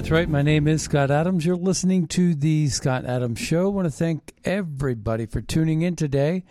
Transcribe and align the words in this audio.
That's 0.00 0.10
right. 0.10 0.30
My 0.30 0.40
name 0.40 0.66
is 0.66 0.80
Scott 0.80 1.10
Adams. 1.10 1.44
You're 1.44 1.56
listening 1.56 2.06
to 2.06 2.34
the 2.34 2.68
Scott 2.68 3.04
Adams 3.04 3.38
Show. 3.38 3.66
I 3.66 3.68
want 3.68 3.84
to 3.84 3.90
thank 3.90 4.32
everybody 4.46 5.26
for 5.26 5.42
tuning 5.42 5.82
in 5.82 5.94
today. 5.94 6.44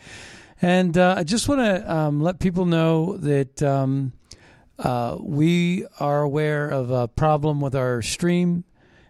And 0.62 0.96
uh, 0.96 1.16
I 1.18 1.24
just 1.24 1.50
want 1.50 1.62
to 1.62 1.92
um, 1.92 2.22
let 2.22 2.38
people 2.38 2.68
know 2.68 3.18
that 3.18 3.64
um, 3.64 4.14
uh, 4.78 5.18
we 5.20 5.88
are 6.00 6.22
aware 6.22 6.70
of 6.70 6.92
a 6.92 7.08
problem 7.08 7.60
with 7.60 7.74
our 7.74 8.04
stream. 8.04 8.66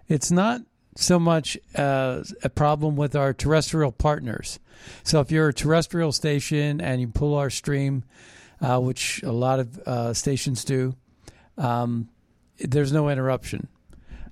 It's 0.07 0.31
not 0.31 0.61
so 0.95 1.19
much 1.19 1.57
uh, 1.75 2.23
a 2.41 2.49
problem 2.49 2.95
with 2.95 3.17
our 3.17 3.33
terrestrial 3.33 3.91
partners. 3.91 4.57
So 5.03 5.19
if 5.19 5.33
you're 5.33 5.49
a 5.49 5.53
terrestrial 5.53 6.13
station 6.13 6.79
and 6.79 7.01
you 7.01 7.09
pull 7.09 7.35
our 7.35 7.49
stream, 7.49 8.05
uh, 8.61 8.79
which 8.79 9.21
a 9.21 9.33
lot 9.33 9.59
of 9.59 9.77
uh, 9.79 10.13
stations 10.13 10.63
do, 10.63 10.95
um, 11.57 12.07
there's 12.57 12.93
no 12.93 13.09
interruption. 13.09 13.67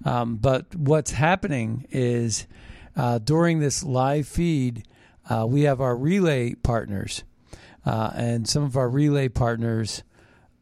Um, 0.05 0.37
but 0.37 0.73
what's 0.75 1.11
happening 1.11 1.85
is 1.91 2.47
uh, 2.95 3.19
during 3.19 3.59
this 3.59 3.83
live 3.83 4.27
feed, 4.27 4.83
uh, 5.29 5.45
we 5.47 5.63
have 5.63 5.81
our 5.81 5.95
relay 5.95 6.55
partners, 6.55 7.23
uh, 7.85 8.11
and 8.15 8.47
some 8.47 8.63
of 8.63 8.77
our 8.77 8.89
relay 8.89 9.27
partners 9.27 10.03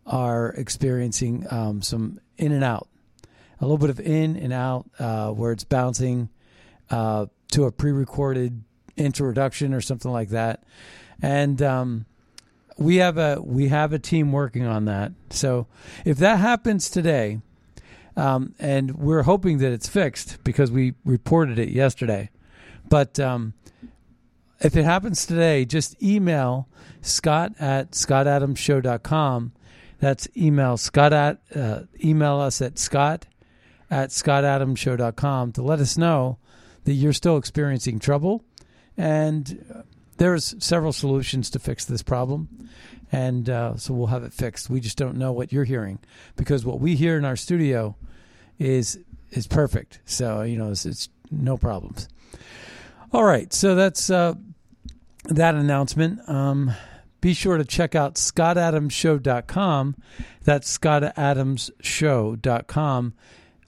are 0.05 0.49
experiencing 0.49 1.45
um, 1.49 1.81
some 1.81 2.19
in 2.37 2.51
and 2.51 2.63
out, 2.63 2.87
a 3.59 3.63
little 3.63 3.77
bit 3.77 3.89
of 3.89 3.99
in 3.99 4.35
and 4.35 4.51
out, 4.51 4.89
uh, 4.99 5.29
where 5.29 5.51
it's 5.51 5.63
bouncing 5.63 6.29
uh, 6.89 7.25
to 7.51 7.63
a 7.63 7.71
pre-recorded 7.71 8.63
introduction 8.97 9.73
or 9.73 9.81
something 9.81 10.11
like 10.11 10.29
that, 10.29 10.63
and 11.21 11.61
um, 11.61 12.05
we 12.77 12.97
have 12.97 13.17
a 13.17 13.41
we 13.41 13.67
have 13.69 13.93
a 13.93 13.99
team 13.99 14.31
working 14.31 14.65
on 14.65 14.85
that. 14.85 15.11
So 15.29 15.67
if 16.03 16.17
that 16.17 16.39
happens 16.39 16.89
today. 16.89 17.39
Um, 18.17 18.55
and 18.59 18.95
we're 18.95 19.23
hoping 19.23 19.57
that 19.57 19.73
it's 19.73 19.89
fixed 19.89 20.43
because 20.43 20.71
we 20.71 20.93
reported 21.03 21.59
it 21.59 21.69
yesterday. 21.69 22.29
But 22.87 23.19
um, 23.19 23.53
if 24.61 24.75
it 24.75 24.85
happens 24.85 25.25
today, 25.25 25.65
just 25.65 26.01
email 26.01 26.67
scott 27.01 27.53
at 27.59 27.91
scottadamshow.com. 27.91 29.51
That's 29.99 30.27
email 30.37 30.77
scott 30.77 31.13
at, 31.13 31.39
uh, 31.55 31.81
email 32.03 32.39
us 32.39 32.61
at 32.61 32.77
scott 32.77 33.25
at 33.89 34.09
scottadamshow.com 34.09 35.51
to 35.53 35.61
let 35.61 35.79
us 35.79 35.97
know 35.97 36.37
that 36.85 36.93
you're 36.93 37.13
still 37.13 37.37
experiencing 37.37 37.99
trouble. 37.99 38.43
And 38.97 39.65
uh, 39.73 39.81
there's 40.17 40.55
several 40.63 40.93
solutions 40.93 41.49
to 41.51 41.59
fix 41.59 41.85
this 41.85 42.01
problem. 42.01 42.69
And 43.11 43.49
uh, 43.49 43.77
so 43.77 43.93
we'll 43.93 44.07
have 44.07 44.23
it 44.23 44.33
fixed. 44.33 44.69
We 44.69 44.79
just 44.79 44.97
don't 44.97 45.17
know 45.17 45.31
what 45.31 45.53
you're 45.53 45.63
hearing 45.63 45.99
because 46.35 46.65
what 46.65 46.79
we 46.79 46.95
hear 46.95 47.17
in 47.17 47.25
our 47.25 47.35
studio 47.35 47.95
is 48.59 48.99
is 49.31 49.47
perfect. 49.47 49.99
So 50.05 50.41
you 50.41 50.57
know, 50.57 50.71
it's, 50.71 50.85
it's 50.85 51.09
no 51.31 51.57
problems. 51.57 52.07
All 53.13 53.23
right, 53.23 53.53
so 53.53 53.75
that's 53.75 54.09
uh, 54.09 54.33
that 55.25 55.55
announcement. 55.55 56.27
Um, 56.27 56.71
be 57.21 57.33
sure 57.33 57.57
to 57.57 57.65
check 57.65 57.95
out 57.95 58.15
scottadamshow.com. 58.15 59.95
That's 60.43 60.77
scottadamshow.com. 60.77 63.13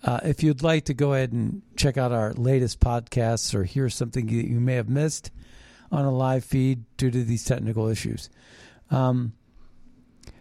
Uh, 0.04 0.20
if 0.24 0.44
you'd 0.44 0.62
like 0.62 0.86
to 0.86 0.94
go 0.94 1.14
ahead 1.14 1.32
and 1.32 1.64
check 1.76 1.98
out 1.98 2.12
our 2.12 2.34
latest 2.34 2.80
podcasts 2.80 3.56
or 3.56 3.64
hear 3.64 3.90
something 3.90 4.28
that 4.28 4.48
you 4.48 4.60
may 4.60 4.76
have 4.76 4.90
missed 4.90 5.32
on 5.92 6.06
a 6.06 6.12
live 6.12 6.46
feed 6.46 6.84
due 6.98 7.10
to 7.10 7.24
these 7.24 7.46
technical 7.46 7.88
issues. 7.88 8.30
Um, 8.90 9.34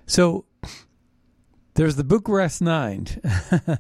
so 0.07 0.45
there's 1.75 1.97
the 1.97 2.05
Bucharest 2.05 2.63
Nine. 2.63 3.07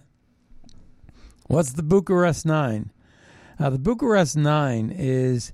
What's 1.46 1.72
the 1.72 1.82
Bucharest 1.82 2.44
Nine? 2.44 2.90
Uh, 3.58 3.70
the 3.70 3.78
Bucharest 3.78 4.36
Nine 4.36 4.92
is 4.94 5.52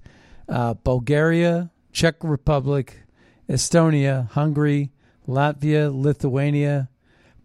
uh, 0.48 0.74
Bulgaria, 0.74 1.70
Czech 1.92 2.16
Republic, 2.22 3.02
Estonia, 3.48 4.28
Hungary, 4.30 4.90
Latvia, 5.28 5.92
Lithuania, 5.94 6.88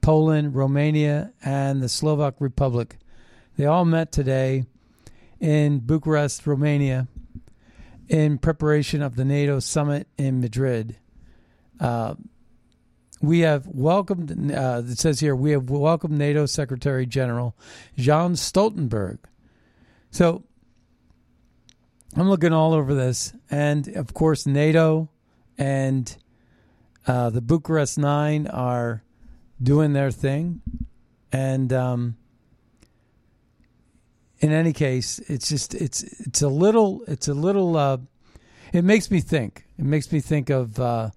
Poland, 0.02 0.56
Romania, 0.56 1.34
and 1.44 1.82
the 1.82 1.90
Slovak 1.90 2.36
Republic. 2.40 2.98
They 3.58 3.66
all 3.66 3.86
met 3.86 4.12
today 4.12 4.66
in 5.40 5.80
Bucharest, 5.80 6.48
Romania, 6.48 7.08
in 8.08 8.38
preparation 8.38 9.02
of 9.02 9.16
the 9.16 9.26
NATO 9.26 9.60
summit 9.60 10.08
in 10.18 10.40
Madrid. 10.40 10.98
Uh, 11.80 12.16
we 13.22 13.40
have 13.40 13.68
welcomed, 13.68 14.52
uh, 14.52 14.84
it 14.86 15.00
says 15.00 15.20
here, 15.20 15.36
we 15.36 15.52
have 15.52 15.70
welcomed 15.70 16.18
NATO 16.18 16.46
Secretary 16.46 17.06
General 17.06 17.56
Jens 17.96 18.40
Stoltenberg. 18.42 19.18
So 20.12 20.44
I'm 22.16 22.30
looking 22.30 22.54
all 22.54 22.74
over 22.74 22.94
this. 22.94 23.34
And 23.50 23.88
of 23.96 24.14
course, 24.14 24.46
NATO 24.46 25.10
and 25.58 26.16
uh, 27.08 27.30
the 27.30 27.42
Bucharest 27.42 27.98
Nine 27.98 28.48
are 28.48 29.04
doing 29.62 29.94
their 29.94 30.12
thing. 30.12 30.62
And 31.32 31.74
um, 31.74 32.18
in 34.40 34.52
any 34.52 34.74
case, 34.74 35.20
it's 35.28 35.50
just, 35.50 35.74
it's, 35.74 36.04
it's 36.04 36.42
a 36.42 36.50
little, 36.50 37.04
it's 37.08 37.28
a 37.28 37.34
little, 37.34 37.76
uh, 37.76 37.98
it 38.72 38.84
makes 38.84 39.10
me 39.10 39.22
think. 39.22 39.66
It 39.80 39.86
makes 39.86 40.12
me 40.12 40.20
think 40.20 40.50
of, 40.50 40.80
uh, 40.80 41.10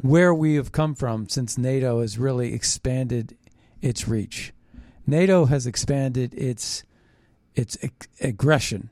where 0.00 0.34
we 0.34 0.54
have 0.54 0.72
come 0.72 0.94
from 0.94 1.28
since 1.28 1.56
NATO 1.56 2.00
has 2.00 2.18
really 2.18 2.52
expanded 2.52 3.36
its 3.80 4.06
reach. 4.06 4.52
NATO 5.06 5.46
has 5.46 5.66
expanded 5.66 6.34
its 6.34 6.84
its 7.54 7.78
ag- 7.82 8.08
aggression. 8.20 8.90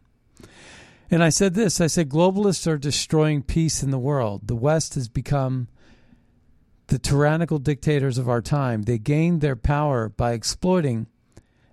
And 1.11 1.23
I 1.23 1.29
said 1.29 1.55
this, 1.55 1.81
I 1.81 1.87
said 1.87 2.09
globalists 2.09 2.67
are 2.67 2.79
destroying 2.79 3.43
peace 3.43 3.83
in 3.83 3.91
the 3.91 3.99
world. 3.99 4.49
The 4.49 4.57
West 4.57 4.95
has 4.95 5.09
become 5.09 5.69
the 6.87 6.99
tyrannical 6.99 7.59
dictators 7.59 8.17
of 8.17 8.29
our 8.29 8.41
time. 8.41 8.83
They 8.83 8.99
gained 8.99 9.41
their 9.41 9.57
power 9.57 10.09
by 10.09 10.33
exploiting 10.33 11.07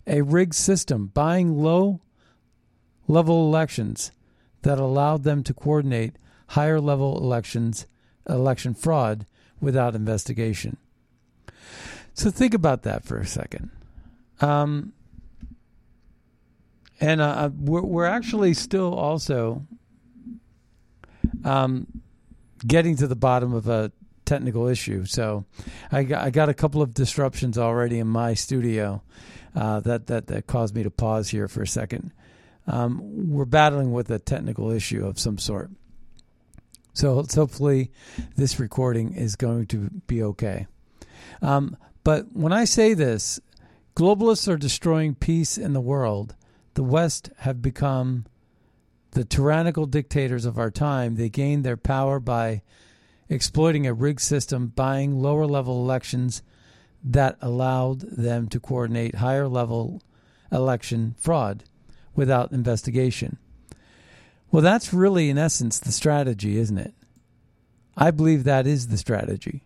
a 0.05 0.21
rigged 0.21 0.55
system, 0.55 1.07
buying 1.07 1.61
low 1.61 2.01
level 3.07 3.45
elections 3.47 4.11
that 4.63 4.79
allowed 4.79 5.23
them 5.23 5.43
to 5.43 5.53
coordinate 5.53 6.17
higher 6.49 6.79
level 6.79 7.17
elections 7.17 7.87
election 8.27 8.73
fraud 8.73 9.25
without 9.59 9.95
investigation. 9.95 10.77
So 12.13 12.29
think 12.29 12.53
about 12.53 12.83
that 12.83 13.03
for 13.03 13.17
a 13.17 13.25
second. 13.25 13.71
Um, 14.41 14.93
and 16.99 17.21
uh, 17.21 17.25
uh, 17.25 17.49
we're, 17.57 17.81
we're 17.81 18.05
actually 18.05 18.53
still 18.53 18.93
also 18.93 19.65
um, 21.43 21.87
getting 22.65 22.95
to 22.97 23.07
the 23.07 23.15
bottom 23.15 23.53
of 23.53 23.67
a 23.67 23.91
technical 24.25 24.67
issue. 24.67 25.05
So 25.05 25.45
I 25.91 26.03
got, 26.03 26.23
I 26.23 26.29
got 26.29 26.49
a 26.49 26.53
couple 26.53 26.81
of 26.81 26.93
disruptions 26.93 27.57
already 27.57 27.99
in 27.99 28.07
my 28.07 28.33
studio 28.33 29.01
uh, 29.55 29.79
that, 29.81 30.07
that, 30.07 30.27
that 30.27 30.47
caused 30.47 30.75
me 30.75 30.83
to 30.83 30.91
pause 30.91 31.29
here 31.29 31.47
for 31.47 31.61
a 31.61 31.67
second. 31.67 32.11
Um, 32.67 33.29
we're 33.29 33.45
battling 33.45 33.91
with 33.91 34.09
a 34.11 34.19
technical 34.19 34.69
issue 34.69 35.05
of 35.05 35.19
some 35.19 35.37
sort. 35.37 35.71
So 36.93 37.23
hopefully 37.33 37.91
this 38.35 38.59
recording 38.59 39.13
is 39.13 39.35
going 39.35 39.67
to 39.67 39.89
be 40.07 40.21
okay. 40.23 40.67
Um, 41.41 41.77
but 42.03 42.33
when 42.33 42.51
I 42.51 42.65
say 42.65 42.93
this, 42.93 43.39
globalists 43.95 44.47
are 44.47 44.57
destroying 44.57 45.15
peace 45.15 45.57
in 45.57 45.73
the 45.73 45.81
world. 45.81 46.35
The 46.73 46.83
West 46.83 47.29
have 47.39 47.61
become 47.61 48.25
the 49.11 49.25
tyrannical 49.25 49.85
dictators 49.85 50.45
of 50.45 50.57
our 50.57 50.71
time. 50.71 51.15
They 51.15 51.29
gained 51.29 51.63
their 51.63 51.77
power 51.77 52.19
by 52.19 52.61
exploiting 53.29 53.87
a 53.87 53.93
rigged 53.93 54.21
system, 54.21 54.67
buying 54.67 55.21
lower 55.21 55.45
level 55.45 55.81
elections 55.81 56.43
that 57.03 57.37
allowed 57.41 58.01
them 58.01 58.47
to 58.49 58.59
coordinate 58.59 59.15
higher 59.15 59.47
level 59.47 60.01
election 60.51 61.15
fraud 61.17 61.63
without 62.15 62.51
investigation. 62.51 63.37
Well, 64.51 64.61
that's 64.61 64.93
really, 64.93 65.29
in 65.29 65.37
essence, 65.37 65.79
the 65.79 65.91
strategy, 65.91 66.57
isn't 66.57 66.77
it? 66.77 66.93
I 67.95 68.11
believe 68.11 68.43
that 68.43 68.67
is 68.67 68.87
the 68.87 68.97
strategy. 68.97 69.63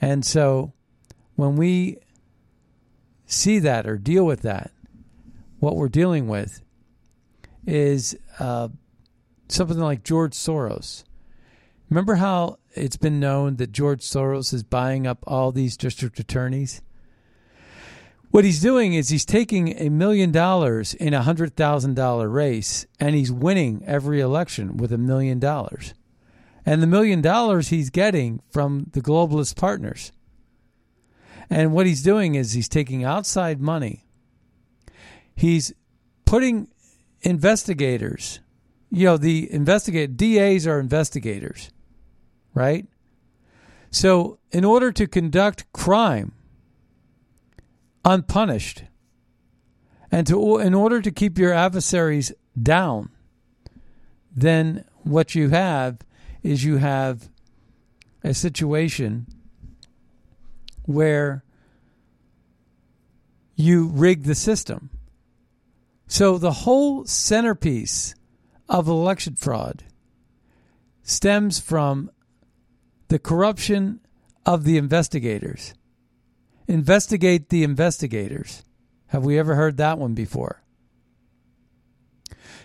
And 0.00 0.24
so 0.24 0.72
when 1.36 1.56
we 1.56 1.98
see 3.26 3.58
that 3.60 3.86
or 3.86 3.96
deal 3.96 4.26
with 4.26 4.42
that, 4.42 4.72
what 5.60 5.76
we're 5.76 5.88
dealing 5.88 6.28
with 6.28 6.62
is 7.66 8.16
uh, 8.38 8.68
something 9.48 9.78
like 9.78 10.04
George 10.04 10.32
Soros. 10.32 11.04
Remember 11.88 12.16
how 12.16 12.58
it's 12.74 12.96
been 12.96 13.20
known 13.20 13.56
that 13.56 13.72
George 13.72 14.00
Soros 14.00 14.52
is 14.52 14.62
buying 14.62 15.06
up 15.06 15.18
all 15.26 15.52
these 15.52 15.76
district 15.76 16.18
attorneys? 16.18 16.82
What 18.34 18.44
he's 18.44 18.60
doing 18.60 18.94
is 18.94 19.10
he's 19.10 19.24
taking 19.24 19.78
a 19.78 19.88
million 19.90 20.32
dollars 20.32 20.92
in 20.92 21.14
a 21.14 21.22
hundred 21.22 21.54
thousand 21.54 21.94
dollar 21.94 22.28
race 22.28 22.84
and 22.98 23.14
he's 23.14 23.30
winning 23.30 23.84
every 23.86 24.20
election 24.20 24.76
with 24.76 24.90
a 24.90 24.98
million 24.98 25.38
dollars. 25.38 25.94
And 26.66 26.82
the 26.82 26.88
million 26.88 27.20
dollars 27.20 27.68
he's 27.68 27.90
getting 27.90 28.42
from 28.50 28.90
the 28.90 29.00
globalist 29.00 29.54
partners. 29.54 30.10
And 31.48 31.72
what 31.72 31.86
he's 31.86 32.02
doing 32.02 32.34
is 32.34 32.54
he's 32.54 32.68
taking 32.68 33.04
outside 33.04 33.60
money. 33.60 34.04
He's 35.36 35.72
putting 36.24 36.66
investigators, 37.20 38.40
you 38.90 39.04
know, 39.04 39.16
the 39.16 39.48
investigate 39.52 40.16
DAs 40.16 40.66
are 40.66 40.80
investigators, 40.80 41.70
right? 42.52 42.88
So, 43.92 44.40
in 44.50 44.64
order 44.64 44.90
to 44.90 45.06
conduct 45.06 45.72
crime 45.72 46.32
unpunished 48.04 48.84
and 50.10 50.26
to 50.26 50.58
in 50.58 50.74
order 50.74 51.00
to 51.00 51.10
keep 51.10 51.38
your 51.38 51.52
adversaries 51.52 52.32
down, 52.60 53.10
then 54.34 54.84
what 55.02 55.34
you 55.34 55.48
have 55.48 55.98
is 56.42 56.64
you 56.64 56.76
have 56.76 57.28
a 58.22 58.34
situation 58.34 59.26
where 60.84 61.44
you 63.56 63.88
rig 63.88 64.24
the 64.24 64.34
system. 64.34 64.90
So 66.06 66.38
the 66.38 66.52
whole 66.52 67.04
centerpiece 67.06 68.14
of 68.68 68.88
election 68.88 69.36
fraud 69.36 69.84
stems 71.02 71.58
from 71.58 72.10
the 73.08 73.18
corruption 73.18 74.00
of 74.46 74.64
the 74.64 74.76
investigators. 74.76 75.74
Investigate 76.66 77.48
the 77.50 77.62
investigators. 77.62 78.64
Have 79.08 79.24
we 79.24 79.38
ever 79.38 79.54
heard 79.54 79.76
that 79.76 79.98
one 79.98 80.14
before? 80.14 80.62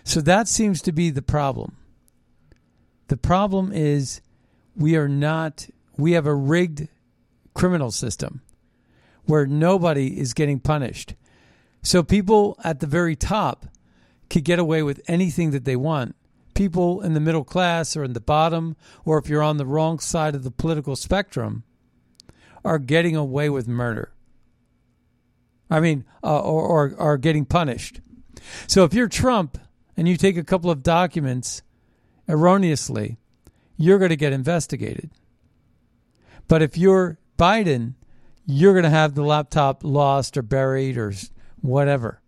So 0.04 0.20
that 0.20 0.48
seems 0.48 0.80
to 0.82 0.92
be 0.92 1.10
the 1.10 1.22
problem. 1.22 1.76
The 3.08 3.16
problem 3.16 3.72
is 3.72 4.20
we 4.74 4.96
are 4.96 5.08
not, 5.08 5.68
we 5.96 6.12
have 6.12 6.26
a 6.26 6.34
rigged 6.34 6.88
criminal 7.54 7.90
system 7.90 8.40
where 9.24 9.46
nobody 9.46 10.18
is 10.18 10.32
getting 10.32 10.60
punished. 10.60 11.14
So 11.82 12.02
people 12.02 12.58
at 12.64 12.80
the 12.80 12.86
very 12.86 13.16
top 13.16 13.66
could 14.28 14.44
get 14.44 14.58
away 14.58 14.82
with 14.82 15.02
anything 15.08 15.50
that 15.50 15.64
they 15.64 15.76
want. 15.76 16.14
People 16.54 17.00
in 17.02 17.14
the 17.14 17.20
middle 17.20 17.44
class 17.44 17.96
or 17.96 18.04
in 18.04 18.12
the 18.12 18.20
bottom, 18.20 18.76
or 19.04 19.18
if 19.18 19.28
you're 19.28 19.42
on 19.42 19.56
the 19.56 19.66
wrong 19.66 19.98
side 19.98 20.34
of 20.34 20.44
the 20.44 20.50
political 20.50 20.96
spectrum, 20.96 21.64
are 22.64 22.78
getting 22.78 23.16
away 23.16 23.48
with 23.48 23.68
murder. 23.68 24.12
I 25.70 25.80
mean, 25.80 26.04
uh, 26.22 26.40
or, 26.40 26.62
or 26.62 26.94
are 26.98 27.18
getting 27.18 27.44
punished. 27.44 28.00
So 28.66 28.84
if 28.84 28.92
you're 28.92 29.08
Trump 29.08 29.58
and 29.96 30.08
you 30.08 30.16
take 30.16 30.36
a 30.36 30.44
couple 30.44 30.70
of 30.70 30.82
documents 30.82 31.62
erroneously, 32.28 33.18
you're 33.76 33.98
going 33.98 34.10
to 34.10 34.16
get 34.16 34.32
investigated. 34.32 35.10
But 36.48 36.62
if 36.62 36.76
you're 36.76 37.18
Biden, 37.38 37.94
you're 38.46 38.72
going 38.72 38.84
to 38.84 38.90
have 38.90 39.14
the 39.14 39.22
laptop 39.22 39.84
lost 39.84 40.36
or 40.36 40.42
buried 40.42 40.98
or 40.98 41.12
whatever. 41.60 42.20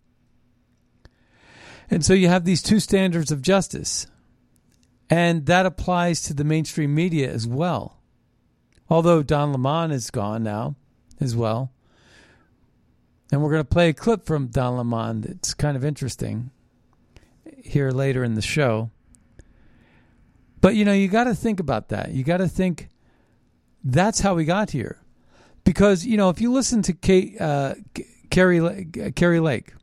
And 1.89 2.03
so 2.03 2.13
you 2.13 2.29
have 2.29 2.45
these 2.45 2.63
two 2.63 2.79
standards 2.79 3.31
of 3.31 3.41
justice. 3.41 4.07
And 5.09 5.45
that 5.45 5.65
applies 5.65 6.21
to 6.23 6.33
the 6.33 6.43
mainstream 6.43 6.95
media 6.95 7.31
as 7.31 7.45
well. 7.45 7.99
Although 8.89 9.23
Don 9.23 9.51
Lemon 9.51 9.91
is 9.91 10.11
gone 10.11 10.43
now 10.43 10.75
as 11.19 11.35
well. 11.35 11.71
And 13.31 13.41
we're 13.41 13.49
going 13.49 13.63
to 13.63 13.69
play 13.69 13.89
a 13.89 13.93
clip 13.93 14.25
from 14.25 14.47
Don 14.47 14.77
Lemon 14.77 15.21
that's 15.21 15.53
kind 15.53 15.75
of 15.75 15.83
interesting 15.83 16.51
here 17.63 17.91
later 17.91 18.23
in 18.23 18.35
the 18.35 18.41
show. 18.41 18.91
But 20.61 20.75
you 20.75 20.85
know, 20.85 20.93
you 20.93 21.07
got 21.07 21.25
to 21.25 21.35
think 21.35 21.59
about 21.59 21.89
that. 21.89 22.11
You 22.11 22.23
got 22.23 22.37
to 22.37 22.47
think 22.47 22.89
that's 23.83 24.19
how 24.19 24.35
we 24.35 24.45
got 24.45 24.71
here. 24.71 24.99
Because, 25.63 26.05
you 26.05 26.17
know, 26.17 26.29
if 26.29 26.41
you 26.41 26.51
listen 26.51 26.81
to 26.83 26.93
Kate, 26.93 27.39
uh, 27.39 27.75
Kari, 28.29 28.85
Kari 29.15 29.39
Lake. 29.39 29.73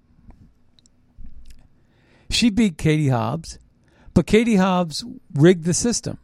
She 2.30 2.50
beat 2.50 2.78
Katie 2.78 3.08
Hobbs, 3.08 3.58
but 4.12 4.26
Katie 4.26 4.56
Hobbs 4.56 5.04
rigged 5.34 5.64
the 5.64 5.74
system. 5.74 6.18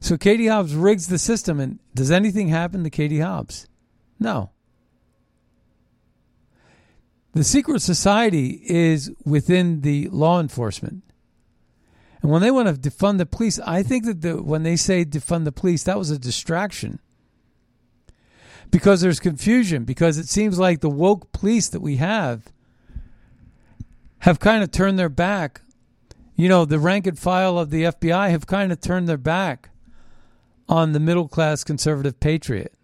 So 0.00 0.16
Katie 0.16 0.46
Hobbs 0.46 0.74
rigs 0.74 1.08
the 1.08 1.18
system, 1.18 1.58
and 1.60 1.78
does 1.94 2.10
anything 2.10 2.48
happen 2.48 2.84
to 2.84 2.90
Katie 2.90 3.20
Hobbs? 3.20 3.66
No. 4.18 4.50
The 7.34 7.44
secret 7.44 7.82
society 7.82 8.60
is 8.64 9.12
within 9.24 9.82
the 9.82 10.08
law 10.08 10.40
enforcement. 10.40 11.02
And 12.22 12.30
when 12.30 12.42
they 12.42 12.50
want 12.50 12.68
to 12.68 12.90
defund 12.90 13.18
the 13.18 13.26
police, 13.26 13.60
I 13.60 13.82
think 13.82 14.04
that 14.06 14.22
the, 14.22 14.42
when 14.42 14.62
they 14.62 14.76
say 14.76 15.04
defund 15.04 15.44
the 15.44 15.52
police, 15.52 15.84
that 15.84 15.98
was 15.98 16.10
a 16.10 16.18
distraction 16.18 16.98
because 18.70 19.00
there's 19.00 19.20
confusion, 19.20 19.84
because 19.84 20.18
it 20.18 20.28
seems 20.28 20.58
like 20.58 20.80
the 20.80 20.90
woke 20.90 21.32
police 21.32 21.68
that 21.68 21.80
we 21.80 21.96
have 21.96 22.52
have 24.20 24.40
kind 24.40 24.62
of 24.62 24.70
turned 24.70 24.98
their 24.98 25.08
back. 25.08 25.62
You 26.34 26.48
know, 26.48 26.64
the 26.64 26.78
rank 26.78 27.06
and 27.06 27.18
file 27.18 27.58
of 27.58 27.70
the 27.70 27.84
FBI 27.84 28.30
have 28.30 28.46
kind 28.46 28.72
of 28.72 28.80
turned 28.80 29.08
their 29.08 29.16
back 29.16 29.70
on 30.68 30.92
the 30.92 31.00
middle 31.00 31.28
class 31.28 31.64
conservative 31.64 32.20
patriot. 32.20 32.74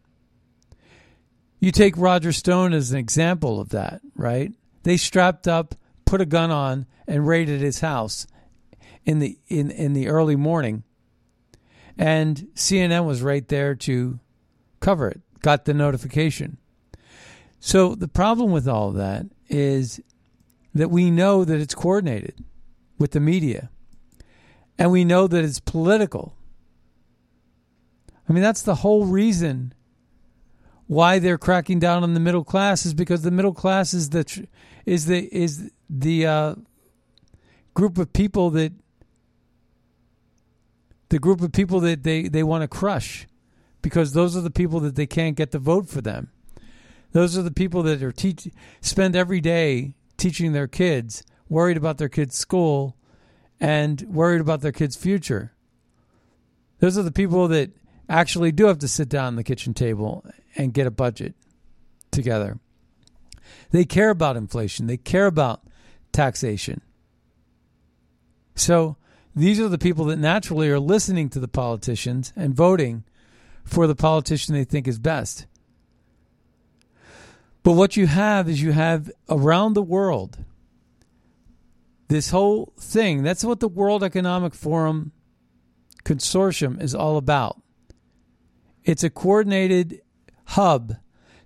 You 1.60 1.70
take 1.70 1.96
Roger 1.96 2.32
Stone 2.32 2.72
as 2.72 2.92
an 2.92 2.98
example 2.98 3.60
of 3.60 3.70
that, 3.70 4.00
right? 4.14 4.52
They 4.82 4.96
strapped 4.96 5.48
up, 5.48 5.74
put 6.04 6.20
a 6.20 6.26
gun 6.26 6.50
on, 6.50 6.86
and 7.06 7.26
raided 7.26 7.60
his 7.60 7.80
house 7.80 8.26
in 9.04 9.18
the 9.18 9.38
in, 9.48 9.70
in 9.70 9.92
the 9.92 10.08
early 10.08 10.36
morning. 10.36 10.82
And 11.96 12.48
CNN 12.54 13.06
was 13.06 13.22
right 13.22 13.46
there 13.48 13.74
to 13.74 14.18
cover 14.80 15.08
it 15.08 15.20
got 15.44 15.66
the 15.66 15.74
notification. 15.74 16.56
So 17.60 17.94
the 17.94 18.08
problem 18.08 18.50
with 18.50 18.66
all 18.66 18.88
of 18.88 18.94
that 18.94 19.26
is 19.48 20.00
that 20.74 20.90
we 20.90 21.10
know 21.10 21.44
that 21.44 21.60
it's 21.60 21.74
coordinated 21.74 22.42
with 22.98 23.12
the 23.12 23.20
media 23.20 23.70
and 24.78 24.90
we 24.90 25.04
know 25.04 25.26
that 25.28 25.44
it's 25.44 25.60
political. 25.60 26.34
I 28.28 28.32
mean, 28.32 28.42
that's 28.42 28.62
the 28.62 28.76
whole 28.76 29.04
reason 29.04 29.74
why 30.86 31.18
they're 31.18 31.38
cracking 31.38 31.78
down 31.78 32.02
on 32.02 32.14
the 32.14 32.20
middle 32.20 32.44
class 32.44 32.84
is 32.84 32.94
because 32.94 33.22
the 33.22 33.30
middle 33.30 33.54
class 33.54 33.94
is 33.94 34.10
the 34.10 34.46
is 34.84 35.06
the 35.06 35.28
is 35.34 35.70
the 35.88 36.26
uh, 36.26 36.54
group 37.74 37.98
of 37.98 38.12
people 38.12 38.50
that 38.50 38.72
the 41.08 41.18
group 41.18 41.40
of 41.42 41.52
people 41.52 41.80
that 41.80 42.02
they, 42.02 42.22
they 42.28 42.42
want 42.42 42.62
to 42.62 42.68
crush 42.68 43.26
because 43.82 44.12
those 44.12 44.36
are 44.36 44.40
the 44.40 44.50
people 44.50 44.80
that 44.80 44.96
they 44.96 45.06
can't 45.06 45.36
get 45.36 45.52
to 45.52 45.58
vote 45.58 45.88
for 45.88 46.00
them. 46.00 46.30
Those 47.12 47.38
are 47.38 47.42
the 47.42 47.52
people 47.52 47.82
that 47.84 48.02
are 48.02 48.10
teach 48.10 48.48
spend 48.80 49.14
every 49.14 49.40
day 49.40 49.94
teaching 50.16 50.52
their 50.52 50.66
kids, 50.66 51.22
worried 51.48 51.76
about 51.76 51.98
their 51.98 52.08
kids' 52.08 52.36
school, 52.36 52.96
and 53.60 54.02
worried 54.02 54.40
about 54.40 54.62
their 54.62 54.72
kids' 54.72 54.96
future. 54.96 55.52
Those 56.80 56.98
are 56.98 57.02
the 57.02 57.12
people 57.12 57.46
that 57.48 57.70
actually 58.08 58.52
do 58.52 58.66
have 58.66 58.78
to 58.80 58.88
sit 58.88 59.08
down 59.08 59.34
at 59.34 59.36
the 59.36 59.44
kitchen 59.44 59.74
table 59.74 60.24
and 60.56 60.74
get 60.74 60.86
a 60.86 60.90
budget 60.90 61.34
together. 62.10 62.58
They 63.70 63.84
care 63.84 64.10
about 64.10 64.36
inflation. 64.36 64.86
They 64.86 64.96
care 64.96 65.26
about 65.26 65.62
taxation. 66.12 66.80
So 68.54 68.96
these 69.34 69.58
are 69.58 69.68
the 69.68 69.78
people 69.78 70.04
that 70.06 70.18
naturally 70.18 70.70
are 70.70 70.78
listening 70.78 71.28
to 71.30 71.40
the 71.40 71.48
politicians 71.48 72.32
and 72.36 72.54
voting 72.54 73.04
for 73.64 73.86
the 73.86 73.96
politician 73.96 74.54
they 74.54 74.64
think 74.64 74.86
is 74.86 74.98
best. 74.98 75.46
But 77.62 77.72
what 77.72 77.96
you 77.96 78.06
have 78.06 78.48
is 78.48 78.62
you 78.62 78.72
have 78.72 79.10
around 79.28 79.72
the 79.72 79.82
world 79.82 80.38
this 82.08 82.30
whole 82.30 82.72
thing. 82.78 83.22
That's 83.22 83.44
what 83.44 83.60
the 83.60 83.68
World 83.68 84.04
Economic 84.04 84.54
Forum 84.54 85.12
consortium 86.04 86.80
is 86.80 86.94
all 86.94 87.16
about. 87.16 87.60
It's 88.84 89.02
a 89.02 89.10
coordinated 89.10 90.02
hub 90.46 90.96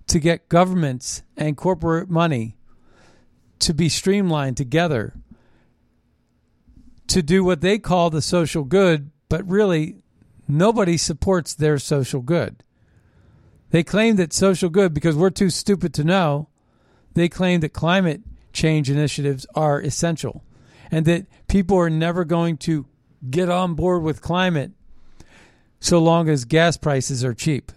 to 0.07 0.19
get 0.19 0.49
governments 0.49 1.23
and 1.37 1.55
corporate 1.55 2.09
money 2.09 2.57
to 3.59 3.73
be 3.73 3.89
streamlined 3.89 4.57
together 4.57 5.13
to 7.07 7.23
do 7.23 7.43
what 7.43 7.61
they 7.61 7.79
call 7.79 8.09
the 8.09 8.21
social 8.21 8.63
good, 8.63 9.11
but 9.29 9.47
really 9.49 9.97
nobody 10.47 10.97
supports 10.97 11.53
their 11.53 11.79
social 11.79 12.21
good. 12.21 12.63
They 13.71 13.83
claim 13.83 14.15
that 14.17 14.33
social 14.33 14.69
good, 14.69 14.93
because 14.93 15.15
we're 15.15 15.29
too 15.29 15.49
stupid 15.49 15.93
to 15.95 16.03
know, 16.03 16.49
they 17.13 17.29
claim 17.29 17.61
that 17.61 17.73
climate 17.73 18.21
change 18.53 18.89
initiatives 18.89 19.45
are 19.55 19.81
essential 19.81 20.43
and 20.91 21.05
that 21.05 21.27
people 21.47 21.77
are 21.77 21.89
never 21.89 22.25
going 22.25 22.57
to 22.57 22.85
get 23.29 23.49
on 23.49 23.75
board 23.75 24.01
with 24.01 24.21
climate 24.21 24.71
so 25.79 25.99
long 25.99 26.29
as 26.29 26.45
gas 26.45 26.77
prices 26.77 27.23
are 27.23 27.33
cheap. 27.33 27.71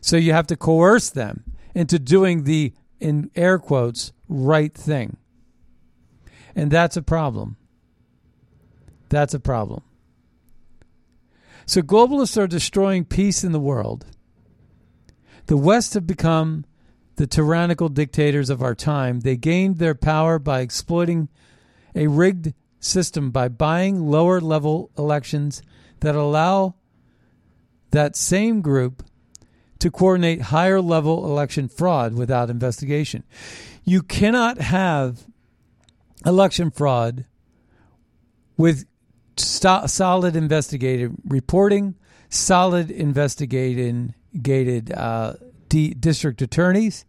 So 0.00 0.16
you 0.16 0.32
have 0.32 0.46
to 0.48 0.56
coerce 0.56 1.10
them 1.10 1.44
into 1.74 1.98
doing 1.98 2.44
the, 2.44 2.72
in 3.00 3.30
air 3.36 3.58
quotes, 3.58 4.12
right 4.28 4.72
thing. 4.72 5.16
And 6.54 6.70
that's 6.70 6.96
a 6.96 7.02
problem. 7.02 7.56
That's 9.08 9.34
a 9.34 9.40
problem. 9.40 9.82
So 11.66 11.82
globalists 11.82 12.36
are 12.36 12.46
destroying 12.46 13.04
peace 13.04 13.44
in 13.44 13.52
the 13.52 13.60
world. 13.60 14.06
The 15.46 15.56
West 15.56 15.94
have 15.94 16.06
become 16.06 16.64
the 17.16 17.26
tyrannical 17.26 17.88
dictators 17.88 18.48
of 18.48 18.62
our 18.62 18.74
time. 18.74 19.20
They 19.20 19.36
gained 19.36 19.78
their 19.78 19.94
power 19.94 20.38
by 20.38 20.60
exploiting 20.60 21.28
a 21.94 22.06
rigged 22.06 22.54
system 22.80 23.30
by 23.30 23.48
buying 23.48 24.08
lower 24.08 24.40
level 24.40 24.90
elections 24.96 25.62
that 26.00 26.14
allow 26.14 26.74
that 27.90 28.16
same 28.16 28.60
group 28.60 29.02
to 29.78 29.90
coordinate 29.90 30.42
higher 30.42 30.80
level 30.80 31.24
election 31.24 31.68
fraud 31.68 32.14
without 32.14 32.50
investigation. 32.50 33.24
You 33.84 34.02
cannot 34.02 34.58
have 34.58 35.24
election 36.26 36.70
fraud 36.70 37.24
with 38.56 38.86
st- 39.36 39.88
solid 39.88 40.36
investigative 40.36 41.12
reporting, 41.24 41.94
solid 42.28 42.90
investigating 42.90 44.14
gated 44.42 44.92
uh, 44.92 45.34
d- 45.68 45.94
district 45.94 46.42
attorneys, 46.42 47.04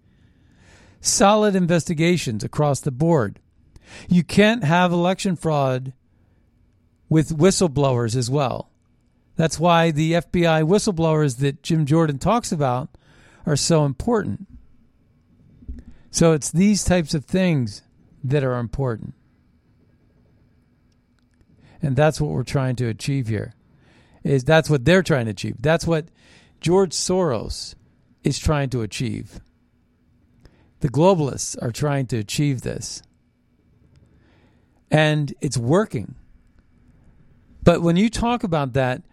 solid 1.02 1.56
investigations 1.56 2.44
across 2.44 2.80
the 2.80 2.92
board. 2.92 3.40
You 4.08 4.24
can't 4.24 4.64
have 4.64 4.92
election 4.92 5.36
fraud 5.36 5.94
with 7.10 7.38
whistleblowers 7.38 8.16
as 8.16 8.30
well. 8.30 8.70
That's 9.40 9.58
why 9.58 9.92
the 9.92 10.12
FBI 10.12 10.68
whistleblowers 10.68 11.38
that 11.38 11.64
Jim 11.64 11.86
Jordan 11.86 12.20
talks 12.20 12.52
about 12.52 12.90
are 13.46 13.56
so 13.56 13.86
important. 13.86 14.48
So 16.12 16.34
it's 16.34 16.52
these 16.52 16.84
types 16.84 17.14
of 17.14 17.24
things 17.24 17.82
that 18.22 18.44
are 18.44 18.60
important. 18.60 19.14
And 21.82 21.96
that's 21.96 22.20
what 22.20 22.32
we're 22.32 22.44
trying 22.44 22.76
to 22.76 22.90
achieve 22.90 23.30
here. 23.30 23.54
Is 24.26 24.44
that's 24.44 24.70
what 24.70 24.84
they're 24.84 25.04
trying 25.04 25.28
to 25.28 25.32
achieve. 25.32 25.56
That's 25.62 25.88
what 25.88 26.10
George 26.60 26.92
Soros 26.92 27.76
is 28.26 28.40
trying 28.40 28.70
to 28.72 28.82
achieve. 28.82 29.40
The 30.82 30.90
globalists 30.90 31.56
are 31.64 31.72
trying 31.72 32.08
to 32.08 32.18
achieve 32.18 32.64
this. 32.64 33.02
And 34.92 35.34
it's 35.40 35.58
working. 35.58 36.16
But 37.64 37.82
when 37.82 37.96
you 37.96 38.10
talk 38.10 38.44
about 38.44 38.74
that, 38.74 39.04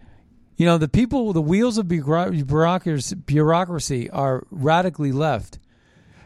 you 0.57 0.65
know, 0.65 0.79
the 0.79 0.89
people, 0.89 1.33
the 1.33 1.43
wheels 1.43 1.79
of 1.79 1.89
bureaucracy 1.89 4.11
are 4.11 4.47
radically 4.51 5.13
left 5.13 5.59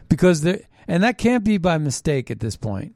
because 0.07 0.41
they 0.41 0.65
and 0.87 1.03
that 1.03 1.17
can't 1.17 1.43
be 1.43 1.57
by 1.57 1.77
mistake 1.77 2.31
at 2.31 2.39
this 2.39 2.55
point. 2.55 2.95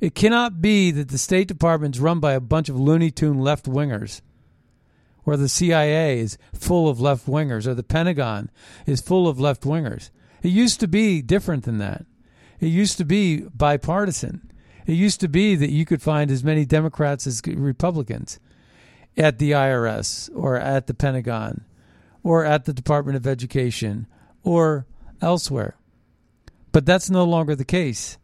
It 0.00 0.14
cannot 0.14 0.60
be 0.60 0.90
that 0.90 1.08
the 1.08 1.18
State 1.18 1.48
Department 1.48 1.96
is 1.96 2.00
run 2.00 2.20
by 2.20 2.32
a 2.32 2.40
bunch 2.40 2.68
of 2.68 2.78
Looney 2.78 3.10
Tune 3.10 3.38
left 3.38 3.66
wingers, 3.66 4.20
or 5.24 5.36
the 5.36 5.48
CIA 5.48 6.18
is 6.18 6.36
full 6.52 6.88
of 6.88 7.00
left 7.00 7.26
wingers, 7.26 7.66
or 7.66 7.74
the 7.74 7.82
Pentagon 7.82 8.50
is 8.86 9.00
full 9.00 9.28
of 9.28 9.40
left 9.40 9.62
wingers. 9.62 10.10
It 10.42 10.48
used 10.48 10.80
to 10.80 10.88
be 10.88 11.22
different 11.22 11.64
than 11.64 11.78
that. 11.78 12.04
It 12.60 12.66
used 12.66 12.98
to 12.98 13.04
be 13.04 13.46
bipartisan. 13.54 14.50
It 14.86 14.92
used 14.92 15.20
to 15.20 15.28
be 15.28 15.54
that 15.56 15.70
you 15.70 15.86
could 15.86 16.02
find 16.02 16.30
as 16.30 16.44
many 16.44 16.66
Democrats 16.66 17.26
as 17.26 17.40
Republicans 17.46 18.38
at 19.16 19.38
the 19.38 19.52
IRS 19.52 20.30
or 20.34 20.56
at 20.56 20.86
the 20.86 20.94
Pentagon 20.94 21.64
or 22.22 22.44
at 22.44 22.64
the 22.64 22.72
Department 22.72 23.16
of 23.16 23.26
Education 23.26 24.06
or 24.42 24.86
elsewhere. 25.20 25.76
But 26.72 26.86
that's 26.86 27.10
no 27.10 27.24
longer 27.24 27.54
the 27.54 27.64
case. 27.64 28.18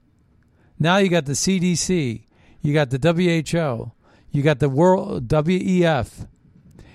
Now 0.78 0.96
you 0.96 1.08
got 1.08 1.26
the 1.26 1.32
CDC, 1.32 2.24
you 2.62 2.74
got 2.74 2.90
the 2.90 2.98
WHO, 2.98 3.92
you 4.30 4.42
got 4.42 4.58
the 4.58 4.68
World 4.68 5.28
WEF, 5.28 6.26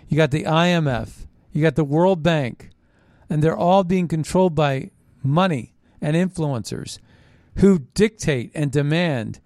you 0.08 0.18
got 0.18 0.32
the 0.32 0.44
IMF, 0.44 1.28
you 1.52 1.62
got 1.62 1.76
the 1.76 1.84
World 1.84 2.24
Bank, 2.24 2.72
and 3.30 3.42
they're 3.42 3.56
all 3.56 3.84
being 3.84 4.08
controlled 4.08 4.56
by 4.56 4.92
money 5.24 5.74
and 6.02 6.16
influencers 6.16 7.00
who 7.58 7.80
dictate 7.94 8.52
and 8.54 8.72
demand 8.72 9.40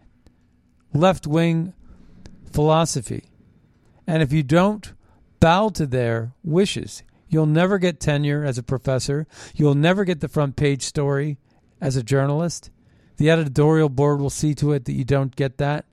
left 0.93 1.27
wing 1.27 1.73
philosophy. 2.51 3.28
And 4.09 4.23
if 4.23 4.33
you 4.33 4.41
don't 4.41 4.91
bow 5.39 5.69
to 5.69 5.85
their 5.85 6.33
wishes, 6.43 7.03
you'll 7.27 7.45
never 7.45 7.77
get 7.77 7.99
tenure 7.99 8.43
as 8.43 8.57
a 8.57 8.63
professor. 8.63 9.27
You'll 9.53 9.75
never 9.75 10.03
get 10.03 10.19
the 10.19 10.27
front 10.27 10.55
page 10.55 10.81
story 10.81 11.37
as 11.79 11.95
a 11.95 12.01
journalist. 12.01 12.71
The 13.17 13.29
editorial 13.29 13.87
board 13.87 14.19
will 14.19 14.31
see 14.31 14.55
to 14.55 14.73
it 14.73 14.85
that 14.85 14.93
you 14.93 15.05
don't 15.05 15.35
get 15.35 15.59
that. 15.59 15.85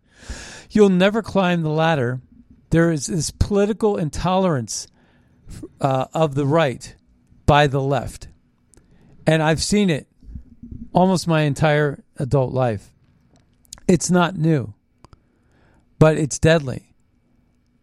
You'll 0.71 0.89
never 0.89 1.21
climb 1.21 1.61
the 1.61 1.69
ladder. 1.69 2.23
There 2.71 2.91
is 2.91 3.07
this 3.07 3.31
political 3.31 3.99
intolerance 3.99 4.89
uh, 5.81 6.07
of 6.15 6.35
the 6.35 6.47
right 6.47 6.97
by 7.45 7.67
the 7.67 7.83
left. 7.83 8.29
And 9.27 9.43
I've 9.43 9.63
seen 9.63 9.91
it 9.91 10.09
almost 10.95 11.29
my 11.29 11.43
entire 11.43 12.03
adult 12.17 12.55
life. 12.55 12.93
It's 13.87 14.11
not 14.11 14.37
new 14.37 14.73
but 15.99 16.19
it's 16.19 16.39
deadly. 16.39 16.86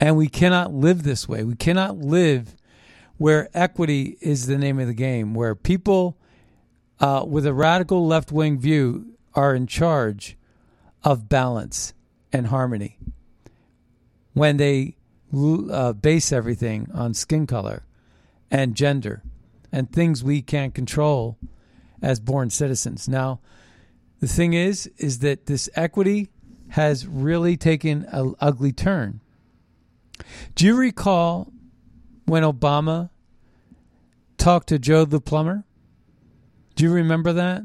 And 0.04 0.18
we 0.18 0.28
cannot 0.28 0.74
live 0.74 1.04
this 1.04 1.30
way. 1.30 1.46
We 1.46 1.56
cannot 1.56 1.98
live 1.98 2.58
where 3.16 3.48
equity 3.54 4.18
is 4.20 4.48
the 4.48 4.58
name 4.58 4.78
of 4.78 4.88
the 4.88 4.94
game, 4.94 5.34
where 5.34 5.56
people 5.56 6.18
uh, 7.00 7.24
with 7.26 7.46
a 7.46 7.54
radical 7.54 8.06
left 8.06 8.30
wing 8.30 8.60
view 8.60 9.16
are 9.34 9.56
in 9.56 9.66
charge 9.66 10.36
of 11.06 11.30
balance 11.30 11.94
and 12.34 12.48
harmony 12.48 12.98
when 14.34 14.58
they 14.58 14.98
uh, 15.34 15.94
base 15.94 16.34
everything 16.34 16.90
on 16.94 17.14
skin 17.14 17.48
color 17.48 17.86
and 18.52 18.76
gender 18.76 19.24
and 19.72 19.90
things 19.90 20.22
we 20.22 20.42
can't 20.42 20.76
control 20.76 21.38
as 22.02 22.20
born 22.20 22.50
citizens. 22.50 23.08
Now, 23.08 23.40
the 24.20 24.28
thing 24.28 24.52
is, 24.52 24.88
is 24.98 25.20
that 25.20 25.46
this 25.46 25.70
equity 25.76 26.28
has 26.72 27.08
really 27.08 27.56
taken 27.56 28.04
an 28.10 28.36
ugly 28.42 28.74
turn. 28.74 29.22
Do 30.56 30.66
you 30.66 30.76
recall 30.76 31.52
when 32.26 32.44
Obama 32.44 33.10
talked 34.38 34.70
to 34.70 34.80
Joe 34.80 35.06
the 35.06 35.22
plumber? 35.22 35.64
Do 36.76 36.84
you 36.84 36.92
remember 36.92 37.34
that? 37.34 37.64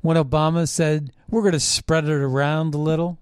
When 0.00 0.16
Obama 0.16 0.68
said, 0.68 1.12
We're 1.28 1.42
going 1.42 1.52
to 1.52 1.60
spread 1.60 2.04
it 2.04 2.10
around 2.10 2.74
a 2.74 2.78
little? 2.78 3.18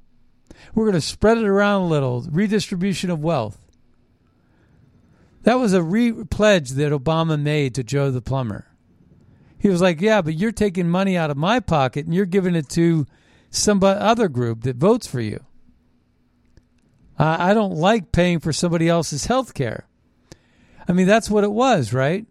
We're 0.75 0.85
going 0.85 0.95
to 0.95 1.01
spread 1.01 1.39
it 1.39 1.45
around 1.45 1.83
a 1.83 1.87
little. 1.87 2.23
Redistribution 2.31 3.11
of 3.11 3.23
wealth. 3.23 3.65
That 5.43 5.59
was 5.59 5.73
a 5.73 5.83
re 5.83 6.13
pledge 6.25 6.71
that 6.71 6.93
Obama 6.93 7.41
made 7.41 7.75
to 7.75 7.85
Joe 7.85 8.11
the 8.11 8.21
plumber. 8.21 8.67
He 9.59 9.69
was 9.69 9.81
like, 9.81 10.01
"Yeah, 10.01 10.23
but 10.23 10.35
you're 10.35 10.53
taking 10.53 10.89
money 10.89 11.17
out 11.17 11.31
of 11.31 11.37
my 11.37 11.61
pocket 11.61 12.05
and 12.07 12.15
you're 12.15 12.27
giving 12.27 12.55
it 12.55 12.69
to 12.71 13.07
some 13.51 13.83
other 13.83 14.29
group 14.29 14.63
that 14.63 14.77
votes 14.77 15.07
for 15.07 15.21
you. 15.21 15.45
I 17.19 17.53
don't 17.55 17.75
like 17.75 18.13
paying 18.13 18.39
for 18.39 18.53
somebody 18.53 18.89
else's 18.89 19.27
health 19.27 19.55
care." 19.55 19.87
I 20.89 20.93
mean, 20.93 21.07
that's 21.07 21.29
what 21.29 21.45
it 21.45 21.53
was, 21.53 21.93
right? 21.93 22.27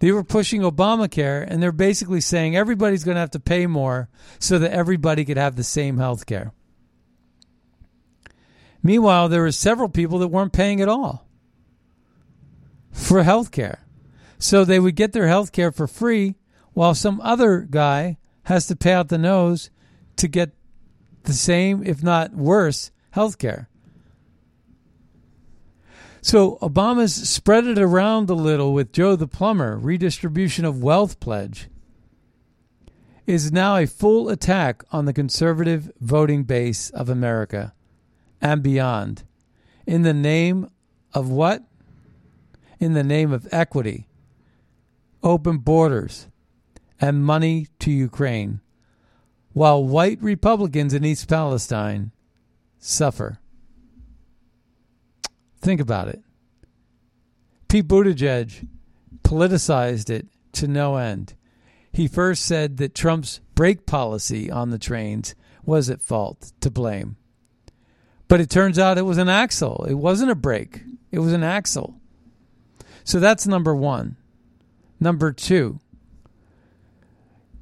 They 0.00 0.12
were 0.12 0.24
pushing 0.24 0.62
Obamacare, 0.62 1.46
and 1.46 1.62
they're 1.62 1.72
basically 1.72 2.22
saying 2.22 2.56
everybody's 2.56 3.04
going 3.04 3.16
to 3.16 3.20
have 3.20 3.32
to 3.32 3.40
pay 3.40 3.66
more 3.66 4.08
so 4.38 4.58
that 4.58 4.72
everybody 4.72 5.24
could 5.26 5.36
have 5.36 5.56
the 5.56 5.62
same 5.62 5.98
health 5.98 6.24
care. 6.24 6.52
Meanwhile, 8.82 9.28
there 9.28 9.42
were 9.42 9.52
several 9.52 9.90
people 9.90 10.18
that 10.20 10.28
weren't 10.28 10.54
paying 10.54 10.80
at 10.80 10.88
all 10.88 11.26
for 12.90 13.22
health 13.22 13.50
care. 13.50 13.84
So 14.38 14.64
they 14.64 14.80
would 14.80 14.96
get 14.96 15.12
their 15.12 15.28
health 15.28 15.52
care 15.52 15.70
for 15.70 15.86
free 15.86 16.36
while 16.72 16.94
some 16.94 17.20
other 17.20 17.60
guy 17.60 18.16
has 18.44 18.66
to 18.68 18.76
pay 18.76 18.94
out 18.94 19.08
the 19.08 19.18
nose 19.18 19.68
to 20.16 20.28
get 20.28 20.52
the 21.24 21.34
same, 21.34 21.84
if 21.84 22.02
not 22.02 22.34
worse, 22.34 22.90
health 23.10 23.36
care. 23.36 23.68
So 26.22 26.56
Obama's 26.56 27.28
spread 27.28 27.66
it 27.66 27.78
around 27.78 28.28
a 28.28 28.34
little 28.34 28.74
with 28.74 28.92
Joe 28.92 29.16
the 29.16 29.26
plumber, 29.26 29.78
redistribution 29.78 30.64
of 30.64 30.82
wealth 30.82 31.18
pledge, 31.18 31.68
is 33.26 33.52
now 33.52 33.76
a 33.76 33.86
full 33.86 34.28
attack 34.28 34.82
on 34.92 35.04
the 35.04 35.12
conservative 35.12 35.90
voting 36.00 36.44
base 36.44 36.90
of 36.90 37.08
America 37.08 37.72
and 38.40 38.62
beyond. 38.62 39.24
In 39.86 40.02
the 40.02 40.14
name 40.14 40.70
of 41.14 41.30
what? 41.30 41.62
In 42.78 42.94
the 42.94 43.04
name 43.04 43.32
of 43.32 43.48
equity, 43.52 44.08
open 45.22 45.58
borders, 45.58 46.28
and 47.00 47.24
money 47.24 47.66
to 47.78 47.90
Ukraine, 47.90 48.60
while 49.52 49.82
white 49.82 50.20
Republicans 50.22 50.92
in 50.94 51.04
East 51.04 51.28
Palestine 51.28 52.12
suffer. 52.78 53.38
Think 55.60 55.80
about 55.80 56.08
it. 56.08 56.22
Pete 57.68 57.86
Buttigieg 57.86 58.66
politicized 59.22 60.10
it 60.10 60.26
to 60.52 60.66
no 60.66 60.96
end. 60.96 61.34
He 61.92 62.08
first 62.08 62.44
said 62.44 62.78
that 62.78 62.94
Trump's 62.94 63.40
brake 63.54 63.86
policy 63.86 64.50
on 64.50 64.70
the 64.70 64.78
trains 64.78 65.34
was 65.64 65.90
at 65.90 66.02
fault, 66.02 66.52
to 66.60 66.70
blame. 66.70 67.16
But 68.28 68.40
it 68.40 68.48
turns 68.48 68.78
out 68.78 68.98
it 68.98 69.02
was 69.02 69.18
an 69.18 69.28
axle. 69.28 69.84
It 69.88 69.94
wasn't 69.94 70.30
a 70.30 70.36
brake, 70.36 70.82
it 71.10 71.18
was 71.18 71.32
an 71.32 71.42
axle. 71.42 72.00
So 73.04 73.18
that's 73.20 73.46
number 73.46 73.74
one. 73.74 74.16
Number 74.98 75.32
two, 75.32 75.80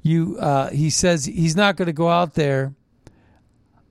you 0.01 0.37
uh, 0.39 0.69
he 0.69 0.89
says 0.89 1.25
he's 1.25 1.55
not 1.55 1.75
going 1.75 1.85
to 1.87 1.93
go 1.93 2.09
out 2.09 2.33
there 2.33 2.73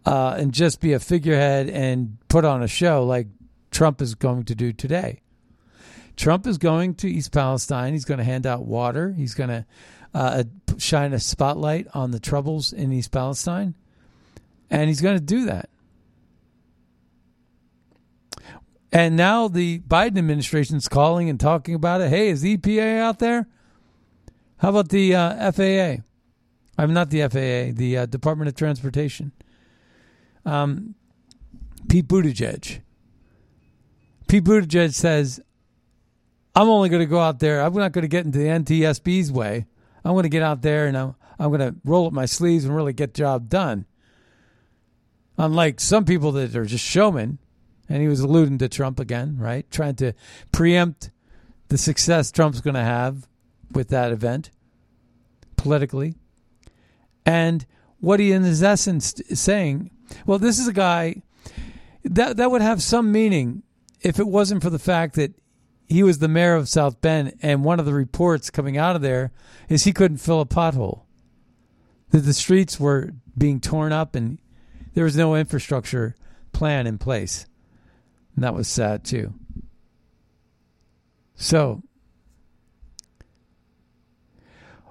uh, 0.05 0.37
and 0.39 0.53
just 0.53 0.81
be 0.81 0.93
a 0.93 1.01
figurehead 1.01 1.69
and 1.69 2.19
put 2.29 2.45
on 2.45 2.63
a 2.63 2.69
show 2.69 3.05
like 3.05 3.29
Trump 3.71 4.01
is 4.01 4.15
going 4.15 4.45
to 4.45 4.55
do 4.55 4.73
today. 4.73 5.21
Trump 6.17 6.47
is 6.47 6.59
going 6.59 6.95
to 6.97 7.09
East 7.09 7.33
Palestine. 7.33 7.93
He's 7.93 8.05
going 8.05 8.19
to 8.19 8.25
hand 8.25 8.47
out 8.47 8.67
water. 8.67 9.13
He's 9.13 9.35
going 9.35 9.51
to 9.51 9.67
uh, 10.13 10.45
shine 10.77 11.13
a 11.13 11.21
spotlight 11.21 11.87
on 11.95 12.11
the 12.11 12.19
troubles 12.19 12.73
in 12.73 12.93
East 12.93 13.13
Palestine. 13.13 13.75
And 14.69 14.89
he's 14.89 15.01
going 15.01 15.17
to 15.17 15.25
do 15.25 15.45
that. 15.45 15.71
And 18.91 19.17
now 19.17 19.49
the 19.49 19.81
Biden 19.81 20.19
administration 20.19 20.77
is 20.77 20.89
calling 20.89 21.29
and 21.29 21.39
talking 21.39 21.75
about 21.75 22.01
it. 22.01 22.09
Hey, 22.09 22.31
is 22.31 22.41
the 22.41 22.57
EPA 22.57 22.99
out 22.99 23.19
there? 23.19 23.47
How 24.59 24.71
about 24.71 24.89
the 24.89 25.15
uh, 25.15 25.53
FAA? 25.53 26.03
I'm 26.77 26.93
not 26.93 27.11
the 27.11 27.21
FAA, 27.29 27.77
the 27.77 27.99
uh, 27.99 28.07
Department 28.07 28.49
of 28.49 28.55
Transportation. 28.55 29.33
Um, 30.45 30.95
Pete 31.89 32.09
Buttigieg 32.09 32.81
Pete 34.29 34.45
Buttigieg 34.45 34.95
says, 34.95 35.41
I'm 36.55 36.69
only 36.69 36.89
going 36.89 37.01
to 37.01 37.07
go 37.07 37.19
out 37.19 37.39
there. 37.39 37.63
I'm 37.63 37.75
not 37.75 37.93
going 37.93 38.03
to 38.03 38.09
get 38.09 38.27
into 38.27 38.39
the 38.39 38.47
NTSB's 38.47 39.33
way. 39.33 39.67
I'm 40.05 40.13
going 40.13 40.25
to 40.25 40.29
get 40.29 40.43
out 40.43 40.63
there 40.63 40.87
and 40.87 40.97
I'm, 40.97 41.15
I'm 41.39 41.49
going 41.49 41.61
to 41.61 41.75
roll 41.85 42.07
up 42.07 42.13
my 42.13 42.27
sleeves 42.27 42.65
and 42.65 42.75
really 42.75 42.93
get 42.93 43.15
the 43.15 43.19
job 43.19 43.49
done. 43.49 43.87
Unlike 45.39 45.81
some 45.81 46.05
people 46.05 46.33
that 46.33 46.55
are 46.57 46.65
just 46.65 46.85
showmen, 46.85 47.39
and 47.89 48.03
he 48.03 48.09
was 48.09 48.21
alluding 48.21 48.59
to 48.59 48.69
Trump 48.69 49.01
again, 49.01 49.37
right? 49.39 49.71
Trying 49.71 49.95
to 49.97 50.13
preempt 50.53 51.11
the 51.69 51.79
success 51.79 52.31
Trump's 52.31 52.61
going 52.61 52.75
to 52.75 52.81
have 52.81 53.27
with 53.73 53.89
that 53.89 54.13
event 54.13 54.51
politically. 55.57 56.15
And 57.25 57.65
what 58.01 58.21
he 58.21 58.33
in 58.33 58.43
his 58.43 58.63
essence 58.63 59.15
is 59.21 59.41
saying, 59.41 59.91
well, 60.27 60.39
this 60.39 60.59
is 60.59 60.69
a 60.69 60.73
guy 60.73 61.23
that 62.05 62.37
that 62.37 62.51
would 62.51 62.63
have 62.63 62.83
some 62.83 63.13
meaning 63.13 63.63
if 64.01 64.19
it 64.19 64.27
wasn't 64.27 64.63
for 64.63 64.71
the 64.71 64.79
fact 64.79 65.15
that 65.15 65.35
he 65.87 66.03
was 66.03 66.19
the 66.19 66.29
mayor 66.29 66.55
of 66.55 66.69
South 66.69 67.01
Bend, 67.01 67.35
and 67.41 67.65
one 67.65 67.81
of 67.81 67.87
the 67.87 67.95
reports 67.95 68.51
coming 68.51 68.77
out 68.77 68.95
of 68.95 69.03
there 69.03 69.33
is 69.69 69.85
he 69.85 69.93
couldn't 69.93 70.19
fill 70.19 70.41
a 70.41 70.47
pothole. 70.47 71.03
That 72.11 72.21
the 72.21 72.35
streets 72.35 72.79
were 72.79 73.13
being 73.37 73.61
torn 73.61 73.93
up, 73.93 74.15
and 74.15 74.39
there 74.95 75.05
was 75.05 75.17
no 75.17 75.35
infrastructure 75.35 76.15
plan 76.53 76.87
in 76.87 76.99
place. 76.99 77.47
And 78.35 78.45
that 78.45 78.55
was 78.55 78.69
sad 78.69 79.05
too. 79.05 79.35
So, 81.35 81.83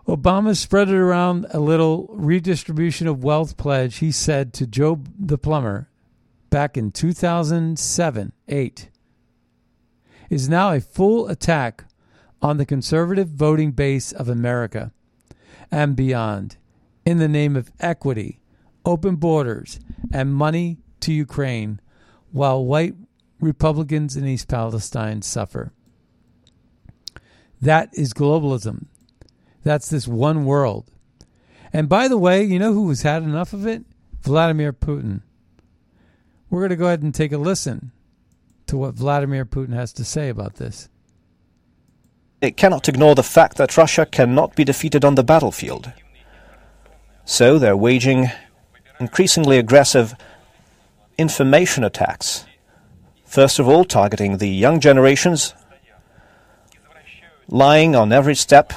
Obama 0.08 0.56
spread 0.56 0.90
it 0.90 0.96
around 0.96 1.46
a 1.52 1.60
little 1.60 2.08
redistribution 2.12 3.08
of 3.08 3.24
wealth 3.24 3.58
pledge, 3.58 3.98
he 3.98 4.12
said 4.12 4.54
to 4.54 4.66
Joe 4.66 5.02
the 5.20 5.38
plumber 5.38 5.90
back 6.50 6.78
in 6.78 6.92
2007 6.92 8.32
8 8.48 8.90
is 10.30 10.50
now 10.50 10.72
a 10.72 10.82
full 10.82 11.28
attack 11.28 11.86
on 12.42 12.58
the 12.58 12.66
conservative 12.66 13.30
voting 13.30 13.72
base 13.72 14.12
of 14.12 14.30
America 14.30 14.92
and 15.72 15.96
beyond 15.96 16.58
in 17.06 17.18
the 17.18 17.28
name 17.28 17.56
of 17.56 17.72
equity, 17.80 18.42
open 18.86 19.16
borders, 19.16 19.80
and 20.12 20.34
money 20.34 20.78
to 21.00 21.14
Ukraine, 21.14 21.80
while 22.32 22.64
white 22.64 22.96
Republicans 23.40 24.16
in 24.16 24.26
East 24.26 24.48
Palestine 24.48 25.22
suffer. 25.22 25.72
That 27.62 27.90
is 27.94 28.14
globalism. 28.14 28.86
That's 29.64 29.90
this 29.90 30.08
one 30.08 30.46
world. 30.46 30.92
And 31.74 31.90
by 31.90 32.08
the 32.08 32.18
way, 32.18 32.44
you 32.44 32.60
know 32.60 32.74
who 32.74 32.90
has 32.90 33.02
had 33.02 33.24
enough 33.24 33.54
of 33.54 33.66
it? 33.66 33.84
Vladimir 34.22 34.74
Putin. 34.74 35.22
We're 36.50 36.62
going 36.62 36.70
to 36.70 36.76
go 36.76 36.88
ahead 36.88 37.04
and 37.04 37.14
take 37.14 37.32
a 37.32 37.38
listen 37.38 37.92
to 38.68 38.78
what 38.78 38.96
Vladimir 38.96 39.46
Putin 39.46 39.74
has 39.74 39.94
to 39.94 40.04
say 40.04 40.30
about 40.30 40.56
this. 40.56 40.90
It 42.42 42.56
cannot 42.56 42.88
ignore 42.88 43.16
the 43.16 43.24
fact 43.24 43.58
that 43.58 43.78
Russia 43.78 44.06
cannot 44.06 44.56
be 44.56 44.64
defeated 44.64 45.04
on 45.04 45.16
the 45.16 45.24
battlefield. 45.24 45.92
So 47.26 47.58
they're 47.58 47.76
waging 47.76 48.30
increasingly 49.00 49.58
aggressive 49.58 50.16
information 51.18 51.84
attacks. 51.84 52.46
First 53.26 53.60
of 53.60 53.68
all, 53.68 53.84
targeting 53.84 54.38
the 54.38 54.50
young 54.50 54.80
generations, 54.80 55.54
lying 57.50 57.96
on 57.96 58.14
every 58.14 58.36
step, 58.36 58.72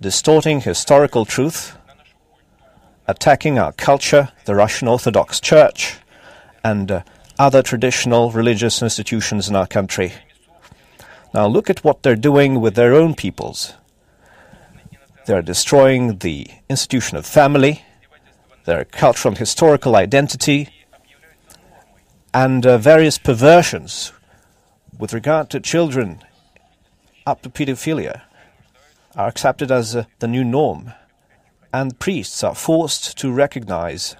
distorting 0.00 0.60
historical 0.60 1.24
truth, 1.24 1.76
attacking 3.06 3.58
our 3.58 3.72
culture, 3.72 4.30
the 4.44 4.54
Russian 4.54 4.88
Orthodox 4.88 5.40
Church, 5.40 5.96
and 6.62 6.90
uh, 6.90 7.02
other 7.38 7.62
traditional 7.62 8.30
religious 8.30 8.82
institutions 8.82 9.48
in 9.48 9.56
our 9.56 9.66
country. 9.66 10.12
Now 11.34 11.46
look 11.46 11.68
at 11.68 11.84
what 11.84 12.02
they're 12.02 12.16
doing 12.16 12.60
with 12.60 12.74
their 12.74 12.94
own 12.94 13.14
peoples. 13.14 13.74
They're 15.26 15.42
destroying 15.42 16.18
the 16.18 16.48
institution 16.68 17.18
of 17.18 17.26
family, 17.26 17.82
their 18.64 18.84
cultural 18.84 19.32
and 19.32 19.38
historical 19.38 19.96
identity, 19.96 20.70
and 22.32 22.64
uh, 22.66 22.78
various 22.78 23.18
perversions 23.18 24.12
with 24.98 25.12
regard 25.12 25.50
to 25.50 25.60
children 25.60 26.22
up 27.26 27.42
to 27.42 27.50
pedophilia 27.50 28.22
are 29.14 29.26
accepted 29.26 29.70
as 29.70 29.96
uh, 29.96 30.04
the 30.20 30.28
new 30.28 30.44
norm, 30.44 30.92
and 31.72 31.98
priests 31.98 32.44
are 32.44 32.54
forced 32.54 33.18
to 33.18 33.32
recognize 33.32 34.16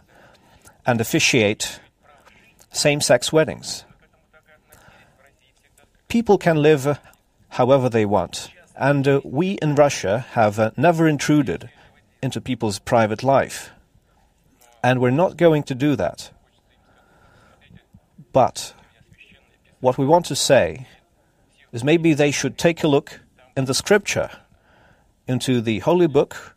and 0.85 1.01
officiate 1.01 1.81
same 2.77 3.01
sex 3.01 3.33
weddings. 3.33 3.85
People 6.09 6.39
can 6.39 6.62
live 6.62 6.87
uh, 6.87 6.95
however 7.51 7.89
they 7.89 8.05
want, 8.05 8.51
and 8.77 9.09
uh, 9.09 9.21
we 9.25 9.53
in 9.62 9.75
Russia 9.75 10.27
have 10.33 10.59
uh, 10.59 10.71
never 10.77 11.09
intruded 11.09 11.71
into 12.23 12.41
people's 12.41 12.79
private 12.79 13.23
life. 13.23 13.71
And 14.83 15.01
we're 15.01 15.11
not 15.11 15.37
going 15.37 15.65
to 15.65 15.75
do 15.75 15.97
that. 15.97 16.31
But 18.33 18.75
what 19.81 19.99
we 19.99 20.07
want 20.07 20.27
to 20.27 20.37
say 20.37 20.87
is 21.73 21.83
maybe 21.83 22.15
they 22.15 22.31
should 22.31 22.57
take 22.57 22.85
a 22.85 22.89
look 22.89 23.21
in 23.57 23.65
the 23.65 23.75
scripture, 23.75 24.31
into 25.27 25.61
the 25.61 25.81
holy 25.81 26.07
book 26.07 26.55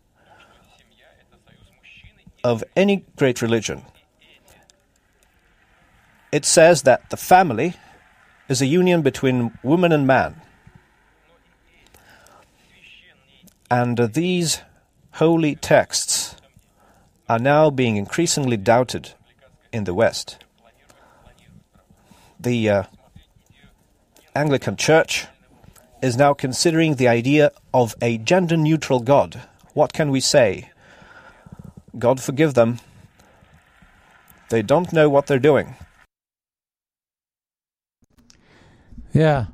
of 2.44 2.64
any 2.76 3.06
great 3.16 3.42
religion. 3.42 3.84
It 6.32 6.46
says 6.46 6.84
that 6.84 7.10
the 7.10 7.18
family 7.18 7.76
is 8.48 8.62
a 8.62 8.66
union 8.66 9.02
between 9.02 9.58
woman 9.64 9.92
and 9.92 10.06
man. 10.06 10.42
And 13.72 13.98
these 14.14 14.62
holy 15.14 15.56
texts 15.56 16.36
are 17.28 17.40
now 17.40 17.70
being 17.70 17.98
increasingly 17.98 18.58
doubted 18.58 19.14
in 19.72 19.84
the 19.84 19.94
West. 19.94 20.38
The 22.40 22.70
uh, 22.70 22.84
Anglican 24.36 24.76
Church 24.76 25.28
is 26.02 26.18
now 26.18 26.34
considering 26.34 26.96
the 26.96 27.08
idea 27.08 27.52
of 27.74 27.96
a 28.02 28.18
gender 28.18 28.58
neutral 28.58 29.00
God. 29.00 29.42
What 29.74 29.94
can 29.94 30.10
we 30.10 30.22
say? 30.22 30.72
God 31.98 32.22
forgive 32.22 32.54
them. 32.54 32.80
They 34.50 34.62
don't 34.62 34.94
know 34.94 35.10
what 35.10 35.28
they're 35.28 35.38
doing. 35.38 35.76
Yeah. 39.20 39.48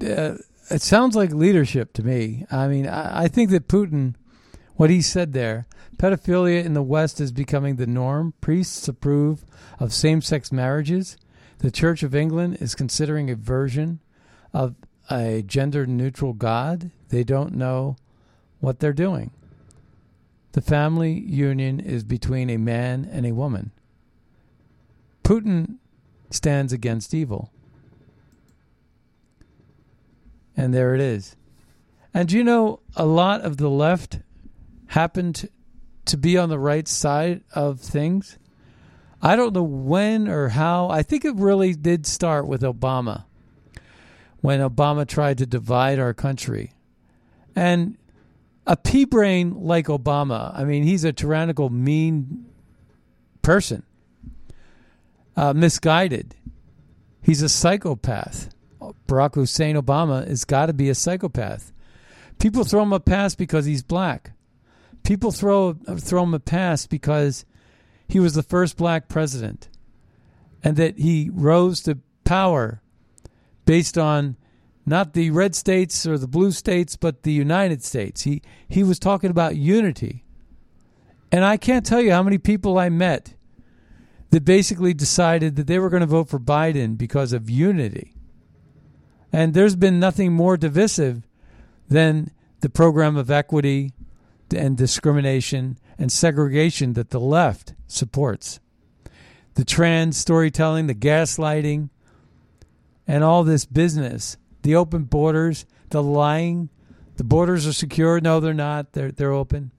Uh, 0.00 0.38
it 0.70 0.80
sounds 0.80 1.14
like 1.14 1.30
leadership 1.30 1.92
to 1.92 2.02
me. 2.02 2.46
I 2.50 2.68
mean, 2.68 2.86
I, 2.88 3.24
I 3.24 3.28
think 3.28 3.50
that 3.50 3.68
Putin, 3.68 4.14
what 4.76 4.88
he 4.88 5.02
said 5.02 5.34
there, 5.34 5.66
pedophilia 5.98 6.64
in 6.64 6.72
the 6.72 6.82
West 6.82 7.20
is 7.20 7.30
becoming 7.30 7.76
the 7.76 7.86
norm. 7.86 8.32
Priests 8.40 8.88
approve 8.88 9.44
of 9.78 9.92
same 9.92 10.22
sex 10.22 10.50
marriages. 10.50 11.18
The 11.58 11.70
Church 11.70 12.02
of 12.02 12.14
England 12.14 12.56
is 12.62 12.74
considering 12.74 13.28
a 13.28 13.34
version 13.34 14.00
of 14.54 14.74
a 15.10 15.42
gender 15.42 15.86
neutral 15.86 16.32
God. 16.32 16.90
They 17.10 17.22
don't 17.22 17.54
know 17.54 17.96
what 18.60 18.80
they're 18.80 18.94
doing. 18.94 19.32
The 20.52 20.62
family 20.62 21.12
union 21.12 21.78
is 21.78 22.04
between 22.04 22.48
a 22.48 22.56
man 22.56 23.06
and 23.12 23.26
a 23.26 23.32
woman. 23.32 23.72
Putin 25.24 25.76
stands 26.30 26.72
against 26.72 27.12
evil. 27.12 27.50
And 30.56 30.74
there 30.74 30.94
it 30.94 31.00
is. 31.00 31.36
And 32.12 32.30
you 32.30 32.42
know, 32.42 32.80
a 32.96 33.06
lot 33.06 33.42
of 33.42 33.56
the 33.56 33.70
left 33.70 34.20
happened 34.88 35.48
to 36.06 36.16
be 36.16 36.36
on 36.36 36.48
the 36.48 36.58
right 36.58 36.88
side 36.88 37.42
of 37.54 37.80
things. 37.80 38.38
I 39.22 39.36
don't 39.36 39.54
know 39.54 39.62
when 39.62 40.28
or 40.28 40.48
how. 40.48 40.88
I 40.88 41.02
think 41.02 41.24
it 41.24 41.34
really 41.36 41.74
did 41.74 42.06
start 42.06 42.46
with 42.46 42.62
Obama 42.62 43.24
when 44.40 44.60
Obama 44.60 45.06
tried 45.06 45.38
to 45.38 45.46
divide 45.46 45.98
our 45.98 46.14
country. 46.14 46.72
And 47.54 47.96
a 48.66 48.76
pea 48.76 49.04
brain 49.04 49.62
like 49.62 49.86
Obama, 49.86 50.56
I 50.56 50.64
mean, 50.64 50.82
he's 50.82 51.04
a 51.04 51.12
tyrannical, 51.12 51.68
mean 51.68 52.46
person, 53.42 53.82
uh, 55.36 55.52
misguided. 55.52 56.34
He's 57.22 57.42
a 57.42 57.48
psychopath. 57.48 58.48
Barack 59.10 59.34
Hussein 59.34 59.74
Obama 59.74 60.26
has 60.26 60.44
got 60.44 60.66
to 60.66 60.72
be 60.72 60.88
a 60.88 60.94
psychopath. 60.94 61.72
People 62.38 62.64
throw 62.64 62.82
him 62.82 62.92
a 62.92 63.00
pass 63.00 63.34
because 63.34 63.66
he's 63.66 63.82
black. 63.82 64.32
People 65.02 65.32
throw 65.32 65.74
throw 65.74 66.22
him 66.22 66.34
a 66.34 66.40
pass 66.40 66.86
because 66.86 67.44
he 68.06 68.20
was 68.20 68.34
the 68.34 68.42
first 68.42 68.76
black 68.76 69.08
president, 69.08 69.68
and 70.62 70.76
that 70.76 70.98
he 70.98 71.30
rose 71.32 71.80
to 71.82 71.98
power 72.24 72.82
based 73.66 73.98
on 73.98 74.36
not 74.86 75.12
the 75.12 75.30
red 75.30 75.54
states 75.54 76.06
or 76.06 76.16
the 76.16 76.28
blue 76.28 76.52
states, 76.52 76.96
but 76.96 77.22
the 77.22 77.32
United 77.32 77.82
States. 77.82 78.22
He 78.22 78.42
he 78.68 78.84
was 78.84 78.98
talking 78.98 79.30
about 79.30 79.56
unity. 79.56 80.24
And 81.32 81.44
I 81.44 81.56
can't 81.56 81.86
tell 81.86 82.00
you 82.00 82.12
how 82.12 82.22
many 82.22 82.38
people 82.38 82.78
I 82.78 82.88
met 82.88 83.34
that 84.30 84.44
basically 84.44 84.94
decided 84.94 85.56
that 85.56 85.66
they 85.66 85.78
were 85.78 85.90
going 85.90 86.00
to 86.00 86.06
vote 86.06 86.28
for 86.28 86.40
Biden 86.40 86.96
because 86.96 87.32
of 87.32 87.50
unity. 87.50 88.14
And 89.32 89.54
there's 89.54 89.76
been 89.76 90.00
nothing 90.00 90.32
more 90.32 90.56
divisive 90.56 91.26
than 91.88 92.30
the 92.60 92.68
program 92.68 93.16
of 93.16 93.30
equity 93.30 93.92
and 94.54 94.76
discrimination 94.76 95.78
and 95.98 96.10
segregation 96.10 96.94
that 96.94 97.10
the 97.10 97.20
left 97.20 97.74
supports. 97.86 98.60
The 99.54 99.64
trans 99.64 100.16
storytelling, 100.16 100.86
the 100.86 100.94
gaslighting, 100.94 101.90
and 103.06 103.24
all 103.24 103.44
this 103.44 103.64
business, 103.64 104.36
the 104.62 104.74
open 104.74 105.04
borders, 105.04 105.66
the 105.90 106.02
lying, 106.02 106.70
the 107.16 107.24
borders 107.24 107.66
are 107.66 107.72
secure. 107.72 108.20
No, 108.20 108.40
they're 108.40 108.54
not. 108.54 108.92
They're 108.92 109.12
they're 109.12 109.32
open. 109.32 109.72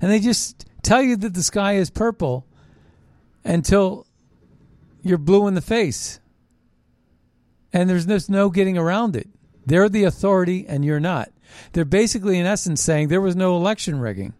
And 0.00 0.10
they 0.10 0.20
just 0.20 0.64
tell 0.82 1.02
you 1.02 1.16
that 1.16 1.34
the 1.34 1.42
sky 1.42 1.74
is 1.74 1.90
purple 1.90 2.46
until 3.44 4.06
you're 5.02 5.18
blue 5.18 5.46
in 5.48 5.54
the 5.54 5.60
face. 5.60 6.20
And 7.76 7.90
there's 7.90 8.06
just 8.06 8.30
no 8.30 8.48
getting 8.48 8.78
around 8.78 9.16
it. 9.16 9.28
They're 9.66 9.90
the 9.90 10.04
authority 10.04 10.64
and 10.66 10.82
you're 10.82 10.98
not. 10.98 11.30
They're 11.74 11.84
basically, 11.84 12.38
in 12.38 12.46
essence, 12.46 12.82
saying 12.82 13.08
there 13.08 13.20
was 13.20 13.36
no 13.36 13.54
election 13.54 14.00
rigging. 14.00 14.32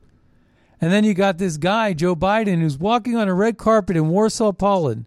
And 0.80 0.90
then 0.90 1.04
you 1.04 1.12
got 1.12 1.36
this 1.36 1.58
guy, 1.58 1.92
Joe 1.92 2.16
Biden, 2.16 2.60
who's 2.60 2.78
walking 2.78 3.14
on 3.14 3.28
a 3.28 3.34
red 3.34 3.58
carpet 3.58 3.94
in 3.94 4.08
Warsaw, 4.08 4.52
Poland 4.52 5.04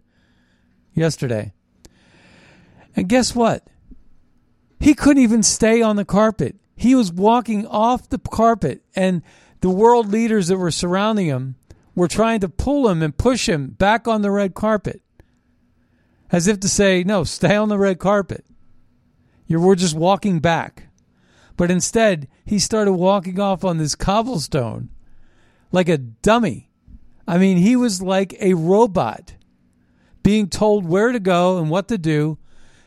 yesterday. 0.94 1.52
And 2.94 3.08
guess 3.08 3.34
what? 3.34 3.66
He 4.78 4.94
couldn't 4.94 5.24
even 5.24 5.42
stay 5.42 5.82
on 5.82 5.96
the 5.96 6.04
carpet. 6.04 6.54
He 6.76 6.94
was 6.94 7.12
walking 7.12 7.66
off 7.66 8.08
the 8.08 8.20
carpet, 8.20 8.84
and 8.94 9.22
the 9.60 9.70
world 9.70 10.06
leaders 10.06 10.46
that 10.46 10.56
were 10.56 10.70
surrounding 10.70 11.26
him 11.26 11.56
were 11.96 12.06
trying 12.06 12.38
to 12.40 12.48
pull 12.48 12.88
him 12.88 13.02
and 13.02 13.18
push 13.18 13.48
him 13.48 13.70
back 13.70 14.06
on 14.06 14.22
the 14.22 14.30
red 14.30 14.54
carpet. 14.54 15.02
As 16.32 16.46
if 16.46 16.60
to 16.60 16.68
say, 16.68 17.02
no, 17.02 17.24
stay 17.24 17.56
on 17.56 17.68
the 17.68 17.78
red 17.78 17.98
carpet. 17.98 18.44
You're, 19.46 19.60
we're 19.60 19.74
just 19.74 19.96
walking 19.96 20.38
back. 20.38 20.88
But 21.56 21.70
instead, 21.70 22.28
he 22.44 22.58
started 22.58 22.92
walking 22.92 23.40
off 23.40 23.64
on 23.64 23.78
this 23.78 23.94
cobblestone 23.94 24.90
like 25.72 25.88
a 25.88 25.98
dummy. 25.98 26.70
I 27.26 27.38
mean, 27.38 27.58
he 27.58 27.76
was 27.76 28.00
like 28.00 28.34
a 28.40 28.54
robot 28.54 29.34
being 30.22 30.48
told 30.48 30.84
where 30.84 31.12
to 31.12 31.20
go 31.20 31.58
and 31.58 31.70
what 31.70 31.88
to 31.88 31.98
do. 31.98 32.38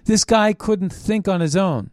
This 0.05 0.23
guy 0.23 0.53
couldn't 0.53 0.91
think 0.91 1.27
on 1.27 1.41
his 1.41 1.55
own. 1.55 1.91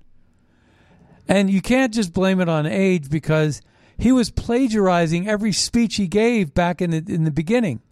And 1.28 1.50
you 1.50 1.60
can't 1.60 1.94
just 1.94 2.12
blame 2.12 2.40
it 2.40 2.48
on 2.48 2.66
age 2.66 3.08
because 3.08 3.62
he 3.96 4.10
was 4.10 4.30
plagiarizing 4.30 5.28
every 5.28 5.52
speech 5.52 5.96
he 5.96 6.08
gave 6.08 6.54
back 6.54 6.82
in 6.82 6.90
the, 6.90 7.04
in 7.06 7.24
the 7.24 7.30
beginning. 7.30 7.82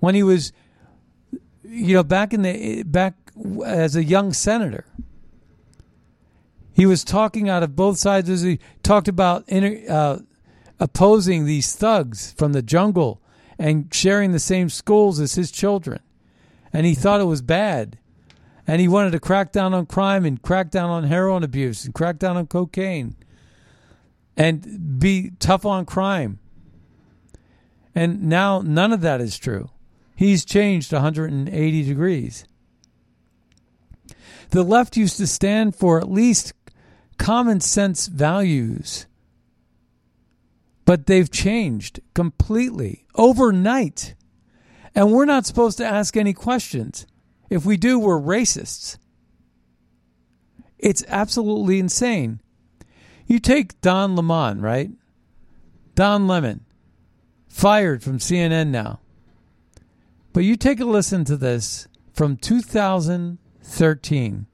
When 0.00 0.14
he 0.14 0.22
was, 0.22 0.52
you 1.68 1.94
know, 1.94 2.02
back 2.02 2.32
in 2.32 2.42
the 2.42 2.82
back 2.84 3.14
as 3.64 3.94
a 3.94 4.04
young 4.04 4.32
senator, 4.32 4.86
he 6.72 6.86
was 6.86 7.04
talking 7.04 7.48
out 7.48 7.62
of 7.62 7.76
both 7.76 7.98
sides. 7.98 8.28
As 8.30 8.42
he 8.42 8.58
talked 8.82 9.08
about 9.08 9.50
uh, 9.52 10.18
opposing 10.80 11.44
these 11.44 11.74
thugs 11.74 12.32
from 12.36 12.52
the 12.52 12.62
jungle 12.62 13.20
and 13.58 13.92
sharing 13.92 14.32
the 14.32 14.38
same 14.38 14.68
schools 14.68 15.18
as 15.20 15.34
his 15.34 15.50
children. 15.50 16.00
And 16.72 16.86
he 16.86 16.94
thought 16.94 17.20
it 17.20 17.24
was 17.24 17.42
bad. 17.42 17.98
And 18.66 18.80
he 18.80 18.88
wanted 18.88 19.12
to 19.12 19.20
crack 19.20 19.50
down 19.50 19.72
on 19.72 19.86
crime 19.86 20.24
and 20.24 20.40
crack 20.40 20.70
down 20.70 20.90
on 20.90 21.04
heroin 21.04 21.42
abuse 21.42 21.84
and 21.84 21.94
crack 21.94 22.18
down 22.18 22.36
on 22.36 22.46
cocaine 22.46 23.16
and 24.36 25.00
be 25.00 25.32
tough 25.40 25.64
on 25.64 25.86
crime. 25.86 26.38
And 27.94 28.24
now 28.24 28.60
none 28.60 28.92
of 28.92 29.00
that 29.00 29.20
is 29.20 29.38
true. 29.38 29.70
He's 30.18 30.44
changed 30.44 30.92
180 30.92 31.82
degrees. 31.84 32.44
The 34.50 34.62
left 34.62 34.96
used 34.96 35.16
to 35.18 35.26
stand 35.26 35.76
for 35.76 35.98
at 35.98 36.10
least 36.10 36.52
common 37.18 37.60
sense 37.60 38.06
values 38.06 39.06
but 40.88 41.04
they've 41.04 41.30
changed 41.30 42.00
completely 42.14 43.04
overnight. 43.14 44.14
And 44.94 45.12
we're 45.12 45.26
not 45.26 45.44
supposed 45.44 45.76
to 45.76 45.84
ask 45.84 46.16
any 46.16 46.32
questions. 46.32 47.06
If 47.50 47.66
we 47.66 47.76
do, 47.76 47.98
we're 47.98 48.18
racists. 48.18 48.96
It's 50.78 51.04
absolutely 51.08 51.78
insane. 51.78 52.40
You 53.26 53.38
take 53.38 53.78
Don 53.82 54.16
Lemon, 54.16 54.62
right? 54.62 54.90
Don 55.94 56.26
Lemon, 56.26 56.64
fired 57.48 58.02
from 58.02 58.16
CNN 58.16 58.68
now. 58.68 59.00
But 60.38 60.44
you 60.44 60.54
take 60.54 60.78
a 60.78 60.84
listen 60.84 61.24
to 61.24 61.36
this 61.36 61.88
from 62.12 62.36
2013. 62.36 64.46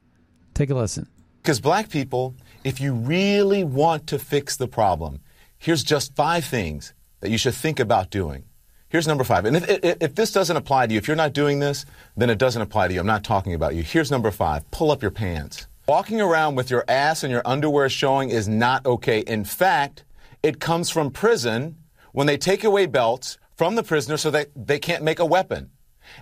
Take 0.54 0.70
a 0.70 0.74
listen. 0.74 1.06
Because 1.42 1.60
black 1.60 1.90
people, 1.90 2.36
if 2.64 2.80
you 2.80 2.94
really 2.94 3.64
want 3.64 4.06
to 4.06 4.18
fix 4.18 4.56
the 4.56 4.66
problem, 4.66 5.20
here's 5.58 5.84
just 5.84 6.16
five 6.16 6.46
things 6.46 6.94
that 7.20 7.28
you 7.28 7.36
should 7.36 7.52
think 7.52 7.80
about 7.80 8.08
doing. 8.08 8.44
Here's 8.88 9.06
number 9.06 9.24
five. 9.24 9.44
And 9.44 9.58
if, 9.58 9.68
if, 9.68 9.96
if, 10.00 10.14
this 10.14 10.32
doesn't 10.32 10.56
apply 10.56 10.86
to 10.86 10.94
you, 10.94 10.96
if 10.96 11.06
you're 11.06 11.18
not 11.18 11.34
doing 11.34 11.58
this, 11.58 11.84
then 12.16 12.30
it 12.30 12.38
doesn't 12.38 12.62
apply 12.62 12.88
to 12.88 12.94
you. 12.94 13.00
I'm 13.00 13.06
not 13.06 13.22
talking 13.22 13.52
about 13.52 13.74
you. 13.74 13.82
Here's 13.82 14.10
number 14.10 14.30
five 14.30 14.70
pull 14.70 14.90
up 14.90 15.02
your 15.02 15.10
pants. 15.10 15.66
Walking 15.86 16.18
around 16.18 16.54
with 16.54 16.70
your 16.70 16.86
ass 16.88 17.22
and 17.22 17.30
your 17.30 17.42
underwear 17.44 17.90
showing 17.90 18.30
is 18.30 18.48
not 18.48 18.86
okay. 18.86 19.18
In 19.18 19.44
fact, 19.44 20.04
it 20.42 20.60
comes 20.60 20.88
from 20.88 21.10
prison 21.10 21.76
when 22.12 22.26
they 22.26 22.38
take 22.38 22.64
away 22.64 22.86
belts 22.86 23.36
from 23.54 23.74
the 23.74 23.82
prisoner 23.82 24.16
so 24.16 24.30
that 24.30 24.48
they 24.56 24.78
can't 24.78 25.02
make 25.02 25.18
a 25.18 25.26
weapon. 25.26 25.68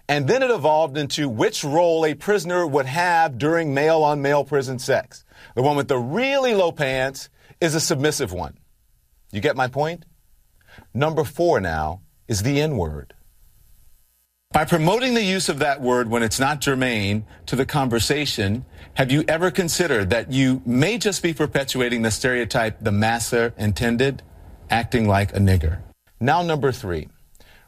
And 0.09 0.29
then 0.29 0.43
it 0.43 0.51
evolved 0.51 0.97
into 0.97 1.29
which 1.29 1.65
role 1.65 2.05
a 2.05 2.15
prisoner 2.15 2.67
would 2.67 2.87
have 2.87 3.39
during 3.39 3.75
male 3.75 4.03
on 4.03 4.23
male 4.23 4.45
prison 4.45 4.79
sex. 4.79 5.25
The 5.55 5.63
one 5.63 5.77
with 5.77 5.89
the 5.89 5.99
really 5.99 6.55
low 6.55 6.73
pants 6.73 7.29
is 7.61 7.75
a 7.75 7.81
submissive 7.81 8.33
one. 8.33 8.59
You 9.33 9.41
get 9.41 9.57
my 9.57 9.69
point? 9.69 10.05
Number 10.95 11.25
four 11.25 11.61
now 11.61 12.03
is 12.29 12.43
the 12.43 12.61
N 12.61 12.77
word. 12.77 13.15
By 14.53 14.67
promoting 14.67 15.15
the 15.15 15.25
use 15.25 15.49
of 15.49 15.61
that 15.61 15.81
word 15.81 16.11
when 16.11 16.23
it's 16.23 16.39
not 16.39 16.61
germane 16.61 17.25
to 17.47 17.57
the 17.57 17.65
conversation, 17.65 18.67
have 18.95 19.11
you 19.11 19.25
ever 19.27 19.51
considered 19.51 20.11
that 20.11 20.31
you 20.31 20.61
may 20.67 20.99
just 20.99 21.23
be 21.23 21.33
perpetuating 21.33 22.03
the 22.03 22.11
stereotype 22.11 22.79
the 22.79 22.93
masser 22.93 23.55
intended, 23.57 24.23
acting 24.69 25.09
like 25.09 25.35
a 25.35 25.39
nigger? 25.39 25.81
Now, 26.21 26.43
number 26.43 26.71
three, 26.71 27.09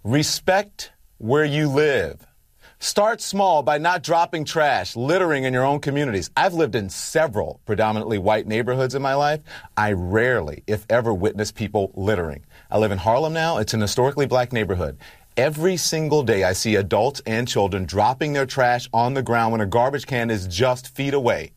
respect 0.02 0.92
where 1.18 1.44
you 1.44 1.68
live. 1.68 2.26
Start 2.80 3.20
small 3.20 3.62
by 3.62 3.78
not 3.78 4.02
dropping 4.02 4.44
trash, 4.44 4.94
littering 4.94 5.44
in 5.44 5.54
your 5.54 5.64
own 5.64 5.80
communities. 5.80 6.28
I've 6.36 6.54
lived 6.54 6.74
in 6.74 6.90
several 6.90 7.60
predominantly 7.64 8.18
white 8.18 8.46
neighborhoods 8.46 8.94
in 8.94 9.00
my 9.00 9.14
life. 9.14 9.40
I 9.76 9.92
rarely, 9.92 10.64
if 10.66 10.84
ever, 10.90 11.14
witness 11.14 11.50
people 11.50 11.92
littering. 11.94 12.44
I 12.70 12.78
live 12.78 12.90
in 12.90 12.98
Harlem 12.98 13.32
now. 13.32 13.58
It's 13.58 13.74
an 13.74 13.80
historically 13.80 14.26
black 14.26 14.52
neighborhood. 14.52 14.98
Every 15.36 15.76
single 15.76 16.22
day, 16.22 16.44
I 16.44 16.52
see 16.52 16.76
adults 16.76 17.22
and 17.26 17.48
children 17.48 17.86
dropping 17.86 18.34
their 18.34 18.46
trash 18.46 18.88
on 18.92 19.14
the 19.14 19.22
ground 19.22 19.52
when 19.52 19.60
a 19.60 19.66
garbage 19.66 20.06
can 20.06 20.30
is 20.30 20.46
just 20.46 20.94
feet 20.94 21.14
away. 21.14 21.52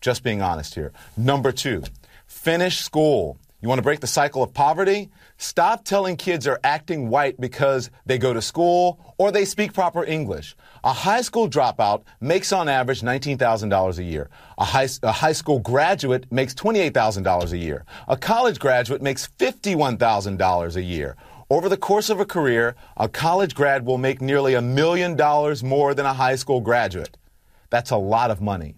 Just 0.00 0.22
being 0.22 0.42
honest 0.42 0.74
here. 0.74 0.92
Number 1.16 1.52
two, 1.52 1.82
finish 2.26 2.78
school. 2.78 3.38
You 3.60 3.68
want 3.68 3.78
to 3.78 3.82
break 3.82 4.00
the 4.00 4.06
cycle 4.06 4.42
of 4.42 4.52
poverty? 4.52 5.10
Stop 5.42 5.84
telling 5.84 6.16
kids 6.16 6.44
they're 6.44 6.60
acting 6.62 7.08
white 7.08 7.40
because 7.40 7.90
they 8.06 8.16
go 8.16 8.32
to 8.32 8.40
school 8.40 9.14
or 9.18 9.32
they 9.32 9.44
speak 9.44 9.72
proper 9.72 10.04
English. 10.04 10.54
A 10.84 10.92
high 10.92 11.20
school 11.20 11.50
dropout 11.50 12.04
makes 12.20 12.52
on 12.52 12.68
average 12.68 13.00
$19,000 13.00 13.98
a 13.98 14.04
year. 14.04 14.30
A 14.56 14.64
high, 14.64 14.88
a 15.02 15.10
high 15.10 15.32
school 15.32 15.58
graduate 15.58 16.30
makes 16.30 16.54
$28,000 16.54 17.50
a 17.50 17.58
year. 17.58 17.84
A 18.06 18.16
college 18.16 18.60
graduate 18.60 19.02
makes 19.02 19.26
$51,000 19.40 20.76
a 20.76 20.82
year. 20.82 21.16
Over 21.50 21.68
the 21.68 21.76
course 21.76 22.08
of 22.08 22.20
a 22.20 22.24
career, 22.24 22.76
a 22.96 23.08
college 23.08 23.56
grad 23.56 23.84
will 23.84 23.98
make 23.98 24.20
nearly 24.20 24.54
a 24.54 24.62
million 24.62 25.16
dollars 25.16 25.64
more 25.64 25.92
than 25.92 26.06
a 26.06 26.14
high 26.14 26.36
school 26.36 26.60
graduate. 26.60 27.16
That's 27.68 27.90
a 27.90 27.96
lot 27.96 28.30
of 28.30 28.40
money. 28.40 28.76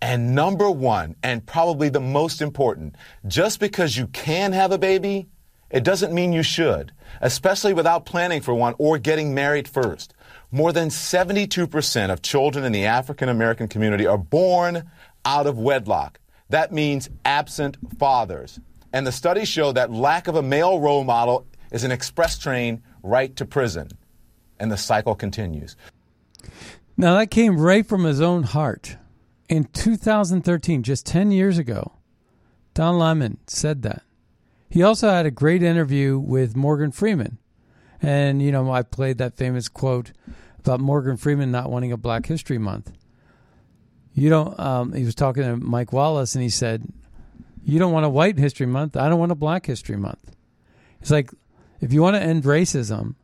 And 0.00 0.36
number 0.36 0.70
one, 0.70 1.16
and 1.24 1.44
probably 1.44 1.88
the 1.88 1.98
most 1.98 2.40
important, 2.40 2.94
just 3.26 3.58
because 3.58 3.96
you 3.96 4.06
can 4.06 4.52
have 4.52 4.70
a 4.70 4.78
baby, 4.78 5.26
it 5.70 5.84
doesn't 5.84 6.14
mean 6.14 6.32
you 6.32 6.42
should, 6.42 6.92
especially 7.20 7.74
without 7.74 8.06
planning 8.06 8.40
for 8.40 8.54
one 8.54 8.74
or 8.78 8.98
getting 8.98 9.34
married 9.34 9.68
first. 9.68 10.14
More 10.50 10.72
than 10.72 10.88
72% 10.88 12.10
of 12.10 12.22
children 12.22 12.64
in 12.64 12.72
the 12.72 12.86
African 12.86 13.28
American 13.28 13.68
community 13.68 14.06
are 14.06 14.18
born 14.18 14.90
out 15.24 15.46
of 15.46 15.58
wedlock. 15.58 16.20
That 16.48 16.72
means 16.72 17.10
absent 17.24 17.76
fathers. 17.98 18.58
And 18.92 19.06
the 19.06 19.12
studies 19.12 19.48
show 19.48 19.72
that 19.72 19.92
lack 19.92 20.28
of 20.28 20.36
a 20.36 20.42
male 20.42 20.80
role 20.80 21.04
model 21.04 21.46
is 21.70 21.84
an 21.84 21.92
express 21.92 22.38
train 22.38 22.82
right 23.02 23.34
to 23.36 23.44
prison. 23.44 23.90
And 24.58 24.72
the 24.72 24.78
cycle 24.78 25.14
continues. 25.14 25.76
Now, 26.96 27.18
that 27.18 27.30
came 27.30 27.60
right 27.60 27.86
from 27.86 28.04
his 28.04 28.20
own 28.20 28.42
heart. 28.42 28.96
In 29.48 29.64
2013, 29.64 30.82
just 30.82 31.06
10 31.06 31.30
years 31.30 31.58
ago, 31.58 31.92
Don 32.74 32.98
Lemon 32.98 33.38
said 33.46 33.82
that. 33.82 34.02
He 34.68 34.82
also 34.82 35.08
had 35.08 35.26
a 35.26 35.30
great 35.30 35.62
interview 35.62 36.18
with 36.18 36.56
Morgan 36.56 36.92
Freeman. 36.92 37.38
And, 38.00 38.42
you 38.42 38.52
know, 38.52 38.70
I 38.70 38.82
played 38.82 39.18
that 39.18 39.36
famous 39.36 39.68
quote 39.68 40.12
about 40.58 40.80
Morgan 40.80 41.16
Freeman 41.16 41.50
not 41.50 41.70
wanting 41.70 41.92
a 41.92 41.96
Black 41.96 42.26
History 42.26 42.58
Month. 42.58 42.92
You 44.14 44.30
don't, 44.30 44.58
um, 44.58 44.92
he 44.92 45.04
was 45.04 45.14
talking 45.14 45.42
to 45.42 45.56
Mike 45.56 45.92
Wallace 45.92 46.34
and 46.34 46.42
he 46.42 46.50
said, 46.50 46.86
You 47.64 47.78
don't 47.78 47.92
want 47.92 48.06
a 48.06 48.10
White 48.10 48.38
History 48.38 48.66
Month. 48.66 48.96
I 48.96 49.08
don't 49.08 49.18
want 49.18 49.32
a 49.32 49.36
Black 49.36 49.66
History 49.66 49.96
Month. 49.96 50.34
It's 51.00 51.10
like, 51.10 51.30
if 51.80 51.92
you 51.92 52.02
want 52.02 52.16
to 52.16 52.22
end 52.22 52.42
racism 52.42 53.14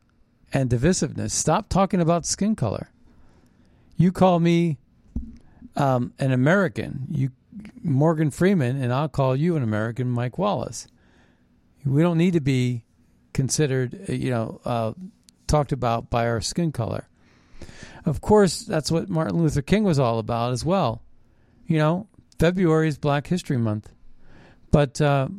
and 0.53 0.69
divisiveness, 0.69 1.31
stop 1.31 1.69
talking 1.69 1.99
about 1.99 2.25
skin 2.25 2.55
color. 2.55 2.89
You 3.97 4.11
call 4.11 4.39
me 4.39 4.77
um, 5.75 6.13
an 6.19 6.31
American, 6.31 7.07
you 7.09 7.31
Morgan 7.83 8.31
Freeman, 8.31 8.81
and 8.81 8.91
I'll 8.91 9.09
call 9.09 9.35
you 9.35 9.55
an 9.55 9.63
American, 9.63 10.09
Mike 10.09 10.37
Wallace. 10.37 10.87
We 11.85 12.01
don't 12.01 12.17
need 12.17 12.33
to 12.33 12.41
be 12.41 12.83
considered, 13.33 14.05
uh, 14.09 14.13
you 14.13 14.31
know, 14.31 14.59
uh, 14.65 14.93
talked 15.47 15.71
about 15.71 16.09
by 16.09 16.27
our 16.27 16.41
skin 16.41 16.71
color. 16.71 17.07
Of 18.05 18.21
course, 18.21 18.61
that's 18.61 18.91
what 18.91 19.09
Martin 19.09 19.37
Luther 19.37 19.61
King 19.61 19.83
was 19.83 19.99
all 19.99 20.19
about 20.19 20.53
as 20.53 20.63
well. 20.65 21.01
You 21.67 21.77
know, 21.77 22.07
February 22.39 22.87
is 22.87 22.97
Black 22.97 23.27
History 23.27 23.57
Month, 23.57 23.91
but 24.71 24.99
uh, 25.01 25.29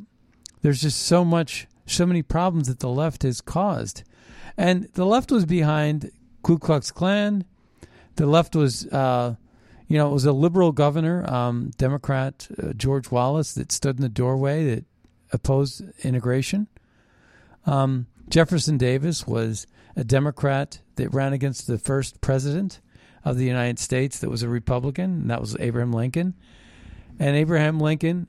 there's 0.62 0.82
just 0.82 1.02
so 1.02 1.24
much 1.24 1.66
so 1.86 2.04
many 2.04 2.22
problems 2.22 2.68
that 2.68 2.80
the 2.80 2.88
left 2.88 3.22
has 3.22 3.40
caused. 3.40 4.02
And 4.56 4.88
the 4.94 5.06
left 5.06 5.30
was 5.30 5.44
behind 5.44 6.10
Ku 6.42 6.58
Klux 6.58 6.90
Klan. 6.90 7.44
The 8.16 8.26
left 8.26 8.56
was, 8.56 8.86
uh, 8.88 9.36
you 9.86 9.98
know, 9.98 10.08
it 10.08 10.12
was 10.12 10.24
a 10.24 10.32
liberal 10.32 10.72
governor, 10.72 11.28
um, 11.32 11.70
Democrat 11.76 12.48
uh, 12.60 12.72
George 12.72 13.10
Wallace, 13.10 13.52
that 13.54 13.70
stood 13.70 13.96
in 13.96 14.02
the 14.02 14.08
doorway 14.08 14.64
that 14.74 14.84
opposed 15.36 15.82
integration. 16.02 16.66
Um, 17.64 18.06
Jefferson 18.28 18.76
Davis 18.76 19.26
was 19.26 19.66
a 19.94 20.02
Democrat 20.02 20.80
that 20.96 21.14
ran 21.14 21.32
against 21.32 21.66
the 21.66 21.78
first 21.78 22.20
president 22.20 22.80
of 23.24 23.36
the 23.36 23.44
United 23.44 23.78
States 23.78 24.18
that 24.18 24.30
was 24.30 24.42
a 24.42 24.48
Republican, 24.48 25.20
and 25.20 25.30
that 25.30 25.40
was 25.40 25.56
Abraham 25.60 25.92
Lincoln. 25.92 26.34
And 27.18 27.36
Abraham 27.36 27.78
Lincoln 27.78 28.28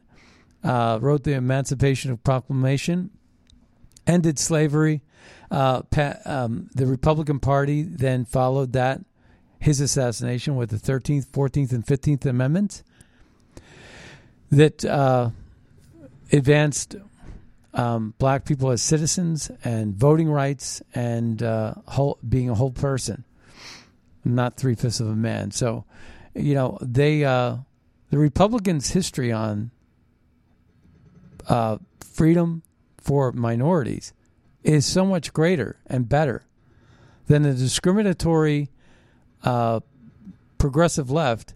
uh, 0.64 1.00
wrote 1.02 1.24
the 1.24 1.34
Emancipation 1.34 2.16
Proclamation 2.18 3.10
ended 4.06 4.40
slavery. 4.40 5.02
Uh, 5.52 5.82
um, 6.26 6.70
the 6.74 6.88
Republican 6.88 7.40
Party 7.40 7.84
then 7.84 8.26
followed 8.26 8.74
that, 8.74 9.02
his 9.60 9.82
assassination, 9.82 10.56
with 10.56 10.70
the 10.70 10.78
13th, 10.78 11.28
14th, 11.28 11.72
and 11.72 11.86
15th 11.86 12.26
Amendments 12.26 12.84
that 14.52 14.86
uh, 14.86 15.30
advanced 16.32 16.96
um, 17.74 18.14
black 18.18 18.46
people 18.46 18.72
as 18.72 18.82
citizens 18.82 19.52
and 19.64 19.96
voting 19.96 20.30
rights 20.30 20.82
and 20.94 21.44
uh, 21.44 21.76
whole, 21.88 22.18
being 22.28 22.50
a 22.50 22.56
whole 22.56 22.72
person, 22.72 23.24
not 24.26 24.58
three 24.58 24.76
fifths 24.76 25.00
of 25.00 25.08
a 25.08 25.16
man. 25.16 25.52
So, 25.52 25.86
you 26.34 26.56
know, 26.56 26.78
they 26.82 27.24
uh, 27.24 27.58
the 28.10 28.18
Republicans' 28.18 28.92
history 28.92 29.32
on 29.32 29.72
uh, 31.48 31.78
freedom, 32.00 32.64
for 33.08 33.32
minorities 33.32 34.14
is 34.64 34.86
so 34.86 35.06
much 35.06 35.32
greater 35.32 35.78
and 35.86 36.10
better 36.10 36.44
than 37.28 37.44
the 37.44 37.54
discriminatory 37.54 38.70
uh, 39.44 39.80
progressive 40.58 41.10
left 41.10 41.54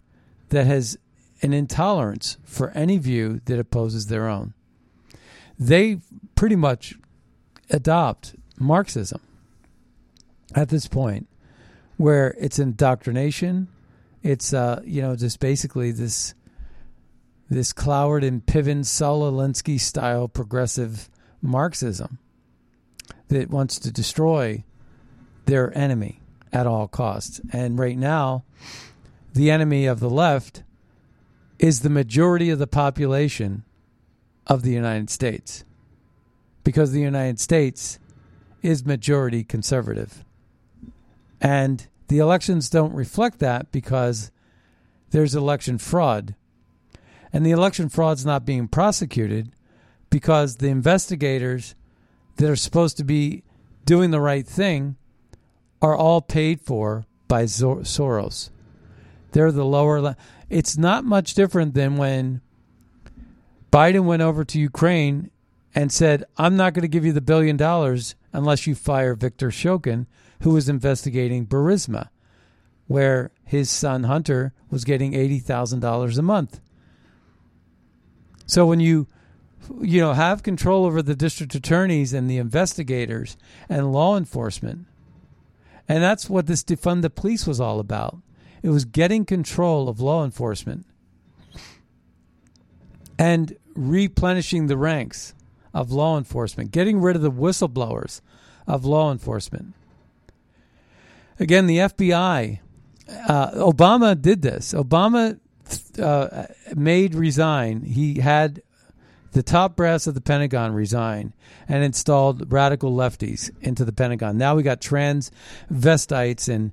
that 0.50 0.66
has 0.66 0.98
an 1.42 1.52
intolerance 1.52 2.38
for 2.44 2.70
any 2.72 2.98
view 2.98 3.42
that 3.46 3.60
opposes 3.60 4.08
their 4.08 4.30
own. 4.30 4.54
They 5.62 6.00
pretty 6.34 6.56
much 6.56 6.96
adopt 7.70 8.36
Marxism 8.58 9.22
at 10.56 10.70
this 10.70 10.88
point, 10.88 11.28
where 11.98 12.36
it's 12.40 12.58
indoctrination. 12.58 13.68
It's 14.24 14.54
uh, 14.56 14.82
you 14.84 15.04
know 15.04 15.16
just 15.16 15.40
basically 15.40 15.92
this 15.92 16.34
this 17.48 17.74
Cloward 17.74 18.26
and 18.26 18.44
Piven 18.44 18.84
Saul 18.84 19.32
Alinsky 19.32 19.80
style 19.80 20.28
progressive 20.28 21.12
Marxism 21.44 22.18
that 23.28 23.52
wants 23.52 23.78
to 23.80 23.92
destroy 23.92 24.64
their 25.46 25.78
enemy 25.78 26.22
at 26.52 26.66
all 26.66 26.88
costs. 26.88 27.40
And 27.54 27.78
right 27.78 27.98
now, 27.98 28.46
the 29.34 29.52
enemy 29.52 29.86
of 29.86 30.00
the 30.00 30.10
left 30.10 30.64
is 31.60 31.82
the 31.82 31.90
majority 31.90 32.50
of 32.50 32.58
the 32.58 32.66
population 32.66 33.64
of 34.48 34.64
the 34.64 34.72
United 34.72 35.10
States 35.10 35.64
because 36.64 36.92
the 36.92 37.02
United 37.02 37.40
States 37.40 38.00
is 38.62 38.86
majority 38.86 39.44
conservative. 39.44 40.24
And 41.40 41.88
the 42.08 42.20
elections 42.20 42.70
don't 42.70 42.94
reflect 42.94 43.40
that 43.40 43.72
because 43.72 44.32
there's 45.12 45.36
election 45.36 45.78
fraud. 45.78 46.36
And 47.34 47.46
the 47.46 47.52
election 47.52 47.90
fraud's 47.90 48.26
not 48.26 48.46
being 48.46 48.68
prosecuted 48.68 49.52
because 50.10 50.58
the 50.58 50.68
investigators 50.68 51.76
that 52.36 52.50
are 52.50 52.56
supposed 52.56 52.98
to 52.98 53.04
be 53.04 53.44
doing 53.86 54.12
the 54.12 54.20
right 54.20 54.46
thing 54.46 54.98
are 55.82 55.96
all 55.96 56.22
paid 56.22 56.62
for 56.62 57.06
by 57.28 57.44
Soros. 57.44 58.50
They're 59.32 59.52
the 59.52 59.66
lower. 59.66 60.02
Le- 60.02 60.18
it's 60.50 60.78
not 60.78 61.06
much 61.06 61.34
different 61.34 61.74
than 61.74 61.96
when 61.96 62.42
Biden 63.72 64.04
went 64.04 64.22
over 64.22 64.44
to 64.44 64.60
Ukraine 64.60 65.32
and 65.74 65.92
said, 65.92 66.26
"I'm 66.38 66.58
not 66.58 66.74
going 66.74 66.82
to 66.82 66.90
give 66.90 67.06
you 67.06 67.14
the 67.14 67.22
billion 67.22 67.56
dollars 67.56 68.16
unless 68.34 68.68
you 68.68 68.76
fire 68.76 69.16
Viktor 69.16 69.50
Shokin, 69.50 70.08
who 70.42 70.52
was 70.52 70.68
investigating 70.68 71.48
Burisma, 71.48 72.10
where 72.88 73.32
his 73.46 73.70
son 73.70 74.04
Hunter 74.04 74.54
was 74.70 74.84
getting 74.84 75.14
eighty 75.14 75.40
thousand 75.40 75.80
dollars 75.80 76.18
a 76.18 76.22
month." 76.22 76.60
So 78.46 78.66
when 78.66 78.82
you 78.82 79.08
you 79.80 80.02
know 80.02 80.14
have 80.14 80.44
control 80.44 80.86
over 80.86 81.02
the 81.02 81.16
district 81.16 81.56
attorneys 81.56 82.12
and 82.12 82.30
the 82.30 82.38
investigators 82.38 83.38
and 83.70 83.94
law 83.94 84.18
enforcement, 84.18 84.86
and 85.88 86.04
that's 86.04 86.30
what 86.30 86.48
this 86.48 86.64
defund 86.64 87.04
the 87.04 87.10
police 87.10 87.48
was 87.48 87.62
all 87.62 87.80
about. 87.80 88.18
It 88.62 88.70
was 88.70 88.84
getting 88.84 89.24
control 89.24 89.88
of 89.88 90.02
law 90.02 90.26
enforcement 90.26 90.86
and 93.22 93.56
replenishing 93.76 94.68
the 94.68 94.78
ranks 94.78 95.34
of 95.74 95.92
law 95.92 96.18
enforcement, 96.18 96.72
getting 96.72 97.00
rid 97.00 97.16
of 97.16 97.22
the 97.22 97.32
whistleblowers 97.32 98.22
of 98.68 98.86
law 98.86 99.12
enforcement. 99.12 99.74
Again, 101.40 101.68
the 101.68 101.78
FBI, 101.78 102.60
uh, 103.28 103.52
Obama 103.52 104.20
did 104.20 104.42
this. 104.42 104.74
Obama 104.74 105.40
uh, 106.00 106.46
made 106.76 107.16
resign. 107.16 107.82
He 107.82 108.20
had 108.20 108.62
the 109.32 109.44
top 109.44 109.76
brass 109.76 110.08
of 110.08 110.14
the 110.14 110.22
Pentagon 110.22 110.74
resign 110.74 111.34
and 111.68 111.84
installed 111.84 112.52
radical 112.52 112.94
lefties 112.94 113.50
into 113.62 113.86
the 113.86 113.94
Pentagon. 113.94 114.38
Now 114.38 114.56
we 114.56 114.64
got 114.64 114.82
transvestites 114.82 116.50
and 116.50 116.72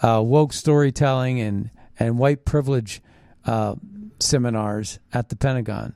uh, 0.00 0.22
woke 0.24 0.52
storytelling 0.52 1.40
and, 1.40 1.70
and 1.98 2.18
white 2.18 2.44
privilege 2.44 3.02
uh, 3.44 3.74
seminars 4.20 4.98
at 5.12 5.28
the 5.28 5.36
Pentagon. 5.36 5.94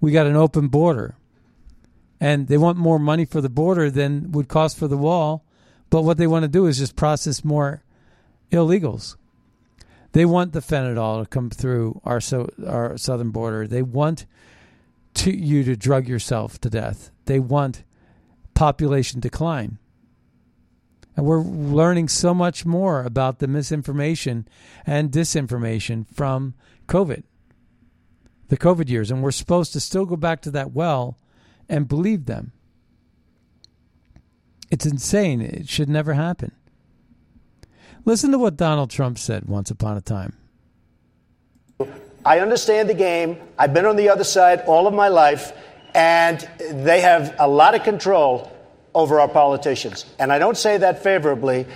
We 0.00 0.12
got 0.12 0.26
an 0.26 0.36
open 0.36 0.68
border. 0.68 1.16
And 2.20 2.48
they 2.48 2.58
want 2.58 2.78
more 2.78 2.98
money 2.98 3.24
for 3.24 3.40
the 3.40 3.48
border 3.48 3.90
than 3.90 4.32
would 4.32 4.48
cost 4.48 4.76
for 4.76 4.88
the 4.88 4.96
wall. 4.96 5.44
But 5.88 6.02
what 6.02 6.18
they 6.18 6.26
want 6.26 6.44
to 6.44 6.48
do 6.48 6.66
is 6.66 6.78
just 6.78 6.96
process 6.96 7.44
more 7.44 7.82
illegals. 8.50 9.16
They 10.12 10.24
want 10.24 10.52
the 10.52 10.60
fentanyl 10.60 11.22
to 11.22 11.28
come 11.28 11.50
through 11.50 12.00
our 12.04 12.20
so 12.20 12.50
our 12.66 12.96
southern 12.98 13.30
border. 13.30 13.66
They 13.66 13.82
want 13.82 14.26
to 15.14 15.34
you 15.34 15.64
to 15.64 15.76
drug 15.76 16.08
yourself 16.08 16.60
to 16.60 16.70
death. 16.70 17.10
They 17.26 17.38
want 17.38 17.84
population 18.54 19.20
decline. 19.20 19.78
And 21.16 21.26
we're 21.26 21.42
learning 21.42 22.08
so 22.08 22.34
much 22.34 22.64
more 22.64 23.02
about 23.02 23.38
the 23.38 23.48
misinformation 23.48 24.46
and 24.86 25.10
disinformation 25.10 26.06
from 26.12 26.54
COVID, 26.86 27.24
the 28.50 28.58
COVID 28.58 28.90
years. 28.90 29.10
And 29.10 29.22
we're 29.22 29.30
supposed 29.30 29.72
to 29.72 29.80
still 29.80 30.04
go 30.04 30.16
back 30.16 30.42
to 30.42 30.50
that 30.50 30.72
well 30.72 31.16
and 31.68 31.88
believe 31.88 32.26
them. 32.26 32.52
It's 34.70 34.84
insane. 34.84 35.40
It 35.40 35.68
should 35.68 35.88
never 35.88 36.12
happen. 36.12 36.52
Listen 38.04 38.30
to 38.32 38.38
what 38.38 38.56
Donald 38.56 38.90
Trump 38.90 39.18
said 39.18 39.46
once 39.46 39.70
upon 39.70 39.96
a 39.96 40.00
time. 40.00 40.36
I 42.24 42.40
understand 42.40 42.88
the 42.88 42.94
game. 42.94 43.38
I've 43.58 43.72
been 43.72 43.86
on 43.86 43.96
the 43.96 44.10
other 44.10 44.24
side 44.24 44.60
all 44.66 44.86
of 44.86 44.94
my 44.94 45.08
life, 45.08 45.52
and 45.94 46.46
they 46.70 47.00
have 47.00 47.34
a 47.38 47.48
lot 47.48 47.74
of 47.74 47.82
control 47.82 48.50
over 48.94 49.20
our 49.20 49.28
politicians. 49.28 50.06
And 50.18 50.32
I 50.32 50.38
don't 50.38 50.56
say 50.56 50.76
that 50.78 51.02
favorably, 51.02 51.66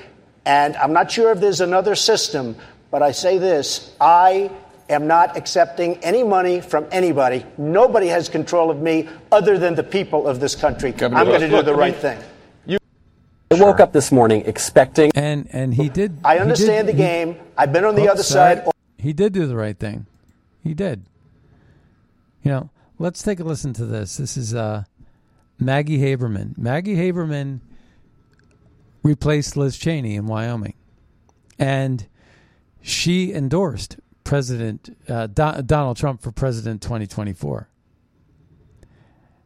and 0.45 0.77
I'm 0.77 0.93
not 0.93 1.11
sure 1.11 1.31
if 1.33 1.41
there's 1.41 1.61
another 1.61 1.95
system, 1.95 2.57
but 2.91 3.03
I 3.03 3.13
say 3.13 3.39
this 3.39 3.95
I 4.01 4.51
am 4.89 5.07
not 5.07 5.37
accepting 5.37 5.97
any 6.05 6.23
money 6.23 6.61
from 6.61 6.87
anybody. 6.91 7.45
Nobody 7.59 8.07
has 8.09 8.29
control 8.29 8.71
of 8.71 8.81
me 8.81 9.09
other 9.33 9.59
than 9.59 9.75
the 9.75 9.83
people 9.83 10.27
of 10.27 10.41
this 10.41 10.55
country. 10.55 10.93
Governor 10.93 11.21
I'm 11.21 11.27
going 11.27 11.41
to 11.41 11.49
do 11.49 11.63
the 11.63 11.75
right 11.75 11.93
mean- 11.93 12.01
thing. 12.01 12.19
I 13.51 13.57
woke 13.57 13.79
up 13.79 13.93
this 13.93 14.11
morning 14.11 14.43
expecting. 14.47 15.13
And 15.15 15.49
and 15.53 15.73
he 15.73 15.89
did. 15.89 16.19
I 16.25 16.39
understand 16.39 16.89
did- 16.89 16.97
the 16.97 17.03
he- 17.03 17.09
game. 17.09 17.37
I've 17.57 17.73
been 17.73 17.85
on 17.85 17.95
the 17.95 18.09
other 18.09 18.23
sorry. 18.25 18.57
side. 18.57 18.69
He 18.99 19.13
did 19.13 19.33
do 19.33 19.47
the 19.47 19.55
right 19.57 19.79
thing. 19.79 20.07
He 20.63 20.75
did. 20.75 21.05
You 22.43 22.51
know, 22.51 22.71
let's 22.99 23.23
take 23.23 23.39
a 23.39 23.45
listen 23.45 23.73
to 23.75 23.85
this. 23.87 24.17
This 24.17 24.37
is 24.37 24.55
uh, 24.55 24.85
Maggie 25.61 25.99
Haberman. 25.99 26.59
Maggie 26.59 26.97
Haberman 26.97 27.61
replaced 29.05 29.57
Liz 29.57 29.77
Cheney 29.79 30.17
in 30.17 30.27
Wyoming, 30.27 30.75
and 31.59 32.07
she 32.83 33.33
endorsed 33.33 33.99
President 34.25 34.97
uh, 35.09 35.27
Do- 35.27 35.63
Donald 35.63 35.97
Trump 35.97 36.23
for 36.23 36.33
President 36.33 36.83
2024. 36.83 37.69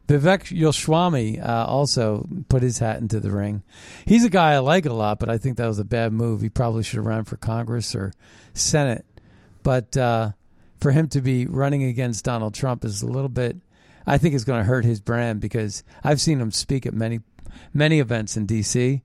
Vivek 0.08 0.50
Ramaswamy 0.50 1.38
uh, 1.38 1.66
also 1.66 2.26
put 2.48 2.62
his 2.62 2.78
hat 2.78 3.00
into 3.00 3.20
the 3.20 3.30
ring. 3.30 3.62
He's 4.06 4.24
a 4.24 4.30
guy 4.30 4.54
I 4.54 4.58
like 4.58 4.86
a 4.86 4.92
lot, 4.92 5.18
but 5.18 5.28
I 5.28 5.36
think 5.36 5.58
that 5.58 5.66
was 5.66 5.78
a 5.78 5.84
bad 5.84 6.14
move. 6.14 6.40
He 6.40 6.48
probably 6.48 6.82
should 6.82 6.96
have 6.96 7.04
run 7.04 7.24
for 7.24 7.36
Congress 7.36 7.94
or 7.94 8.14
Senate. 8.54 9.04
But 9.62 9.94
uh, 9.98 10.30
for 10.80 10.92
him 10.92 11.08
to 11.08 11.20
be 11.20 11.44
running 11.44 11.82
against 11.82 12.24
Donald 12.24 12.54
Trump 12.54 12.86
is 12.86 13.02
a 13.02 13.06
little 13.06 13.28
bit, 13.28 13.58
I 14.06 14.16
think, 14.16 14.34
is 14.34 14.46
going 14.46 14.60
to 14.60 14.64
hurt 14.64 14.86
his 14.86 15.00
brand 15.00 15.40
because 15.40 15.84
I've 16.02 16.22
seen 16.22 16.40
him 16.40 16.52
speak 16.52 16.86
at 16.86 16.94
many, 16.94 17.20
many 17.74 18.00
events 18.00 18.36
in 18.36 18.46
D.C., 18.46 19.02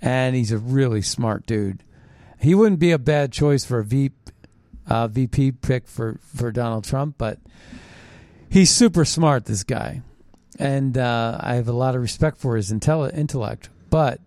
and 0.00 0.34
he's 0.34 0.52
a 0.52 0.58
really 0.58 1.02
smart 1.02 1.44
dude. 1.44 1.82
He 2.40 2.54
wouldn't 2.54 2.78
be 2.78 2.92
a 2.92 2.98
bad 2.98 3.32
choice 3.32 3.64
for 3.64 3.80
a 3.80 3.84
V, 3.84 4.12
uh, 4.88 5.08
VP 5.08 5.52
pick 5.52 5.86
for, 5.86 6.18
for 6.34 6.50
Donald 6.50 6.84
Trump, 6.84 7.16
but 7.18 7.38
he's 8.50 8.70
super 8.70 9.04
smart, 9.04 9.44
this 9.44 9.64
guy 9.64 10.02
and 10.58 10.98
uh, 10.98 11.38
I 11.40 11.54
have 11.54 11.68
a 11.68 11.72
lot 11.72 11.94
of 11.94 12.02
respect 12.02 12.36
for 12.36 12.56
his 12.56 12.72
intellect. 12.72 13.70
But 13.90 14.20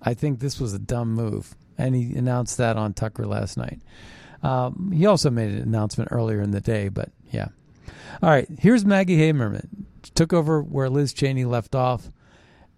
I 0.00 0.14
think 0.14 0.38
this 0.38 0.60
was 0.60 0.74
a 0.74 0.78
dumb 0.78 1.12
move, 1.12 1.56
and 1.78 1.94
he 1.94 2.14
announced 2.14 2.58
that 2.58 2.76
on 2.76 2.92
Tucker 2.92 3.26
last 3.26 3.56
night. 3.56 3.80
Um, 4.42 4.92
he 4.94 5.06
also 5.06 5.30
made 5.30 5.50
an 5.50 5.62
announcement 5.62 6.10
earlier 6.12 6.40
in 6.40 6.50
the 6.50 6.60
day, 6.60 6.88
but 6.88 7.10
yeah. 7.30 7.48
All 8.22 8.28
right, 8.28 8.48
here's 8.58 8.84
Maggie 8.84 9.18
Haberman. 9.18 9.66
Took 10.14 10.32
over 10.32 10.60
where 10.62 10.90
Liz 10.90 11.12
Cheney 11.12 11.44
left 11.44 11.74
off, 11.74 12.10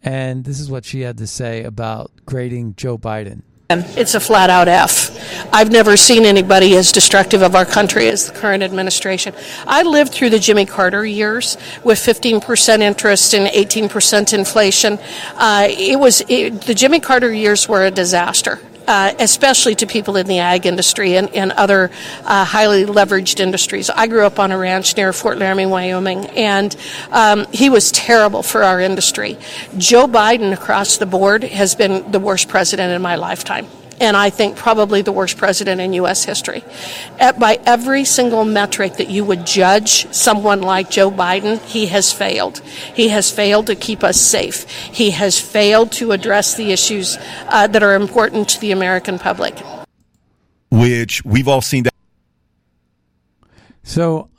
and 0.03 0.45
this 0.45 0.61
is 0.61 0.71
what 0.71 0.85
she 0.85 1.01
had 1.01 1.19
to 1.19 1.27
say 1.27 1.65
about 1.65 2.13
grading 2.25 2.77
Joe 2.77 2.97
Biden. 2.97 3.43
It's 3.71 4.15
a 4.15 4.21
flat 4.21 4.51
out 4.51 4.69
F. 4.69 5.11
I've 5.55 5.71
never 5.71 5.97
seen 5.97 6.25
anybody 6.25 6.77
as 6.77 6.91
destructive 6.91 7.41
of 7.41 7.55
our 7.55 7.65
country 7.65 8.09
as 8.09 8.27
the 8.27 8.33
current 8.33 8.65
administration. 8.65 9.35
I 9.69 9.85
lived 9.85 10.13
through 10.13 10.31
the 10.31 10.41
Jimmy 10.41 10.67
Carter 10.67 11.07
years 11.07 11.57
with 11.85 11.97
15% 12.01 12.81
interest 12.81 13.35
and 13.35 13.47
18% 13.47 14.35
inflation. 14.35 14.99
Uh, 15.37 15.69
it 15.71 16.01
was 16.01 16.23
it, 16.29 16.63
the 16.63 16.75
Jimmy 16.75 16.99
Carter 16.99 17.33
years 17.33 17.69
were 17.69 17.85
a 17.87 17.93
disaster. 17.93 18.59
Uh, 18.89 19.15
especially 19.19 19.75
to 19.75 19.87
people 19.87 20.17
in 20.17 20.27
the 20.27 20.41
ag 20.41 20.67
industry 20.67 21.17
and, 21.17 21.35
and 21.35 21.53
other 21.53 21.91
uh, 22.25 22.45
highly 22.45 22.85
leveraged 22.85 23.41
industries. 23.41 23.89
I 23.89 24.09
grew 24.09 24.27
up 24.27 24.39
on 24.39 24.53
a 24.53 24.59
ranch 24.59 24.95
near 24.99 25.15
Fort 25.15 25.39
Laramie, 25.39 25.65
Wyoming, 25.65 26.27
and 26.27 26.77
um, 27.11 27.47
he 27.51 27.71
was 27.71 27.91
terrible 27.93 28.43
for 28.43 28.63
our 28.63 28.81
industry. 28.81 29.39
Joe 29.79 30.07
Biden, 30.07 30.53
across 30.53 30.99
the 30.99 31.07
board, 31.07 31.45
has 31.45 31.75
been 31.75 32.13
the 32.13 32.21
worst 32.21 32.49
president 32.49 32.93
in 32.93 33.01
my 33.01 33.17
lifetime. 33.17 33.67
And 34.01 34.17
I 34.17 34.31
think 34.31 34.57
probably 34.57 35.03
the 35.03 35.13
worst 35.13 35.37
president 35.37 35.81
in 35.81 35.93
U.S. 35.95 36.25
history. 36.25 36.65
At, 37.19 37.39
by 37.39 37.59
every 37.67 38.05
single 38.05 38.45
metric 38.45 38.95
that 38.95 39.11
you 39.11 39.25
would 39.25 39.47
judge 39.47 40.13
someone 40.13 40.63
like 40.63 40.91
Joe 40.91 41.11
Biden, 41.11 41.61
he 41.63 41.87
has 41.87 42.13
failed. 42.13 42.61
He 42.61 43.09
has 43.09 43.31
failed 43.31 43.67
to 43.67 43.75
keep 43.75 44.03
us 44.03 44.21
safe. 44.21 44.69
He 44.71 45.11
has 45.11 45.41
failed 45.41 45.93
to 45.93 46.13
address 46.13 46.55
the 46.55 46.73
issues 46.73 47.17
uh, 47.49 47.67
that 47.69 47.83
are 47.83 47.95
important 47.95 48.49
to 48.51 48.61
the 48.61 48.73
American 48.73 49.19
public. 49.19 49.59
which 50.71 51.25
we've 51.25 51.49
all 51.49 51.61
seen 51.61 51.85
that. 51.85 51.95
So 53.85 54.31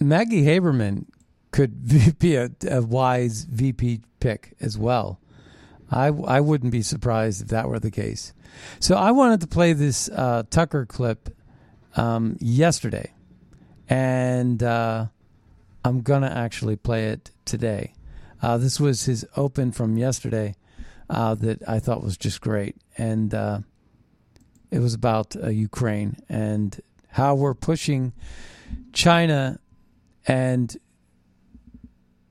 Maggie 0.00 0.44
Haberman 0.44 1.06
could 1.50 2.18
be 2.18 2.36
a, 2.36 2.50
a 2.68 2.82
wise 2.82 3.44
VP 3.44 4.00
pick 4.20 4.54
as 4.60 4.78
well. 4.78 5.20
I, 5.90 6.06
I 6.06 6.40
wouldn't 6.40 6.72
be 6.72 6.82
surprised 6.82 7.42
if 7.42 7.48
that 7.48 7.68
were 7.68 7.78
the 7.78 7.90
case. 7.90 8.32
So 8.80 8.96
I 8.96 9.10
wanted 9.10 9.40
to 9.42 9.46
play 9.46 9.72
this 9.72 10.08
uh, 10.08 10.44
Tucker 10.50 10.86
clip 10.86 11.34
um, 11.96 12.36
yesterday, 12.40 13.12
and 13.88 14.62
uh, 14.62 15.06
I'm 15.84 16.00
gonna 16.02 16.32
actually 16.34 16.76
play 16.76 17.08
it 17.08 17.30
today. 17.44 17.94
Uh, 18.40 18.58
this 18.58 18.80
was 18.80 19.04
his 19.04 19.26
open 19.36 19.72
from 19.72 19.96
yesterday 19.96 20.56
uh, 21.08 21.34
that 21.36 21.66
I 21.68 21.78
thought 21.78 22.02
was 22.02 22.16
just 22.16 22.40
great, 22.40 22.76
and 22.98 23.32
uh, 23.34 23.60
it 24.70 24.78
was 24.80 24.94
about 24.94 25.36
uh, 25.36 25.48
Ukraine 25.48 26.16
and 26.28 26.80
how 27.08 27.34
we're 27.34 27.54
pushing 27.54 28.12
China 28.92 29.60
and 30.26 30.76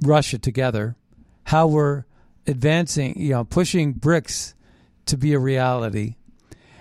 Russia 0.01 0.39
together, 0.39 0.95
how 1.45 1.67
we're 1.67 2.05
advancing, 2.47 3.19
you 3.19 3.29
know, 3.29 3.43
pushing 3.43 3.93
BRICS 3.93 4.55
to 5.11 5.17
be 5.17 5.33
a 5.33 5.39
reality, 5.39 6.15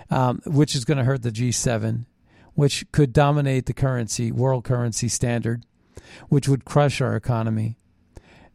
um, 0.09 0.41
which 0.45 0.73
is 0.73 0.85
going 0.85 0.97
to 0.97 1.03
hurt 1.03 1.21
the 1.21 1.31
G7, 1.31 2.05
which 2.53 2.89
could 2.93 3.11
dominate 3.11 3.65
the 3.65 3.73
currency, 3.73 4.31
world 4.31 4.63
currency 4.63 5.09
standard, 5.09 5.65
which 6.29 6.47
would 6.47 6.63
crush 6.63 7.01
our 7.01 7.15
economy. 7.15 7.75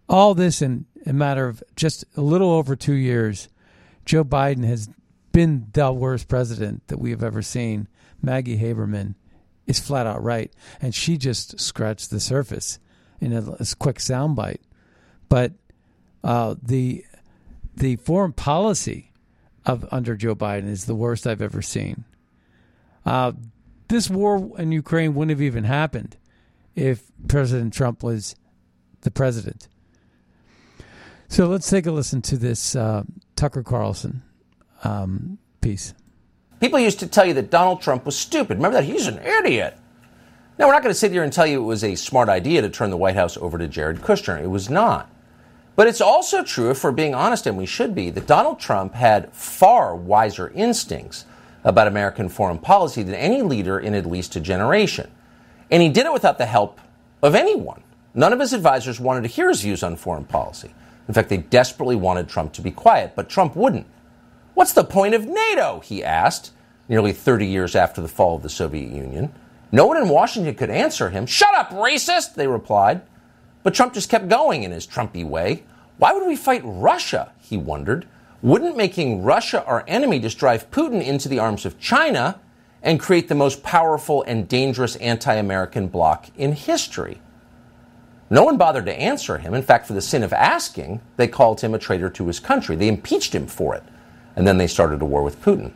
All 0.08 0.34
this 0.34 0.62
in 0.62 0.86
a 1.04 1.12
matter 1.12 1.46
of 1.46 1.62
just 1.76 2.06
a 2.16 2.22
little 2.22 2.50
over 2.50 2.74
two 2.74 2.94
years. 2.94 3.50
Joe 4.06 4.24
Biden 4.24 4.64
has 4.64 4.88
been 5.32 5.66
the 5.72 5.92
worst 5.92 6.26
president 6.26 6.86
that 6.88 6.98
we 6.98 7.10
have 7.10 7.22
ever 7.22 7.42
seen. 7.42 7.86
Maggie 8.22 8.58
Haberman 8.58 9.14
is 9.66 9.78
flat 9.78 10.06
out 10.06 10.22
right, 10.22 10.50
and 10.80 10.94
she 10.94 11.18
just 11.18 11.60
scratched 11.60 12.08
the 12.10 12.20
surface 12.20 12.78
in 13.20 13.34
a, 13.34 13.42
a 13.42 13.66
quick 13.78 13.98
soundbite. 13.98 14.60
But 15.28 15.52
uh, 16.24 16.54
the 16.62 17.04
the 17.74 17.96
foreign 17.96 18.32
policy 18.32 19.12
of 19.66 19.86
under 19.90 20.14
Joe 20.14 20.34
Biden 20.34 20.68
is 20.68 20.86
the 20.86 20.94
worst 20.94 21.26
I've 21.26 21.42
ever 21.42 21.60
seen. 21.60 22.04
Uh, 23.04 23.32
this 23.88 24.08
war 24.08 24.52
in 24.58 24.72
Ukraine 24.72 25.14
wouldn't 25.14 25.30
have 25.30 25.42
even 25.42 25.64
happened 25.64 26.16
if 26.74 27.02
President 27.28 27.72
Trump 27.72 28.02
was 28.02 28.36
the 29.02 29.10
president. 29.10 29.68
So 31.28 31.46
let's 31.46 31.68
take 31.68 31.86
a 31.86 31.90
listen 31.90 32.22
to 32.22 32.36
this 32.36 32.76
uh, 32.76 33.02
Tucker 33.34 33.62
Carlson 33.62 34.22
um, 34.84 35.38
piece. 35.60 35.94
People 36.60 36.78
used 36.78 37.00
to 37.00 37.06
tell 37.06 37.26
you 37.26 37.34
that 37.34 37.50
Donald 37.50 37.82
Trump 37.82 38.06
was 38.06 38.16
stupid. 38.16 38.56
Remember 38.56 38.78
that? 38.78 38.84
He's 38.84 39.06
an 39.06 39.18
idiot. 39.18 39.76
Now, 40.58 40.66
we're 40.66 40.72
not 40.72 40.82
going 40.82 40.94
to 40.94 40.98
sit 40.98 41.12
here 41.12 41.22
and 41.22 41.32
tell 41.32 41.46
you 41.46 41.60
it 41.60 41.66
was 41.66 41.84
a 41.84 41.96
smart 41.96 42.28
idea 42.28 42.62
to 42.62 42.70
turn 42.70 42.90
the 42.90 42.96
White 42.96 43.14
House 43.14 43.36
over 43.36 43.58
to 43.58 43.68
Jared 43.68 43.98
Kushner. 43.98 44.40
It 44.40 44.48
was 44.48 44.70
not. 44.70 45.10
But 45.76 45.86
it's 45.86 46.00
also 46.00 46.42
true, 46.42 46.70
if 46.70 46.82
we're 46.82 46.90
being 46.90 47.14
honest, 47.14 47.46
and 47.46 47.56
we 47.56 47.66
should 47.66 47.94
be, 47.94 48.08
that 48.10 48.26
Donald 48.26 48.58
Trump 48.58 48.94
had 48.94 49.32
far 49.32 49.94
wiser 49.94 50.50
instincts 50.54 51.26
about 51.64 51.86
American 51.86 52.30
foreign 52.30 52.58
policy 52.58 53.02
than 53.02 53.14
any 53.14 53.42
leader 53.42 53.78
in 53.78 53.94
at 53.94 54.06
least 54.06 54.36
a 54.36 54.40
generation. 54.40 55.10
And 55.70 55.82
he 55.82 55.90
did 55.90 56.06
it 56.06 56.12
without 56.12 56.38
the 56.38 56.46
help 56.46 56.80
of 57.22 57.34
anyone. 57.34 57.82
None 58.14 58.32
of 58.32 58.40
his 58.40 58.54
advisors 58.54 58.98
wanted 58.98 59.22
to 59.22 59.28
hear 59.28 59.48
his 59.48 59.60
views 59.60 59.82
on 59.82 59.96
foreign 59.96 60.24
policy. 60.24 60.74
In 61.08 61.12
fact, 61.12 61.28
they 61.28 61.36
desperately 61.36 61.96
wanted 61.96 62.28
Trump 62.28 62.54
to 62.54 62.62
be 62.62 62.70
quiet, 62.70 63.12
but 63.14 63.28
Trump 63.28 63.54
wouldn't. 63.54 63.86
What's 64.54 64.72
the 64.72 64.84
point 64.84 65.14
of 65.14 65.26
NATO? 65.26 65.80
he 65.80 66.02
asked, 66.02 66.52
nearly 66.88 67.12
30 67.12 67.46
years 67.46 67.76
after 67.76 68.00
the 68.00 68.08
fall 68.08 68.36
of 68.36 68.42
the 68.42 68.48
Soviet 68.48 68.90
Union. 68.90 69.34
No 69.70 69.86
one 69.86 69.98
in 69.98 70.08
Washington 70.08 70.54
could 70.54 70.70
answer 70.70 71.10
him. 71.10 71.26
Shut 71.26 71.54
up, 71.54 71.70
racist, 71.70 72.34
they 72.34 72.46
replied. 72.46 73.02
But 73.66 73.74
Trump 73.74 73.94
just 73.94 74.10
kept 74.10 74.28
going 74.28 74.62
in 74.62 74.70
his 74.70 74.86
Trumpy 74.86 75.24
way. 75.24 75.64
Why 75.98 76.12
would 76.12 76.24
we 76.24 76.36
fight 76.36 76.62
Russia? 76.64 77.32
he 77.40 77.56
wondered. 77.56 78.06
Wouldn't 78.40 78.76
making 78.76 79.24
Russia 79.24 79.64
our 79.64 79.82
enemy 79.88 80.20
just 80.20 80.38
drive 80.38 80.70
Putin 80.70 81.04
into 81.04 81.28
the 81.28 81.40
arms 81.40 81.66
of 81.66 81.80
China 81.80 82.38
and 82.80 83.00
create 83.00 83.26
the 83.26 83.34
most 83.34 83.64
powerful 83.64 84.22
and 84.22 84.46
dangerous 84.46 84.94
anti 84.94 85.34
American 85.34 85.88
bloc 85.88 86.28
in 86.36 86.52
history? 86.52 87.20
No 88.30 88.44
one 88.44 88.56
bothered 88.56 88.86
to 88.86 88.94
answer 88.94 89.38
him. 89.38 89.52
In 89.52 89.62
fact, 89.62 89.88
for 89.88 89.94
the 89.94 90.00
sin 90.00 90.22
of 90.22 90.32
asking, 90.32 91.00
they 91.16 91.26
called 91.26 91.60
him 91.60 91.74
a 91.74 91.78
traitor 91.80 92.08
to 92.10 92.28
his 92.28 92.38
country. 92.38 92.76
They 92.76 92.86
impeached 92.86 93.34
him 93.34 93.48
for 93.48 93.74
it. 93.74 93.82
And 94.36 94.46
then 94.46 94.58
they 94.58 94.68
started 94.68 95.02
a 95.02 95.06
war 95.06 95.24
with 95.24 95.42
Putin. 95.42 95.72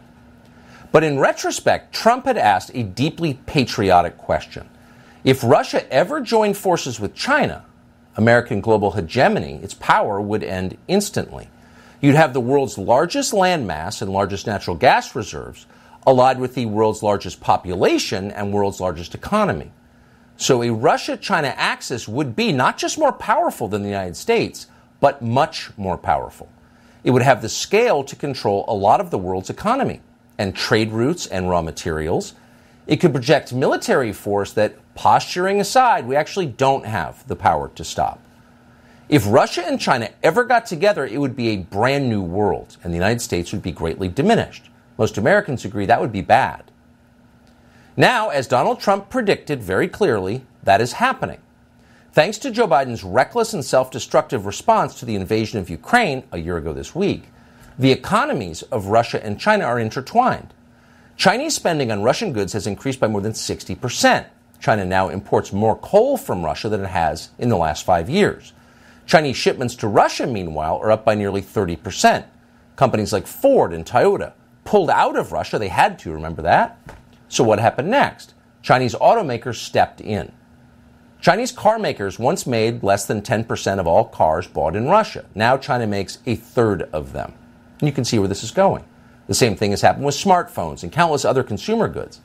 But 0.92 1.02
in 1.02 1.18
retrospect, 1.18 1.92
Trump 1.92 2.26
had 2.26 2.38
asked 2.38 2.70
a 2.72 2.84
deeply 2.84 3.34
patriotic 3.46 4.16
question. 4.16 4.68
If 5.24 5.42
Russia 5.42 5.92
ever 5.92 6.20
joined 6.20 6.56
forces 6.56 7.00
with 7.00 7.16
China, 7.16 7.64
American 8.16 8.60
global 8.60 8.92
hegemony, 8.92 9.60
its 9.62 9.74
power 9.74 10.20
would 10.20 10.42
end 10.42 10.76
instantly. 10.88 11.48
You'd 12.00 12.16
have 12.16 12.32
the 12.32 12.40
world's 12.40 12.78
largest 12.78 13.32
landmass 13.32 14.02
and 14.02 14.10
largest 14.10 14.46
natural 14.46 14.76
gas 14.76 15.14
reserves 15.14 15.66
allied 16.06 16.40
with 16.40 16.54
the 16.54 16.66
world's 16.66 17.02
largest 17.02 17.40
population 17.40 18.30
and 18.30 18.52
world's 18.52 18.80
largest 18.80 19.14
economy. 19.14 19.70
So 20.36 20.62
a 20.62 20.72
Russia 20.72 21.16
China 21.16 21.54
axis 21.56 22.08
would 22.08 22.34
be 22.34 22.52
not 22.52 22.78
just 22.78 22.98
more 22.98 23.12
powerful 23.12 23.68
than 23.68 23.82
the 23.82 23.90
United 23.90 24.16
States, 24.16 24.66
but 24.98 25.20
much 25.20 25.70
more 25.76 25.98
powerful. 25.98 26.48
It 27.04 27.10
would 27.10 27.22
have 27.22 27.42
the 27.42 27.48
scale 27.48 28.02
to 28.04 28.16
control 28.16 28.64
a 28.66 28.74
lot 28.74 29.00
of 29.00 29.10
the 29.10 29.18
world's 29.18 29.50
economy 29.50 30.00
and 30.38 30.54
trade 30.54 30.92
routes 30.92 31.26
and 31.26 31.50
raw 31.50 31.60
materials. 31.60 32.34
It 32.86 32.96
could 32.96 33.12
project 33.12 33.52
military 33.52 34.12
force 34.12 34.52
that 34.54 34.74
posturing 34.94 35.60
aside, 35.60 36.06
we 36.06 36.16
actually 36.16 36.46
don't 36.46 36.86
have 36.86 37.26
the 37.28 37.36
power 37.36 37.68
to 37.74 37.84
stop. 37.84 38.20
If 39.08 39.26
Russia 39.26 39.64
and 39.66 39.80
China 39.80 40.10
ever 40.22 40.44
got 40.44 40.66
together, 40.66 41.04
it 41.04 41.18
would 41.18 41.34
be 41.34 41.48
a 41.48 41.56
brand 41.56 42.08
new 42.08 42.22
world, 42.22 42.76
and 42.84 42.92
the 42.92 42.96
United 42.96 43.20
States 43.20 43.52
would 43.52 43.62
be 43.62 43.72
greatly 43.72 44.08
diminished. 44.08 44.70
Most 44.98 45.18
Americans 45.18 45.64
agree 45.64 45.86
that 45.86 46.00
would 46.00 46.12
be 46.12 46.20
bad. 46.20 46.70
Now, 47.96 48.28
as 48.28 48.46
Donald 48.46 48.80
Trump 48.80 49.10
predicted 49.10 49.62
very 49.62 49.88
clearly, 49.88 50.44
that 50.62 50.80
is 50.80 50.92
happening. 50.92 51.40
Thanks 52.12 52.38
to 52.38 52.50
Joe 52.50 52.68
Biden's 52.68 53.04
reckless 53.04 53.52
and 53.52 53.64
self 53.64 53.90
destructive 53.90 54.46
response 54.46 54.94
to 55.00 55.04
the 55.04 55.16
invasion 55.16 55.58
of 55.58 55.70
Ukraine 55.70 56.22
a 56.32 56.38
year 56.38 56.56
ago 56.56 56.72
this 56.72 56.94
week, 56.94 57.24
the 57.78 57.92
economies 57.92 58.62
of 58.62 58.86
Russia 58.86 59.24
and 59.24 59.40
China 59.40 59.64
are 59.64 59.80
intertwined. 59.80 60.52
Chinese 61.16 61.54
spending 61.54 61.90
on 61.90 62.02
Russian 62.02 62.32
goods 62.32 62.52
has 62.52 62.66
increased 62.66 63.00
by 63.00 63.08
more 63.08 63.20
than 63.20 63.34
60 63.34 63.74
percent. 63.74 64.26
China 64.60 64.84
now 64.84 65.08
imports 65.08 65.52
more 65.52 65.76
coal 65.76 66.16
from 66.16 66.44
Russia 66.44 66.68
than 66.68 66.82
it 66.84 66.88
has 66.88 67.30
in 67.38 67.48
the 67.48 67.56
last 67.56 67.84
five 67.84 68.08
years. 68.08 68.52
Chinese 69.06 69.36
shipments 69.36 69.74
to 69.76 69.88
Russia, 69.88 70.26
meanwhile, 70.26 70.76
are 70.76 70.92
up 70.92 71.04
by 71.04 71.14
nearly 71.14 71.42
30%. 71.42 72.24
Companies 72.76 73.12
like 73.12 73.26
Ford 73.26 73.72
and 73.72 73.84
Toyota 73.84 74.32
pulled 74.64 74.90
out 74.90 75.16
of 75.16 75.32
Russia. 75.32 75.58
They 75.58 75.68
had 75.68 75.98
to, 76.00 76.12
remember 76.12 76.42
that? 76.42 76.78
So, 77.28 77.42
what 77.42 77.58
happened 77.58 77.90
next? 77.90 78.34
Chinese 78.62 78.94
automakers 78.94 79.56
stepped 79.56 80.00
in. 80.00 80.30
Chinese 81.20 81.52
car 81.52 81.78
makers 81.78 82.18
once 82.18 82.46
made 82.46 82.82
less 82.82 83.06
than 83.06 83.20
10% 83.20 83.78
of 83.78 83.86
all 83.86 84.04
cars 84.04 84.46
bought 84.46 84.76
in 84.76 84.88
Russia. 84.88 85.24
Now, 85.34 85.56
China 85.56 85.86
makes 85.86 86.18
a 86.24 86.34
third 86.34 86.82
of 86.92 87.12
them. 87.12 87.34
And 87.80 87.88
you 87.88 87.92
can 87.92 88.04
see 88.04 88.18
where 88.18 88.28
this 88.28 88.44
is 88.44 88.50
going. 88.50 88.84
The 89.26 89.34
same 89.34 89.56
thing 89.56 89.70
has 89.70 89.82
happened 89.82 90.06
with 90.06 90.14
smartphones 90.14 90.82
and 90.82 90.90
countless 90.90 91.24
other 91.24 91.42
consumer 91.42 91.88
goods. 91.88 92.20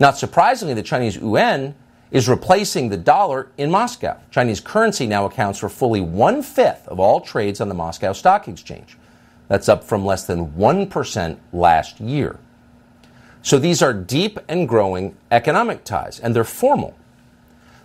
Not 0.00 0.18
surprisingly, 0.18 0.74
the 0.74 0.82
Chinese 0.82 1.16
yuan 1.16 1.74
is 2.10 2.28
replacing 2.28 2.88
the 2.88 2.96
dollar 2.96 3.48
in 3.56 3.70
Moscow. 3.70 4.16
Chinese 4.30 4.60
currency 4.60 5.06
now 5.06 5.24
accounts 5.24 5.58
for 5.58 5.68
fully 5.68 6.00
one 6.00 6.42
fifth 6.42 6.86
of 6.88 7.00
all 7.00 7.20
trades 7.20 7.60
on 7.60 7.68
the 7.68 7.74
Moscow 7.74 8.12
Stock 8.12 8.48
Exchange. 8.48 8.96
That's 9.48 9.68
up 9.68 9.84
from 9.84 10.04
less 10.04 10.26
than 10.26 10.52
1% 10.52 11.38
last 11.52 12.00
year. 12.00 12.38
So 13.42 13.58
these 13.58 13.82
are 13.82 13.92
deep 13.92 14.38
and 14.48 14.68
growing 14.68 15.16
economic 15.30 15.84
ties, 15.84 16.18
and 16.18 16.34
they're 16.34 16.44
formal. 16.44 16.96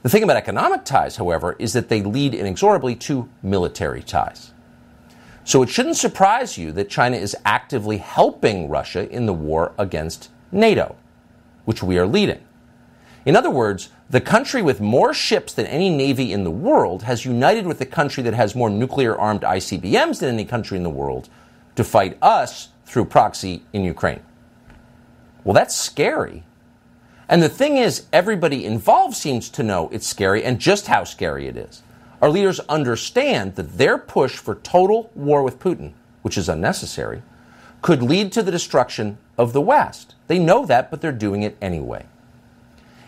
The 0.03 0.09
thing 0.09 0.23
about 0.23 0.37
economic 0.37 0.85
ties, 0.85 1.17
however, 1.17 1.55
is 1.59 1.73
that 1.73 1.89
they 1.89 2.01
lead 2.01 2.33
inexorably 2.33 2.95
to 2.97 3.27
military 3.43 4.01
ties. 4.01 4.51
So 5.43 5.61
it 5.61 5.69
shouldn't 5.69 5.97
surprise 5.97 6.57
you 6.57 6.71
that 6.73 6.89
China 6.89 7.17
is 7.17 7.35
actively 7.43 7.97
helping 7.97 8.69
Russia 8.69 9.09
in 9.09 9.25
the 9.25 9.33
war 9.33 9.73
against 9.77 10.29
NATO 10.51 10.95
which 11.69 11.83
we 11.83 11.99
are 11.99 12.07
leading. 12.07 12.43
In 13.27 13.35
other 13.35 13.51
words, 13.51 13.89
the 14.09 14.19
country 14.19 14.59
with 14.63 14.81
more 14.81 15.13
ships 15.13 15.53
than 15.53 15.67
any 15.67 15.91
navy 15.91 16.33
in 16.33 16.43
the 16.43 16.49
world 16.49 17.03
has 17.03 17.25
united 17.25 17.67
with 17.67 17.77
the 17.77 17.85
country 17.85 18.23
that 18.23 18.33
has 18.33 18.55
more 18.55 18.71
nuclear 18.71 19.15
armed 19.15 19.41
ICBMs 19.41 20.19
than 20.19 20.33
any 20.33 20.45
country 20.45 20.77
in 20.77 20.83
the 20.83 20.89
world 20.89 21.29
to 21.75 21.83
fight 21.83 22.17
us 22.23 22.69
through 22.87 23.05
proxy 23.05 23.61
in 23.71 23.83
Ukraine. 23.83 24.21
Well, 25.43 25.53
that's 25.53 25.75
scary. 25.75 26.41
And 27.27 27.43
the 27.43 27.49
thing 27.49 27.77
is, 27.77 28.07
everybody 28.11 28.65
involved 28.65 29.15
seems 29.15 29.47
to 29.49 29.61
know 29.61 29.89
it's 29.89 30.07
scary 30.07 30.43
and 30.43 30.57
just 30.57 30.87
how 30.87 31.03
scary 31.03 31.45
it 31.45 31.55
is. 31.55 31.83
Our 32.19 32.31
leaders 32.31 32.59
understand 32.61 33.57
that 33.57 33.77
their 33.77 33.99
push 33.99 34.37
for 34.37 34.55
total 34.55 35.11
war 35.13 35.43
with 35.43 35.59
Putin, 35.59 35.93
which 36.23 36.35
is 36.35 36.49
unnecessary, 36.49 37.21
could 37.83 38.01
lead 38.01 38.31
to 38.31 38.41
the 38.41 38.51
destruction 38.51 39.19
of 39.39 39.53
the 39.53 39.61
West. 39.61 40.15
They 40.27 40.37
know 40.37 40.65
that, 40.65 40.91
but 40.91 40.99
they're 40.99 41.13
doing 41.13 41.43
it 41.43 41.57
anyway. 41.61 42.05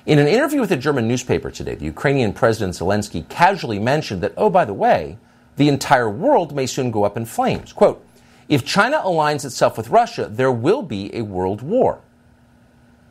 In 0.06 0.18
an 0.18 0.28
interview 0.28 0.62
with 0.62 0.72
a 0.72 0.78
German 0.78 1.08
newspaper 1.08 1.52
today, 1.52 1.76
the 1.76 1.86
Ukrainian 1.86 2.34
President 2.34 2.74
Zelensky 2.74 3.28
casually 3.28 3.78
mentioned 3.78 4.24
that, 4.24 4.34
oh, 4.38 4.50
by 4.50 4.66
the 4.66 4.74
way, 4.74 5.18
the 5.58 5.68
entire 5.68 6.10
world 6.10 6.56
may 6.56 6.66
soon 6.66 6.90
go 6.90 7.04
up 7.04 7.18
in 7.18 7.26
flames. 7.26 7.74
Quote, 7.74 8.04
if 8.48 8.66
China 8.66 8.98
aligns 9.06 9.46
itself 9.46 9.78
with 9.78 9.90
Russia, 9.90 10.28
there 10.32 10.52
will 10.52 10.82
be 10.82 11.14
a 11.16 11.22
world 11.22 11.62
war. 11.62 12.02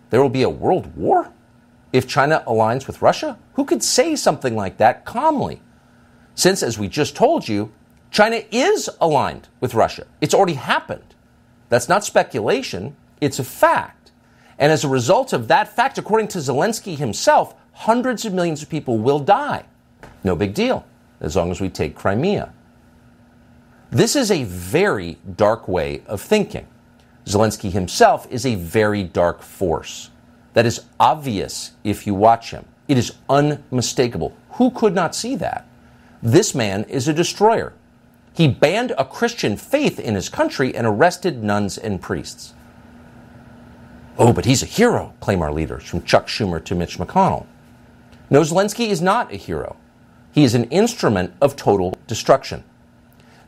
There 0.09 0.21
will 0.21 0.31
be 0.31 0.43
a 0.43 0.49
world 0.49 0.97
war? 0.97 1.31
If 1.93 2.09
China 2.09 2.43
aligns 2.47 2.87
with 2.87 3.03
Russia? 3.03 3.39
Who 3.55 3.65
could 3.65 3.83
say 3.83 4.17
something 4.17 4.57
like 4.57 4.79
that 4.79 5.05
calmly? 5.05 5.61
Since, 6.35 6.63
as 6.63 6.79
we 6.79 6.89
just 6.89 7.15
told 7.15 7.49
you, 7.49 7.71
China 8.11 8.43
is 8.51 8.89
aligned 9.01 9.49
with 9.61 9.75
Russia. 9.75 10.07
It's 10.21 10.35
already 10.35 10.55
happened. 10.55 11.15
That's 11.69 11.89
not 11.89 12.05
speculation, 12.05 12.97
it's 13.21 13.39
a 13.39 13.45
fact. 13.45 14.13
And 14.59 14.71
as 14.71 14.85
a 14.85 14.89
result 14.89 15.33
of 15.33 15.49
that 15.49 15.75
fact, 15.75 15.99
according 15.99 16.29
to 16.29 16.39
Zelensky 16.39 16.97
himself, 16.97 17.55
hundreds 17.73 18.25
of 18.25 18.35
millions 18.35 18.63
of 18.63 18.69
people 18.69 18.99
will 18.99 19.19
die. 19.19 19.65
No 20.23 20.37
big 20.37 20.55
deal, 20.55 20.85
as 21.21 21.37
long 21.37 21.51
as 21.51 21.61
we 21.61 21.69
take 21.69 21.95
Crimea. 21.95 22.53
This 23.91 24.15
is 24.15 24.31
a 24.31 24.45
very 24.45 25.19
dark 25.37 25.67
way 25.67 26.03
of 26.07 26.21
thinking. 26.21 26.67
Zelensky 27.25 27.73
himself 27.73 28.27
is 28.31 28.45
a 28.45 28.55
very 28.55 29.03
dark 29.03 29.43
force. 29.43 30.11
That 30.53 30.67
is 30.67 30.85
obvious 30.99 31.73
if 31.85 32.07
you 32.07 32.15
watch 32.15 32.51
him. 32.51 32.67
It 32.87 32.99
is 32.99 33.13
unmistakable. 33.29 34.37
Who 34.53 34.71
could 34.71 34.95
not 34.95 35.15
see 35.15 35.37
that? 35.37 35.67
This 36.23 36.55
man 36.55 36.85
is 36.85 37.09
a 37.09 37.15
destroyer. 37.15 37.73
He 38.33 38.47
banned 38.47 38.93
a 38.99 39.05
Christian 39.05 39.57
faith 39.57 39.99
in 39.99 40.15
his 40.15 40.29
country 40.29 40.75
and 40.75 40.87
arrested 40.87 41.43
nuns 41.43 41.79
and 41.79 42.01
priests. 42.01 42.55
Oh, 44.23 44.35
but 44.35 44.45
he's 44.45 44.63
a 44.63 44.67
hero, 44.67 45.15
claim 45.21 45.41
our 45.41 45.51
leaders, 45.51 45.83
from 45.83 46.03
Chuck 46.03 46.27
Schumer 46.27 46.63
to 46.67 46.75
Mitch 46.75 46.99
McConnell. 46.99 47.47
No, 48.29 48.43
Zelensky 48.43 48.89
is 48.89 49.01
not 49.01 49.33
a 49.33 49.37
hero. 49.37 49.77
He 50.31 50.45
is 50.45 50.55
an 50.55 50.65
instrument 50.65 51.33
of 51.41 51.57
total 51.57 51.97
destruction. 52.07 52.63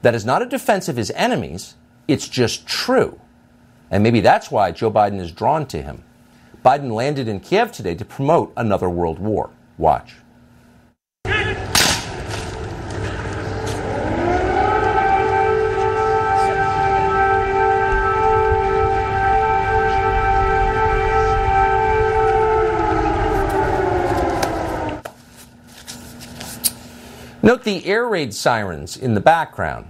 That 0.01 0.15
is 0.15 0.25
not 0.25 0.41
a 0.41 0.47
defense 0.47 0.89
of 0.89 0.97
his 0.97 1.11
enemies, 1.11 1.75
it's 2.09 2.27
just 2.27 2.67
true. 2.67 3.21
And 3.91 4.03
maybe 4.03 4.21
that's 4.21 4.51
why 4.51 4.71
Joe 4.71 4.91
Biden 4.91 5.21
is 5.21 5.31
drawn 5.31 5.67
to 5.67 5.83
him. 5.83 6.05
Biden 6.65 6.91
landed 6.91 7.29
in 7.29 7.41
Kiev 7.41 7.71
today 7.71 7.95
to 7.95 8.05
promote 8.07 8.51
another 8.57 8.89
world 8.89 9.19
war. 9.19 9.51
Watch. 9.77 10.15
Note 27.45 27.65
the 27.65 27.85
air 27.87 28.07
raid 28.07 28.33
sirens 28.33 28.97
in 28.97 29.15
the 29.15 29.21
background. 29.21 29.87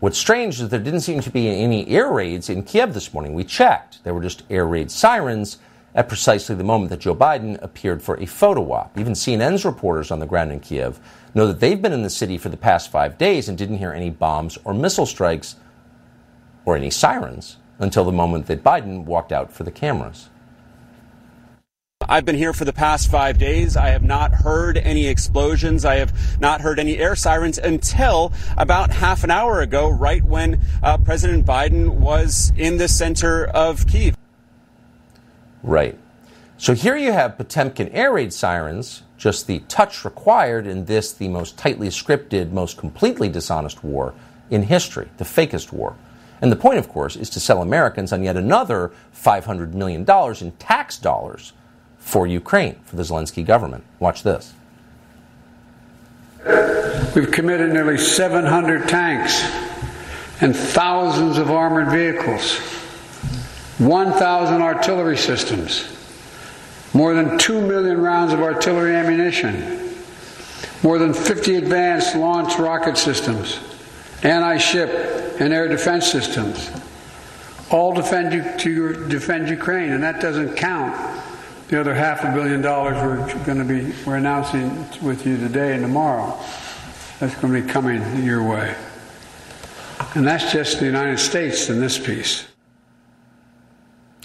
What's 0.00 0.18
strange 0.18 0.60
is 0.60 0.70
there 0.70 0.80
didn't 0.80 1.02
seem 1.02 1.20
to 1.20 1.30
be 1.30 1.48
any 1.48 1.86
air 1.86 2.10
raids 2.10 2.50
in 2.50 2.64
Kiev 2.64 2.94
this 2.94 3.14
morning. 3.14 3.32
We 3.32 3.44
checked. 3.44 4.02
There 4.02 4.12
were 4.12 4.22
just 4.22 4.42
air 4.50 4.66
raid 4.66 4.90
sirens 4.90 5.58
at 5.94 6.08
precisely 6.08 6.56
the 6.56 6.64
moment 6.64 6.90
that 6.90 6.98
Joe 6.98 7.14
Biden 7.14 7.62
appeared 7.62 8.02
for 8.02 8.18
a 8.18 8.26
photo 8.26 8.72
op. 8.72 8.98
Even 8.98 9.12
CNN's 9.12 9.64
reporters 9.64 10.10
on 10.10 10.18
the 10.18 10.26
ground 10.26 10.50
in 10.50 10.58
Kiev 10.58 10.98
know 11.32 11.46
that 11.46 11.60
they've 11.60 11.80
been 11.80 11.92
in 11.92 12.02
the 12.02 12.10
city 12.10 12.36
for 12.38 12.48
the 12.48 12.56
past 12.56 12.90
five 12.90 13.16
days 13.18 13.48
and 13.48 13.56
didn't 13.56 13.78
hear 13.78 13.92
any 13.92 14.10
bombs 14.10 14.58
or 14.64 14.74
missile 14.74 15.06
strikes 15.06 15.54
or 16.64 16.76
any 16.76 16.90
sirens 16.90 17.56
until 17.78 18.04
the 18.04 18.10
moment 18.10 18.46
that 18.46 18.64
Biden 18.64 19.04
walked 19.04 19.30
out 19.30 19.52
for 19.52 19.62
the 19.62 19.70
cameras. 19.70 20.28
I've 22.08 22.24
been 22.24 22.36
here 22.36 22.52
for 22.52 22.64
the 22.64 22.72
past 22.72 23.10
five 23.10 23.36
days. 23.36 23.76
I 23.76 23.88
have 23.88 24.04
not 24.04 24.32
heard 24.32 24.78
any 24.78 25.08
explosions. 25.08 25.84
I 25.84 25.96
have 25.96 26.40
not 26.40 26.60
heard 26.60 26.78
any 26.78 26.98
air 26.98 27.16
sirens 27.16 27.58
until 27.58 28.32
about 28.56 28.90
half 28.90 29.24
an 29.24 29.32
hour 29.32 29.60
ago, 29.60 29.88
right 29.88 30.22
when 30.22 30.60
uh, 30.84 30.98
President 30.98 31.44
Biden 31.44 31.88
was 31.88 32.52
in 32.56 32.76
the 32.76 32.86
center 32.86 33.44
of 33.44 33.88
Kiev. 33.88 34.16
Right. 35.64 35.98
So 36.58 36.74
here 36.74 36.96
you 36.96 37.10
have 37.10 37.36
Potemkin 37.36 37.88
air 37.88 38.12
raid 38.12 38.32
sirens, 38.32 39.02
just 39.18 39.48
the 39.48 39.58
touch 39.60 40.04
required 40.04 40.66
in 40.66 40.84
this, 40.84 41.12
the 41.12 41.28
most 41.28 41.58
tightly 41.58 41.88
scripted, 41.88 42.52
most 42.52 42.78
completely 42.78 43.28
dishonest 43.28 43.82
war 43.82 44.14
in 44.48 44.62
history, 44.62 45.08
the 45.16 45.24
fakest 45.24 45.72
war. 45.72 45.96
And 46.40 46.52
the 46.52 46.56
point, 46.56 46.78
of 46.78 46.88
course, 46.88 47.16
is 47.16 47.30
to 47.30 47.40
sell 47.40 47.62
Americans 47.62 48.12
on 48.12 48.22
yet 48.22 48.36
another 48.36 48.92
$500 49.12 49.72
million 49.72 50.06
in 50.40 50.52
tax 50.52 50.98
dollars 50.98 51.52
for 52.06 52.24
Ukraine, 52.24 52.76
for 52.84 52.94
the 52.94 53.02
Zelensky 53.02 53.44
government. 53.44 53.82
Watch 53.98 54.22
this. 54.22 54.54
We've 57.16 57.32
committed 57.32 57.72
nearly 57.72 57.98
700 57.98 58.88
tanks 58.88 59.42
and 60.40 60.54
thousands 60.54 61.36
of 61.36 61.50
armored 61.50 61.88
vehicles, 61.88 62.58
1,000 63.78 64.62
artillery 64.62 65.16
systems, 65.16 65.84
more 66.94 67.12
than 67.12 67.38
2 67.38 67.60
million 67.66 68.00
rounds 68.00 68.32
of 68.32 68.40
artillery 68.40 68.94
ammunition, 68.94 69.92
more 70.84 71.00
than 71.00 71.12
50 71.12 71.56
advanced 71.56 72.14
launch 72.14 72.56
rocket 72.56 72.96
systems, 72.96 73.58
anti 74.22 74.58
ship 74.58 75.40
and 75.40 75.52
air 75.52 75.66
defense 75.66 76.06
systems, 76.06 76.70
all 77.72 77.92
defend, 77.92 78.60
to 78.60 79.08
defend 79.08 79.48
Ukraine, 79.48 79.90
and 79.90 80.04
that 80.04 80.20
doesn't 80.20 80.54
count 80.54 80.94
the 81.68 81.80
other 81.80 81.94
half 81.94 82.24
a 82.24 82.32
billion 82.32 82.62
dollars 82.62 82.94
we're 82.94 83.44
going 83.44 83.58
to 83.58 83.64
be 83.64 83.92
we're 84.06 84.16
announcing 84.16 84.86
with 85.02 85.26
you 85.26 85.36
today 85.36 85.72
and 85.72 85.82
tomorrow. 85.82 86.38
That's 87.18 87.34
going 87.36 87.52
to 87.54 87.62
be 87.62 87.68
coming 87.68 88.24
your 88.24 88.48
way. 88.48 88.74
And 90.14 90.26
that's 90.26 90.52
just 90.52 90.78
the 90.78 90.86
United 90.86 91.18
States 91.18 91.68
in 91.68 91.80
this 91.80 91.98
piece. 91.98 92.46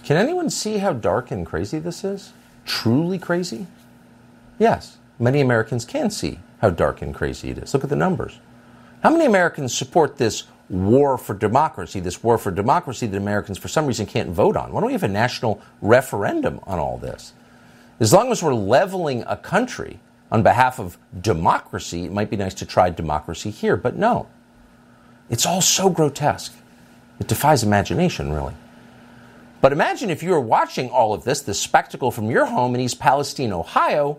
Can 0.04 0.18
anyone 0.18 0.50
see 0.50 0.78
how 0.78 0.94
dark 0.94 1.32
and 1.32 1.46
crazy 1.46 1.80
this 1.80 2.04
is? 2.04 2.34
Truly 2.66 3.18
crazy? 3.18 3.68
Yes, 4.60 4.98
many 5.18 5.42
Americans 5.42 5.86
can 5.86 6.12
see 6.12 6.40
how 6.60 6.70
dark 6.70 7.02
and 7.02 7.16
crazy 7.16 7.50
it 7.50 7.58
is. 7.58 7.74
Look 7.74 7.84
at 7.84 7.90
the 7.90 7.96
numbers. 7.96 8.40
How 9.04 9.10
many 9.10 9.26
Americans 9.26 9.76
support 9.76 10.18
this 10.18 10.44
war 10.72 11.18
for 11.18 11.34
democracy, 11.34 12.00
this 12.00 12.24
war 12.24 12.38
for 12.38 12.50
democracy 12.50 13.06
that 13.06 13.18
Americans 13.18 13.58
for 13.58 13.68
some 13.68 13.86
reason 13.86 14.06
can't 14.06 14.30
vote 14.30 14.56
on? 14.56 14.72
Why 14.72 14.80
don't 14.80 14.88
we 14.88 14.94
have 14.94 15.04
a 15.04 15.08
national 15.08 15.62
referendum 15.82 16.60
on 16.64 16.80
all 16.80 16.98
this? 16.98 17.34
As 18.00 18.14
long 18.14 18.32
as 18.32 18.42
we're 18.42 18.54
leveling 18.54 19.24
a 19.28 19.36
country 19.36 20.00
on 20.32 20.44
behalf 20.44 20.80
of 20.80 20.98
democracy, 21.20 22.06
it 22.06 22.14
might 22.14 22.30
be 22.30 22.38
nice 22.38 22.54
to 22.56 22.66
try 22.66 22.90
democracy 22.90 23.52
here, 23.52 23.76
but 23.76 23.98
no. 23.98 24.28
It's 25.30 25.46
all 25.46 25.62
so 25.62 25.90
grotesque. 25.90 26.54
It 27.20 27.28
defies 27.28 27.64
imagination, 27.64 28.32
really. 28.34 28.56
But 29.60 29.74
imagine 29.74 30.10
if 30.10 30.24
you 30.24 30.32
were 30.32 30.42
watching 30.42 30.90
all 30.90 31.14
of 31.14 31.24
this, 31.24 31.42
this 31.42 31.60
spectacle 31.60 32.12
from 32.12 32.32
your 32.32 32.48
home 32.48 32.74
in 32.74 32.82
East 32.82 33.00
Palestine, 33.00 33.54
Ohio, 33.54 34.18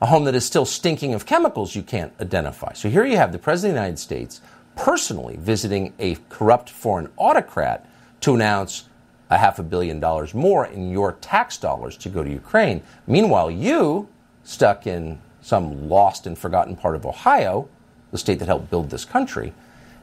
a 0.00 0.06
home 0.06 0.24
that 0.24 0.34
is 0.34 0.44
still 0.44 0.64
stinking 0.64 1.12
of 1.12 1.26
chemicals 1.26 1.76
you 1.76 1.82
can't 1.82 2.12
identify. 2.20 2.72
So 2.72 2.88
here 2.88 3.04
you 3.04 3.16
have 3.18 3.32
the 3.32 3.38
President 3.38 3.72
of 3.72 3.74
the 3.74 3.80
United 3.80 3.98
States 3.98 4.40
personally 4.76 5.36
visiting 5.36 5.92
a 5.98 6.16
corrupt 6.28 6.70
foreign 6.70 7.08
autocrat 7.16 7.86
to 8.20 8.34
announce 8.34 8.88
a 9.30 9.38
half 9.38 9.58
a 9.58 9.62
billion 9.62 9.98
dollars 9.98 10.34
more 10.34 10.66
in 10.66 10.90
your 10.90 11.12
tax 11.12 11.56
dollars 11.56 11.96
to 11.96 12.08
go 12.08 12.22
to 12.22 12.30
Ukraine. 12.30 12.82
Meanwhile, 13.06 13.50
you, 13.50 14.08
stuck 14.44 14.86
in 14.86 15.20
some 15.40 15.88
lost 15.88 16.26
and 16.26 16.38
forgotten 16.38 16.76
part 16.76 16.94
of 16.94 17.06
Ohio, 17.06 17.68
the 18.10 18.18
state 18.18 18.38
that 18.38 18.46
helped 18.46 18.70
build 18.70 18.90
this 18.90 19.04
country, 19.04 19.52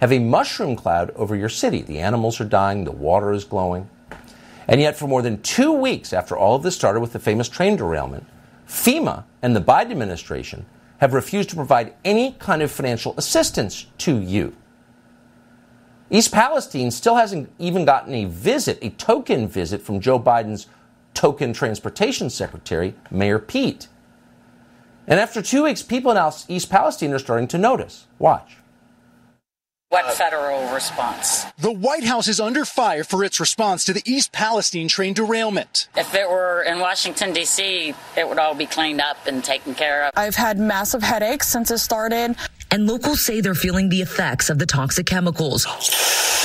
have 0.02 0.12
a 0.12 0.20
mushroom 0.20 0.76
cloud 0.76 1.12
over 1.12 1.36
your 1.36 1.50
city. 1.50 1.82
The 1.82 2.00
animals 2.00 2.40
are 2.42 2.46
dying, 2.46 2.84
the 2.84 2.92
water 2.92 3.32
is 3.32 3.44
glowing. 3.44 3.90
And 4.68 4.80
yet, 4.80 4.98
for 4.98 5.08
more 5.08 5.22
than 5.22 5.42
two 5.42 5.72
weeks 5.72 6.14
after 6.14 6.38
all 6.38 6.56
of 6.56 6.64
this 6.64 6.76
started 6.76 7.00
with 7.00 7.14
the 7.14 7.20
famous 7.20 7.50
train 7.50 7.76
derailment, 7.76 8.26
FEMA 8.68 9.24
and 9.42 9.56
the 9.56 9.62
Biden 9.62 9.92
administration 9.92 10.66
have 11.00 11.14
refused 11.14 11.50
to 11.50 11.56
provide 11.56 11.94
any 12.06 12.34
kind 12.34 12.62
of 12.62 12.72
financial 12.72 13.14
assistance 13.18 13.88
to 13.98 14.20
you. 14.20 14.56
East 16.12 16.32
Palestine 16.32 16.92
still 16.92 17.16
hasn't 17.16 17.52
even 17.60 17.86
gotten 17.86 18.14
a 18.14 18.26
visit, 18.26 18.80
a 18.82 18.90
token 18.92 19.48
visit 19.48 19.82
from 19.82 20.00
Joe 20.00 20.20
Biden's 20.20 20.68
token 21.14 21.54
transportation 21.54 22.30
secretary, 22.30 22.96
Mayor 23.12 23.40
Pete. 23.40 23.88
And 25.08 25.20
after 25.20 25.42
two 25.42 25.64
weeks, 25.64 25.82
people 25.82 26.12
in 26.12 26.34
East 26.48 26.70
Palestine 26.70 27.14
are 27.14 27.20
starting 27.20 27.48
to 27.50 27.58
notice. 27.58 28.08
Watch. 28.20 28.59
What 29.92 30.14
federal 30.14 30.72
response? 30.72 31.46
The 31.58 31.72
White 31.72 32.04
House 32.04 32.28
is 32.28 32.40
under 32.40 32.64
fire 32.64 33.04
for 33.04 33.24
its 33.24 33.40
response 33.40 33.84
to 33.86 33.94
the 33.94 34.04
East 34.06 34.32
Palestine 34.32 34.88
train 34.88 35.16
derailment. 35.16 35.88
If 35.98 36.14
it 36.14 36.30
were 36.30 36.62
in 36.62 36.78
Washington, 36.78 37.34
D.C., 37.34 37.96
it 38.16 38.30
would 38.30 38.38
all 38.38 38.54
be 38.54 38.68
cleaned 38.68 39.02
up 39.02 39.26
and 39.26 39.44
taken 39.44 39.74
care 39.74 40.06
of. 40.06 40.12
I've 40.16 40.36
had 40.36 40.60
massive 40.60 41.02
headaches 41.02 41.48
since 41.48 41.72
it 41.72 41.80
started. 41.80 42.36
And 42.70 42.86
locals 42.86 43.22
say 43.22 43.42
they're 43.42 43.56
feeling 43.56 43.90
the 43.90 44.04
effects 44.04 44.52
of 44.52 44.60
the 44.60 44.68
toxic 44.68 45.08
chemicals. 45.08 45.66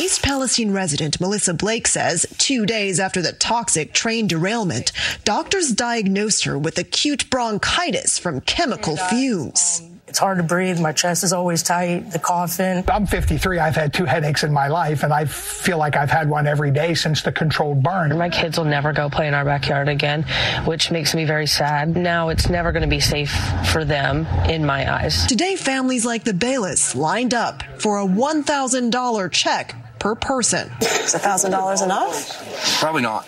East 0.00 0.22
Palestine 0.22 0.72
resident 0.72 1.20
Melissa 1.20 1.52
Blake 1.52 1.86
says 1.86 2.24
two 2.38 2.64
days 2.64 2.98
after 2.98 3.20
the 3.20 3.32
toxic 3.32 3.92
train 3.92 4.26
derailment, 4.26 4.90
doctors 5.24 5.70
diagnosed 5.70 6.44
her 6.44 6.58
with 6.58 6.78
acute 6.78 7.28
bronchitis 7.28 8.18
from 8.18 8.40
chemical 8.40 8.96
fumes. 8.96 9.82
It's 10.14 10.20
hard 10.20 10.38
to 10.38 10.44
breathe. 10.44 10.78
My 10.78 10.92
chest 10.92 11.24
is 11.24 11.32
always 11.32 11.64
tight, 11.64 12.12
the 12.12 12.20
coughing. 12.20 12.84
I'm 12.86 13.04
53. 13.04 13.58
I've 13.58 13.74
had 13.74 13.92
two 13.92 14.04
headaches 14.04 14.44
in 14.44 14.52
my 14.52 14.68
life, 14.68 15.02
and 15.02 15.12
I 15.12 15.24
feel 15.24 15.76
like 15.76 15.96
I've 15.96 16.08
had 16.08 16.30
one 16.30 16.46
every 16.46 16.70
day 16.70 16.94
since 16.94 17.22
the 17.22 17.32
controlled 17.32 17.82
burn. 17.82 18.16
My 18.16 18.30
kids 18.30 18.56
will 18.56 18.64
never 18.64 18.92
go 18.92 19.10
play 19.10 19.26
in 19.26 19.34
our 19.34 19.44
backyard 19.44 19.88
again, 19.88 20.24
which 20.66 20.92
makes 20.92 21.16
me 21.16 21.24
very 21.24 21.48
sad. 21.48 21.96
Now 21.96 22.28
it's 22.28 22.48
never 22.48 22.70
going 22.70 22.84
to 22.84 22.88
be 22.88 23.00
safe 23.00 23.32
for 23.72 23.84
them 23.84 24.24
in 24.48 24.64
my 24.64 24.88
eyes. 24.88 25.26
Today, 25.26 25.56
families 25.56 26.06
like 26.06 26.22
the 26.22 26.32
Bayless 26.32 26.94
lined 26.94 27.34
up 27.34 27.64
for 27.80 27.98
a 27.98 28.06
$1,000 28.06 29.32
check 29.32 29.74
per 30.04 30.14
person. 30.14 30.70
Is 30.82 31.14
$1,000 31.14 31.82
enough? 31.82 32.78
Probably 32.78 33.00
not. 33.00 33.26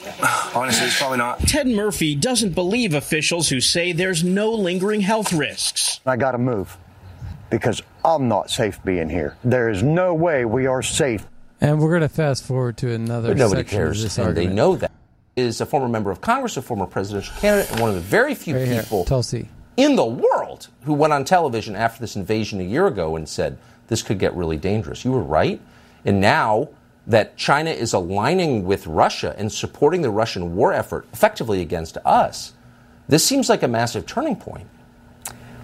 Honestly, 0.54 0.86
it's 0.88 0.98
probably 0.98 1.16
not. 1.16 1.40
Ted 1.40 1.66
Murphy 1.66 2.14
doesn't 2.14 2.54
believe 2.54 2.92
officials 2.92 3.48
who 3.48 3.62
say 3.62 3.92
there's 3.92 4.22
no 4.22 4.52
lingering 4.52 5.00
health 5.00 5.32
risks. 5.32 6.00
I 6.04 6.18
got 6.18 6.32
to 6.32 6.38
move 6.38 6.76
because 7.48 7.82
I'm 8.04 8.28
not 8.28 8.50
safe 8.50 8.78
being 8.84 9.08
here. 9.08 9.38
There 9.42 9.70
is 9.70 9.82
no 9.82 10.12
way 10.12 10.44
we 10.44 10.66
are 10.66 10.82
safe. 10.82 11.26
And 11.62 11.80
we're 11.80 11.88
going 11.88 12.02
to 12.02 12.10
fast 12.10 12.44
forward 12.44 12.76
to 12.78 12.92
another 12.92 13.28
But 13.28 13.38
nobody 13.38 13.62
section 13.62 13.78
of 13.78 13.84
cares, 13.86 14.02
this 14.02 14.18
and 14.18 14.26
argument. 14.26 14.50
they 14.50 14.54
know 14.54 14.76
that. 14.76 14.92
Is 15.36 15.62
a 15.62 15.66
former 15.66 15.88
member 15.88 16.10
of 16.10 16.20
Congress, 16.20 16.58
a 16.58 16.62
former 16.62 16.84
presidential 16.86 17.34
candidate, 17.38 17.70
and 17.72 17.80
one 17.80 17.88
of 17.88 17.94
the 17.94 18.02
very 18.02 18.34
few 18.34 18.54
Right 18.56 18.68
people 18.82 19.04
Tulsi. 19.06 19.48
in 19.78 19.94
the 19.96 20.04
world 20.04 20.68
who 20.84 20.92
went 20.92 21.12
on 21.14 21.24
television 21.24 21.74
after 21.74 22.00
this 22.00 22.16
invasion 22.16 22.60
a 22.60 22.64
year 22.64 22.86
ago 22.86 23.16
and 23.16 23.26
said 23.26 23.56
this 23.88 24.02
could 24.02 24.18
get 24.18 24.34
really 24.34 24.56
dangerous. 24.58 25.04
You 25.06 25.12
were 25.12 25.22
right. 25.22 25.58
And 26.06 26.20
now 26.20 26.68
that 27.06 27.36
China 27.36 27.70
is 27.70 27.92
aligning 27.92 28.64
with 28.64 28.86
Russia 28.86 29.34
and 29.36 29.52
supporting 29.52 30.02
the 30.02 30.10
Russian 30.10 30.54
war 30.54 30.72
effort 30.72 31.06
effectively 31.12 31.60
against 31.60 31.98
us, 32.04 32.54
this 33.08 33.24
seems 33.24 33.48
like 33.48 33.62
a 33.62 33.68
massive 33.68 34.06
turning 34.06 34.36
point. 34.36 34.68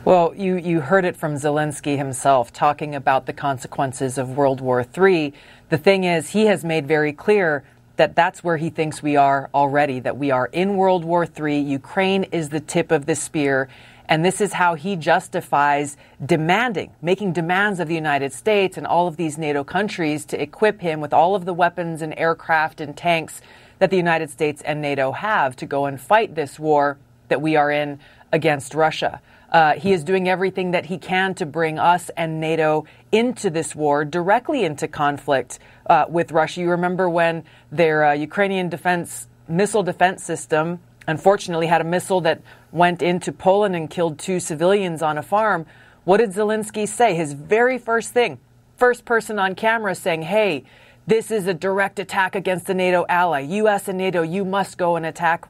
Well, 0.04 0.34
you, 0.34 0.56
you 0.56 0.80
heard 0.80 1.04
it 1.04 1.16
from 1.16 1.34
Zelensky 1.34 1.96
himself 1.96 2.52
talking 2.52 2.96
about 2.96 3.26
the 3.26 3.32
consequences 3.32 4.18
of 4.18 4.36
World 4.36 4.60
War 4.60 4.84
III. 4.96 5.32
The 5.68 5.78
thing 5.78 6.02
is, 6.02 6.30
he 6.30 6.46
has 6.46 6.64
made 6.64 6.88
very 6.88 7.12
clear 7.12 7.62
that 7.96 8.16
that's 8.16 8.42
where 8.42 8.56
he 8.56 8.68
thinks 8.68 9.00
we 9.00 9.14
are 9.14 9.48
already, 9.54 10.00
that 10.00 10.16
we 10.16 10.32
are 10.32 10.46
in 10.46 10.76
World 10.76 11.04
War 11.04 11.24
III. 11.24 11.60
Ukraine 11.60 12.24
is 12.24 12.48
the 12.48 12.58
tip 12.58 12.90
of 12.90 13.06
the 13.06 13.14
spear. 13.14 13.68
And 14.08 14.24
this 14.24 14.40
is 14.40 14.54
how 14.54 14.74
he 14.74 14.96
justifies 14.96 15.96
demanding, 16.24 16.92
making 17.00 17.32
demands 17.32 17.80
of 17.80 17.88
the 17.88 17.94
United 17.94 18.32
States 18.32 18.76
and 18.76 18.86
all 18.86 19.06
of 19.06 19.16
these 19.16 19.38
NATO 19.38 19.64
countries 19.64 20.24
to 20.26 20.40
equip 20.40 20.80
him 20.80 21.00
with 21.00 21.12
all 21.12 21.34
of 21.34 21.44
the 21.44 21.54
weapons 21.54 22.02
and 22.02 22.12
aircraft 22.18 22.80
and 22.80 22.96
tanks 22.96 23.40
that 23.78 23.90
the 23.90 23.96
United 23.96 24.30
States 24.30 24.62
and 24.62 24.80
NATO 24.80 25.12
have 25.12 25.56
to 25.56 25.66
go 25.66 25.86
and 25.86 26.00
fight 26.00 26.34
this 26.34 26.58
war 26.58 26.98
that 27.28 27.40
we 27.40 27.56
are 27.56 27.70
in 27.70 27.98
against 28.32 28.74
Russia. 28.74 29.20
Uh, 29.50 29.74
he 29.74 29.92
is 29.92 30.02
doing 30.02 30.28
everything 30.28 30.70
that 30.70 30.86
he 30.86 30.96
can 30.96 31.34
to 31.34 31.44
bring 31.44 31.78
us 31.78 32.10
and 32.16 32.40
NATO 32.40 32.86
into 33.12 33.50
this 33.50 33.74
war, 33.74 34.04
directly 34.04 34.64
into 34.64 34.88
conflict 34.88 35.58
uh, 35.86 36.06
with 36.08 36.32
Russia. 36.32 36.60
You 36.62 36.70
remember 36.70 37.08
when 37.08 37.44
their 37.70 38.04
uh, 38.04 38.12
Ukrainian 38.14 38.70
defense 38.70 39.28
missile 39.48 39.82
defense 39.82 40.24
system, 40.24 40.80
unfortunately, 41.06 41.66
had 41.66 41.80
a 41.80 41.84
missile 41.84 42.20
that 42.22 42.40
went 42.70 43.02
into 43.02 43.32
Poland 43.32 43.76
and 43.76 43.88
killed 43.90 44.18
two 44.18 44.40
civilians 44.40 45.02
on 45.02 45.18
a 45.18 45.22
farm. 45.22 45.66
What 46.04 46.18
did 46.18 46.30
Zelensky 46.30 46.86
say? 46.88 47.14
His 47.14 47.32
very 47.32 47.78
first 47.78 48.12
thing, 48.12 48.38
first 48.76 49.04
person 49.04 49.38
on 49.38 49.54
camera 49.54 49.94
saying, 49.94 50.22
"Hey, 50.22 50.64
this 51.06 51.30
is 51.30 51.46
a 51.46 51.54
direct 51.54 51.98
attack 51.98 52.34
against 52.34 52.68
a 52.68 52.74
NATO 52.74 53.04
ally. 53.08 53.40
U.S. 53.40 53.88
and 53.88 53.98
NATO, 53.98 54.22
you 54.22 54.44
must 54.44 54.78
go 54.78 54.96
and 54.96 55.06
attack. 55.06 55.48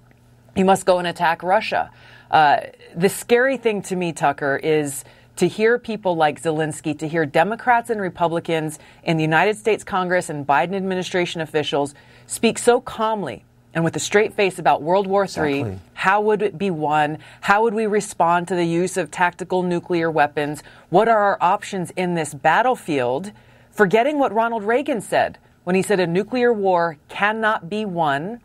You 0.55 0.65
must 0.65 0.87
go 0.87 0.99
and 0.99 1.07
attack 1.07 1.43
Russia." 1.43 1.91
Uh, 2.31 2.61
the 2.95 3.09
scary 3.09 3.57
thing 3.57 3.83
to 3.83 3.97
me, 3.97 4.13
Tucker, 4.13 4.59
is 4.63 5.05
to 5.37 5.49
hear 5.49 5.79
people 5.79 6.17
like 6.17 6.43
Zelensky, 6.43 6.99
to 6.99 7.09
hear 7.09 7.25
Democrats 7.25 7.91
and 7.91 8.01
Republicans 8.01 8.79
in 9.03 9.17
the 9.17 9.23
United 9.23 9.57
States 9.57 9.85
Congress 9.85 10.29
and 10.29 10.47
Biden 10.47 10.75
administration 10.75 11.41
officials 11.41 11.95
speak 12.27 12.59
so 12.59 12.81
calmly 12.81 13.45
and 13.75 13.85
with 13.85 13.97
a 13.97 14.01
straight 14.01 14.35
face 14.35 14.59
about 14.59 14.83
World 14.83 15.07
War 15.07 15.23
III. 15.23 15.61
Exactly. 15.61 15.79
How 15.95 16.21
would 16.21 16.43
it 16.43 16.59
be 16.59 16.71
won? 16.71 17.19
How 17.43 17.63
would 17.63 17.75
we 17.75 17.87
respond 17.87 18.49
to 18.49 18.55
the 18.55 18.67
use 18.67 18.97
of 18.97 19.11
tactical 19.11 19.63
nuclear 19.63 20.11
weapons? 20.11 20.63
What 20.91 21.09
are 21.09 21.19
our 21.19 21.39
options 21.41 21.91
in 21.93 22.15
this 22.15 22.35
battlefield? 22.35 23.33
Forgetting 23.71 24.19
what 24.19 24.33
Ronald 24.33 24.65
Reagan 24.65 25.01
said 25.01 25.39
when 25.65 25.77
he 25.77 25.83
said 25.83 26.01
a 26.01 26.07
nuclear 26.07 26.53
war 26.53 26.99
cannot 27.09 27.71
be 27.71 27.85
won 27.85 28.41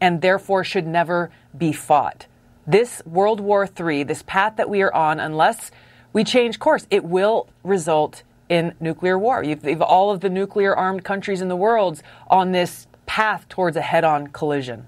and 0.00 0.22
therefore 0.22 0.64
should 0.64 0.86
never 0.86 1.30
be 1.56 1.72
fought. 1.72 2.26
This 2.66 3.02
World 3.04 3.40
War 3.40 3.68
III, 3.78 4.04
this 4.04 4.22
path 4.22 4.56
that 4.56 4.70
we 4.70 4.80
are 4.82 4.94
on, 4.94 5.20
unless 5.20 5.70
we 6.12 6.24
change 6.24 6.58
course, 6.58 6.86
it 6.90 7.04
will 7.04 7.48
result 7.62 8.22
in 8.48 8.74
nuclear 8.80 9.18
war. 9.18 9.42
You've, 9.42 9.64
you've 9.64 9.82
all 9.82 10.10
of 10.10 10.20
the 10.20 10.28
nuclear 10.28 10.74
armed 10.74 11.04
countries 11.04 11.40
in 11.40 11.48
the 11.48 11.56
world 11.56 12.02
on 12.28 12.52
this 12.52 12.86
path 13.10 13.48
towards 13.48 13.76
a 13.76 13.80
head 13.80 14.04
on 14.04 14.28
collision. 14.28 14.86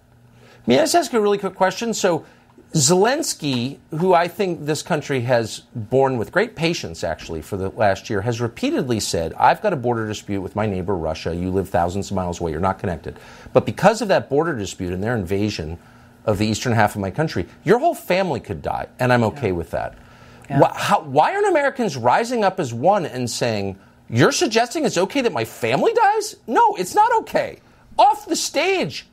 May 0.65 0.79
I 0.79 0.83
just 0.83 0.95
ask 0.95 1.13
you 1.13 1.19
a 1.19 1.23
really 1.23 1.39
quick 1.39 1.57
question? 1.57 1.93
So, 1.93 2.25
Zelensky, 2.73 3.79
who 3.91 4.15
I 4.15 4.29
think 4.29 4.65
this 4.65 4.81
country 4.81 5.23
has 5.23 5.65
borne 5.75 6.19
with 6.19 6.31
great 6.31 6.55
patience 6.55 7.03
actually 7.03 7.43
for 7.43 7.57
the 7.57 7.71
last 7.71 8.09
year, 8.09 8.21
has 8.21 8.41
repeatedly 8.41 9.01
said, 9.01 9.35
I've 9.35 9.61
got 9.61 9.73
a 9.73 9.77
border 9.77 10.07
dispute 10.07 10.41
with 10.41 10.55
my 10.55 10.67
neighbor 10.67 10.95
Russia. 10.95 11.35
You 11.35 11.51
live 11.51 11.69
thousands 11.69 12.13
of 12.13 12.15
miles 12.15 12.41
away, 12.41 12.53
you're 12.53 12.61
not 12.61 12.79
connected. 12.79 13.19
But 13.53 13.67
because 13.67 14.01
of 14.01 14.07
that 14.07 14.31
border 14.31 14.57
dispute 14.57 14.93
and 14.93 15.03
their 15.03 15.17
invasion 15.17 15.77
of 16.25 16.39
the 16.39 16.47
eastern 16.47 16.75
half 16.75 16.95
of 16.95 17.01
my 17.01 17.11
country, 17.11 17.49
your 17.65 17.81
whole 17.81 17.97
family 17.97 18.39
could 18.39 18.63
die, 18.63 18.87
and 19.01 19.13
I'm 19.13 19.25
okay 19.25 19.51
with 19.51 19.73
that. 19.73 19.99
Why, 20.47 20.73
how, 20.77 21.03
why 21.03 21.35
aren't 21.35 21.49
Americans 21.49 21.97
rising 21.97 22.45
up 22.45 22.61
as 22.61 22.73
one 22.73 23.05
and 23.05 23.29
saying, 23.29 23.81
You're 24.09 24.31
suggesting 24.31 24.85
it's 24.85 24.97
okay 24.97 25.23
that 25.23 25.33
my 25.33 25.45
family 25.45 25.93
dies? 25.93 26.37
No, 26.47 26.77
it's 26.77 26.95
not 26.95 27.13
okay. 27.23 27.59
Off 27.99 28.27
the 28.27 28.37
stage. 28.37 29.07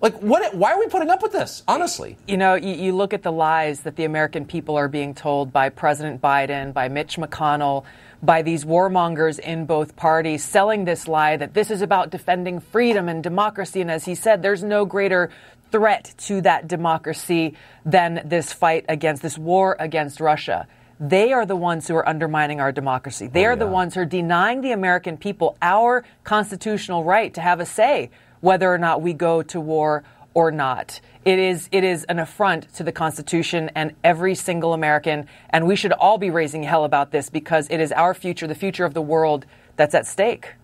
Like, 0.00 0.18
what? 0.18 0.54
Why 0.54 0.72
are 0.72 0.78
we 0.78 0.88
putting 0.88 1.08
up 1.08 1.22
with 1.22 1.32
this? 1.32 1.62
Honestly. 1.66 2.18
You 2.28 2.36
know, 2.36 2.54
you, 2.54 2.74
you 2.74 2.94
look 2.94 3.14
at 3.14 3.22
the 3.22 3.32
lies 3.32 3.80
that 3.80 3.96
the 3.96 4.04
American 4.04 4.44
people 4.44 4.76
are 4.76 4.88
being 4.88 5.14
told 5.14 5.52
by 5.52 5.70
President 5.70 6.20
Biden, 6.20 6.72
by 6.74 6.88
Mitch 6.88 7.16
McConnell, 7.16 7.84
by 8.22 8.42
these 8.42 8.64
warmongers 8.64 9.38
in 9.38 9.64
both 9.64 9.96
parties, 9.96 10.44
selling 10.44 10.84
this 10.84 11.08
lie 11.08 11.36
that 11.36 11.54
this 11.54 11.70
is 11.70 11.80
about 11.80 12.10
defending 12.10 12.60
freedom 12.60 13.08
and 13.08 13.22
democracy. 13.22 13.80
And 13.80 13.90
as 13.90 14.04
he 14.04 14.14
said, 14.14 14.42
there's 14.42 14.62
no 14.62 14.84
greater 14.84 15.30
threat 15.72 16.14
to 16.18 16.40
that 16.42 16.68
democracy 16.68 17.54
than 17.84 18.20
this 18.24 18.52
fight 18.52 18.84
against 18.88 19.22
this 19.22 19.38
war 19.38 19.76
against 19.78 20.20
Russia. 20.20 20.66
They 20.98 21.32
are 21.32 21.44
the 21.44 21.56
ones 21.56 21.86
who 21.86 21.94
are 21.94 22.08
undermining 22.08 22.60
our 22.60 22.72
democracy. 22.72 23.26
They 23.26 23.44
are 23.44 23.56
the 23.56 23.66
ones 23.66 23.94
who 23.94 24.00
are 24.00 24.06
denying 24.06 24.62
the 24.62 24.72
American 24.72 25.18
people 25.18 25.58
our 25.60 26.04
constitutional 26.24 27.04
right 27.04 27.32
to 27.34 27.40
have 27.40 27.60
a 27.60 27.66
say 27.66 28.10
whether 28.40 28.72
or 28.72 28.78
not 28.78 29.02
we 29.02 29.12
go 29.12 29.42
to 29.42 29.60
war 29.60 30.04
or 30.32 30.50
not. 30.50 31.00
It 31.24 31.38
is 31.38 31.68
it 31.72 31.84
is 31.84 32.04
an 32.04 32.18
affront 32.18 32.72
to 32.74 32.82
the 32.82 32.92
Constitution 32.92 33.70
and 33.74 33.94
every 34.04 34.34
single 34.34 34.72
American, 34.72 35.26
and 35.50 35.66
we 35.66 35.76
should 35.76 35.92
all 35.92 36.18
be 36.18 36.30
raising 36.30 36.62
hell 36.62 36.84
about 36.84 37.10
this 37.10 37.30
because 37.30 37.66
it 37.70 37.80
is 37.80 37.92
our 37.92 38.14
future, 38.14 38.46
the 38.46 38.54
future 38.54 38.84
of 38.84 38.94
the 38.94 39.02
world 39.02 39.44
that's 39.76 39.94
at 39.94 40.06
stake. 40.06 40.54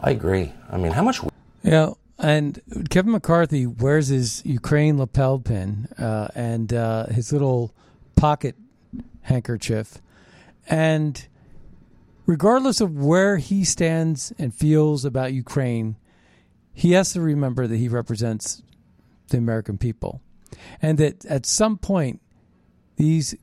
I 0.00 0.10
agree. 0.10 0.52
I 0.70 0.76
mean, 0.76 0.92
how 0.92 1.02
much? 1.02 1.20
Yeah, 1.62 1.92
and 2.18 2.60
Kevin 2.90 3.12
McCarthy 3.12 3.66
wears 3.66 4.08
his 4.08 4.44
Ukraine 4.44 4.98
lapel 4.98 5.38
pin 5.38 5.88
uh, 5.98 6.28
and 6.34 6.72
uh, 6.72 7.06
his 7.06 7.32
little 7.32 7.74
pocket 8.14 8.54
handkerchief, 9.22 10.00
and 10.68 11.26
regardless 12.26 12.80
of 12.80 12.96
where 12.96 13.38
he 13.38 13.64
stands 13.64 14.32
and 14.38 14.54
feels 14.54 15.04
about 15.04 15.32
Ukraine, 15.32 15.96
he 16.72 16.92
has 16.92 17.12
to 17.12 17.20
remember 17.20 17.66
that 17.66 17.76
he 17.76 17.88
represents 17.88 18.62
the 19.28 19.38
American 19.38 19.78
people, 19.78 20.20
and 20.82 20.98
that 20.98 21.24
at 21.26 21.46
some 21.46 21.78
point, 21.78 22.20
these 22.96 23.34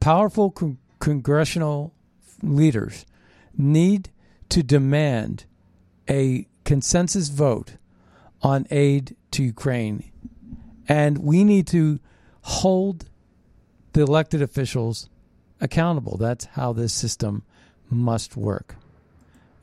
powerful 0.00 0.50
con- 0.50 0.78
congressional 0.98 1.92
leaders 2.42 3.06
need 3.56 4.10
to 4.48 4.62
demand 4.62 5.44
a 6.08 6.46
consensus 6.64 7.28
vote 7.28 7.76
on 8.42 8.66
aid 8.70 9.16
to 9.30 9.42
Ukraine. 9.42 10.10
And 10.88 11.18
we 11.18 11.44
need 11.44 11.66
to 11.68 11.98
hold 12.42 13.08
the 13.94 14.02
elected 14.02 14.42
officials 14.42 15.08
accountable. 15.60 16.16
That's 16.18 16.44
how 16.44 16.72
this 16.72 16.92
system 16.92 17.42
must 17.88 18.36
work. 18.36 18.76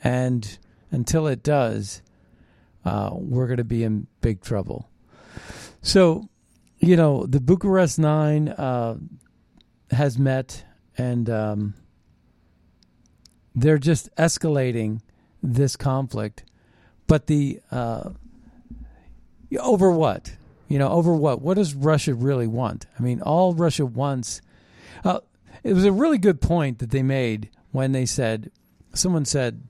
And 0.03 0.57
until 0.89 1.27
it 1.27 1.43
does, 1.43 2.01
uh, 2.83 3.11
we're 3.13 3.45
going 3.45 3.57
to 3.57 3.63
be 3.63 3.83
in 3.83 4.07
big 4.21 4.41
trouble. 4.41 4.89
So, 5.81 6.29
you 6.79 6.95
know, 6.95 7.25
the 7.25 7.39
Bucharest 7.39 7.99
Nine 7.99 8.49
uh, 8.49 8.97
has 9.91 10.17
met 10.17 10.65
and 10.97 11.29
um, 11.29 11.73
they're 13.53 13.77
just 13.77 14.13
escalating 14.15 15.01
this 15.43 15.75
conflict. 15.75 16.43
But 17.07 17.27
the 17.27 17.59
uh, 17.69 18.11
over 19.59 19.91
what? 19.91 20.35
You 20.71 20.79
know, 20.79 20.89
over 20.89 21.13
what? 21.13 21.41
What 21.41 21.55
does 21.55 21.73
Russia 21.73 22.13
really 22.13 22.47
want? 22.47 22.85
I 22.97 23.01
mean, 23.03 23.21
all 23.21 23.53
Russia 23.53 23.85
wants. 23.85 24.41
Uh, 25.03 25.19
it 25.63 25.73
was 25.73 25.83
a 25.83 25.91
really 25.91 26.17
good 26.17 26.39
point 26.39 26.79
that 26.79 26.91
they 26.91 27.03
made 27.03 27.49
when 27.71 27.91
they 27.91 28.05
said, 28.05 28.51
someone 28.93 29.25
said, 29.25 29.61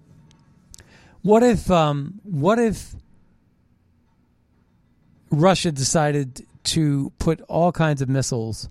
"What 1.24 1.42
if, 1.42 1.72
um, 1.72 2.20
what 2.24 2.60
if 2.60 2.94
Russia 5.32 5.72
decided 5.72 6.46
to 6.66 7.12
put 7.18 7.42
all 7.42 7.72
kinds 7.72 8.02
of 8.02 8.10
missiles 8.10 8.70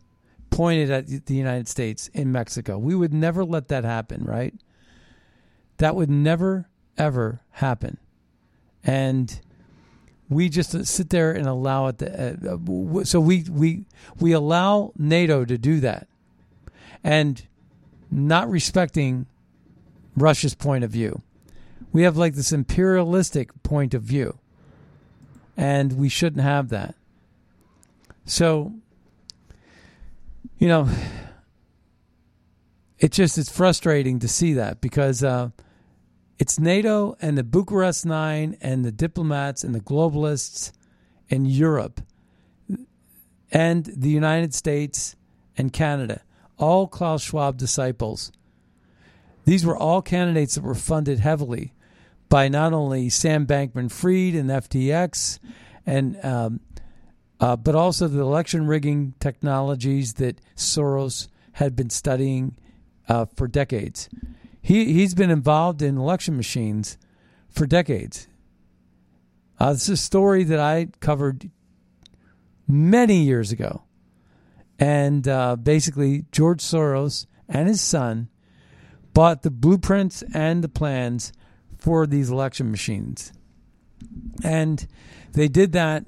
pointed 0.51 0.91
at 0.91 1.26
the 1.26 1.35
United 1.35 1.66
States 1.66 2.09
in 2.14 2.31
Mexico? 2.31 2.78
We 2.78 2.95
would 2.95 3.12
never 3.12 3.45
let 3.45 3.68
that 3.68 3.85
happen, 3.85 4.24
right? 4.24 4.55
That 5.78 5.97
would 5.97 6.11
never 6.11 6.68
ever 6.97 7.41
happen." 7.51 7.99
and 8.85 9.41
we 10.31 10.49
just 10.49 10.87
sit 10.87 11.11
there 11.11 11.33
and 11.33 11.47
allow 11.47 11.89
it. 11.89 11.99
To, 11.99 12.49
uh, 12.55 13.05
so 13.05 13.20
we 13.20 13.45
we 13.51 13.85
we 14.18 14.33
allow 14.33 14.93
NATO 14.97 15.45
to 15.45 15.59
do 15.59 15.81
that, 15.81 16.07
and 17.05 17.47
not 18.11 18.49
respecting 18.49 19.26
Russia's 20.16 20.55
point 20.55 20.85
of 20.85 20.91
view. 20.91 21.20
We 21.93 22.03
have 22.03 22.16
like 22.16 22.35
this 22.35 22.53
imperialistic 22.53 23.62
point 23.62 23.95
of 23.95 24.03
view. 24.03 24.39
And 25.57 25.95
we 25.95 26.09
shouldn't 26.09 26.43
have 26.43 26.70
that. 26.70 26.95
So, 28.24 28.72
you 30.59 30.68
know, 30.68 30.89
it 32.99 33.12
just 33.12 33.37
it's 33.37 33.51
frustrating 33.51 34.20
to 34.20 34.28
see 34.28 34.55
that 34.55 34.81
because 34.81 35.22
uh, 35.22 35.51
it's 36.41 36.59
NATO 36.59 37.18
and 37.20 37.36
the 37.36 37.45
Bucharest 37.45 38.07
Nine 38.07 38.57
and 38.62 38.82
the 38.82 38.91
diplomats 38.91 39.62
and 39.62 39.74
the 39.74 39.80
globalists 39.80 40.72
in 41.28 41.45
Europe 41.45 42.01
and 43.53 43.84
the 43.84 44.09
United 44.09 44.55
States 44.55 45.16
and 45.59 45.70
Canada, 45.70 46.22
all 46.57 46.88
Klaus 46.88 47.22
Schwab 47.22 47.59
disciples. 47.59 48.32
These 49.45 49.66
were 49.66 49.76
all 49.76 50.01
candidates 50.01 50.55
that 50.55 50.64
were 50.64 50.74
funded 50.74 51.18
heavily 51.18 51.74
by 52.30 52.49
not 52.49 52.72
only 52.72 53.11
Sam 53.11 53.47
Bankman 53.47 53.93
Fried 53.93 54.34
and 54.34 54.49
FTX, 54.49 55.41
and 55.84 56.24
um, 56.24 56.61
uh, 57.38 57.57
but 57.57 57.74
also 57.74 58.09
the 58.09 58.20
election 58.20 58.66
rigging 58.66 59.12
technologies 59.20 60.14
that 60.14 60.41
Soros 60.57 61.28
had 61.53 61.76
been 61.76 61.91
studying 61.91 62.57
uh, 63.11 63.26
for 63.26 63.47
decades. 63.47 64.09
He 64.63 64.93
he's 64.93 65.15
been 65.15 65.31
involved 65.31 65.83
in 65.83 65.97
election 65.97 66.37
machines 66.37 66.99
for 67.49 67.67
decades. 67.67 68.29
Uh, 69.59 69.73
this 69.73 69.85
is 69.85 69.89
a 69.91 69.97
story 69.97 70.45
that 70.45 70.59
I 70.59 70.89
covered 71.01 71.51
many 72.67 73.23
years 73.23 73.53
ago, 73.53 73.83
and 74.79 75.27
uh, 75.27 75.57
basically 75.57 76.25
George 76.33 76.61
Soros 76.61 77.27
and 77.49 77.69
his 77.69 77.81
son 77.81 78.29
bought 79.13 79.43
the 79.43 79.51
blueprints 79.51 80.23
and 80.35 80.63
the 80.63 80.69
plans 80.69 81.33
for 81.79 82.07
these 82.07 82.31
election 82.31 82.71
machines, 82.71 83.33
and 84.45 84.87
they 85.33 85.49
did 85.49 85.73
that. 85.73 86.05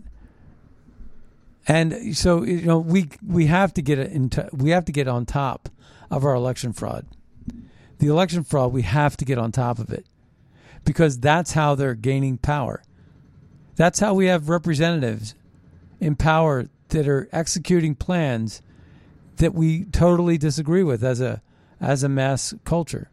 And 1.67 2.17
so 2.17 2.43
you 2.43 2.63
know 2.63 2.79
we 2.79 3.09
we 3.27 3.47
have 3.47 3.73
to 3.75 3.83
get 3.83 3.99
it 3.99 4.13
into 4.13 4.49
we 4.53 4.71
have 4.71 4.85
to 4.87 4.93
get 4.93 5.09
on 5.09 5.27
top 5.27 5.69
of 6.11 6.25
our 6.25 6.35
election 6.35 6.73
fraud. 6.73 7.07
The 8.03 8.09
election 8.09 8.43
fraud 8.43 8.73
we 8.73 8.83
have 8.83 9.17
to 9.19 9.25
get 9.25 9.39
on 9.39 9.53
top 9.53 9.79
of 9.79 9.93
it 9.93 10.05
because 10.85 11.21
that's 11.21 11.53
how 11.53 11.77
they're 11.77 11.95
gaining 11.95 12.37
power. 12.37 12.83
That's 13.77 14.01
how 14.01 14.13
we 14.15 14.27
have 14.27 14.49
representatives 14.49 15.37
in 16.01 16.17
power 16.17 16.67
that 16.89 17.07
are 17.07 17.29
executing 17.31 17.95
plans 17.95 18.61
that 19.37 19.55
we 19.55 19.85
totally 19.85 20.37
disagree 20.37 20.83
with 20.83 21.05
as 21.05 21.21
a 21.21 21.43
as 21.81 22.03
a 22.03 22.09
mass 22.09 22.53
culture. 22.65 23.09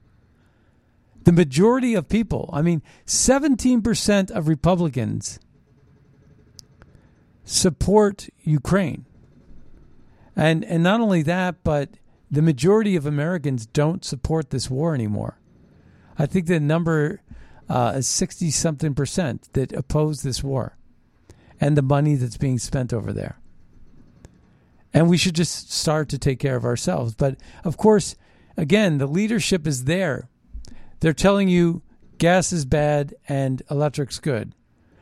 The 1.23 1.33
majority 1.33 1.93
of 1.93 2.09
people, 2.09 2.49
I 2.51 2.63
mean, 2.63 2.81
17% 3.05 4.31
of 4.31 4.47
Republicans 4.47 5.39
support 7.43 8.27
Ukraine. 8.41 9.05
And 10.35 10.65
and 10.65 10.81
not 10.81 10.99
only 10.99 11.21
that, 11.21 11.63
but 11.63 11.89
the 12.31 12.41
majority 12.41 12.95
of 12.95 13.05
Americans 13.05 13.65
don't 13.65 14.05
support 14.05 14.49
this 14.49 14.69
war 14.69 14.93
anymore. 14.93 15.39
I 16.17 16.25
think 16.25 16.47
the 16.47 16.59
number 16.59 17.21
uh, 17.67 17.93
is 17.97 18.07
60 18.07 18.51
something 18.51 18.93
percent 18.93 19.51
that 19.53 19.73
oppose 19.73 20.21
this 20.21 20.43
war 20.43 20.77
and 21.61 21.77
the 21.77 21.81
money 21.81 22.15
that's 22.15 22.37
being 22.37 22.59
spent 22.59 22.93
over 22.93 23.13
there. 23.13 23.39
And 24.93 25.09
we 25.09 25.17
should 25.17 25.35
just 25.35 25.71
start 25.71 26.09
to 26.09 26.17
take 26.17 26.39
care 26.39 26.55
of 26.55 26.65
ourselves. 26.65 27.15
But 27.15 27.37
of 27.63 27.77
course, 27.77 28.15
again, 28.57 28.97
the 28.97 29.07
leadership 29.07 29.67
is 29.67 29.85
there. 29.85 30.29
They're 30.99 31.13
telling 31.13 31.47
you 31.47 31.81
gas 32.17 32.51
is 32.51 32.65
bad 32.65 33.15
and 33.27 33.61
electric's 33.69 34.19
good. 34.19 34.53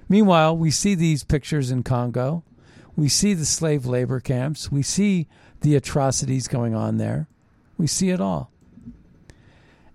Meanwhile, 0.10 0.58
we 0.58 0.72
see 0.72 0.96
these 0.96 1.24
pictures 1.24 1.72
in 1.72 1.84
Congo. 1.84 2.44
We 2.96 3.10
see 3.10 3.34
the 3.34 3.46
slave 3.46 3.86
labor 3.86 4.20
camps. 4.20 4.72
We 4.72 4.82
see 4.82 5.28
the 5.62 5.76
atrocities 5.76 6.47
going 6.47 6.76
on 6.76 6.97
there. 6.97 7.28
We 7.78 7.88
see 7.88 8.10
it 8.10 8.22
all. 8.22 8.51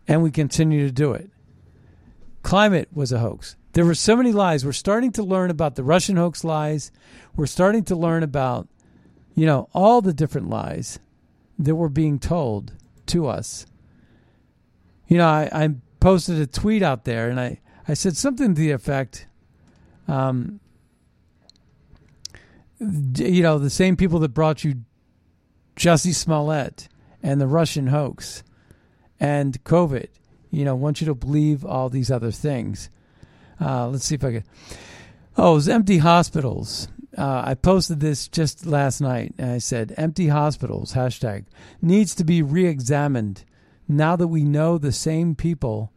And 0.08 0.22
we 0.22 0.30
continue 0.30 0.86
to 0.86 0.92
do 0.92 1.12
it. 1.12 1.30
Climate 2.42 2.88
was 2.92 3.12
a 3.12 3.18
hoax. 3.18 3.56
There 3.72 3.84
were 3.84 3.94
so 3.94 4.16
many 4.16 4.32
lies. 4.32 4.64
We're 4.64 4.72
starting 4.72 5.12
to 5.12 5.22
learn 5.22 5.50
about 5.50 5.76
the 5.76 5.84
Russian 5.84 6.16
hoax 6.16 6.44
lies. 6.44 6.90
We're 7.36 7.46
starting 7.46 7.84
to 7.84 7.96
learn 7.96 8.22
about, 8.22 8.68
you 9.34 9.46
know, 9.46 9.68
all 9.72 10.02
the 10.02 10.12
different 10.12 10.50
lies 10.50 10.98
that 11.58 11.74
were 11.74 11.88
being 11.88 12.18
told 12.18 12.72
to 13.06 13.26
us. 13.26 13.66
You 15.06 15.18
know, 15.18 15.26
I, 15.26 15.48
I 15.52 15.68
posted 16.00 16.38
a 16.40 16.46
tweet 16.46 16.82
out 16.82 17.04
there 17.04 17.30
and 17.30 17.40
I, 17.40 17.60
I 17.86 17.94
said 17.94 18.16
something 18.16 18.54
to 18.54 18.60
the 18.60 18.72
effect, 18.72 19.26
um, 20.08 20.60
you 22.78 23.42
know, 23.42 23.58
the 23.58 23.70
same 23.70 23.96
people 23.96 24.18
that 24.20 24.30
brought 24.30 24.64
you 24.64 24.82
Jussie 25.76 26.14
Smollett 26.14 26.88
and 27.22 27.40
the 27.40 27.46
Russian 27.46 27.88
hoax 27.88 28.42
and 29.18 29.62
COVID, 29.64 30.08
you 30.50 30.64
know, 30.64 30.74
want 30.74 31.00
you 31.00 31.06
to 31.06 31.14
believe 31.14 31.64
all 31.64 31.88
these 31.88 32.10
other 32.10 32.30
things. 32.30 32.90
Uh, 33.60 33.88
let's 33.88 34.04
see 34.04 34.16
if 34.16 34.24
I 34.24 34.32
can. 34.32 34.44
Oh, 35.36 35.52
it 35.52 35.54
was 35.54 35.68
empty 35.68 35.98
hospitals. 35.98 36.88
Uh, 37.16 37.42
I 37.46 37.54
posted 37.54 38.00
this 38.00 38.26
just 38.28 38.66
last 38.66 39.00
night, 39.00 39.34
and 39.38 39.50
I 39.50 39.58
said, 39.58 39.94
"Empty 39.96 40.28
hospitals." 40.28 40.94
Hashtag 40.94 41.44
needs 41.80 42.14
to 42.16 42.24
be 42.24 42.42
re-examined 42.42 43.44
now 43.86 44.16
that 44.16 44.28
we 44.28 44.44
know 44.44 44.78
the 44.78 44.92
same 44.92 45.34
people 45.34 45.92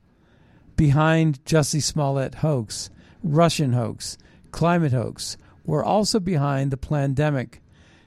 behind 0.75 1.43
Jussie 1.45 1.81
Smollett 1.81 2.35
hoax, 2.35 2.89
Russian 3.23 3.73
hoax, 3.73 4.17
climate 4.51 4.91
hoax, 4.91 5.37
were 5.65 5.83
also 5.83 6.19
behind 6.19 6.69
the 6.69 6.77
pandemic, 6.77 7.61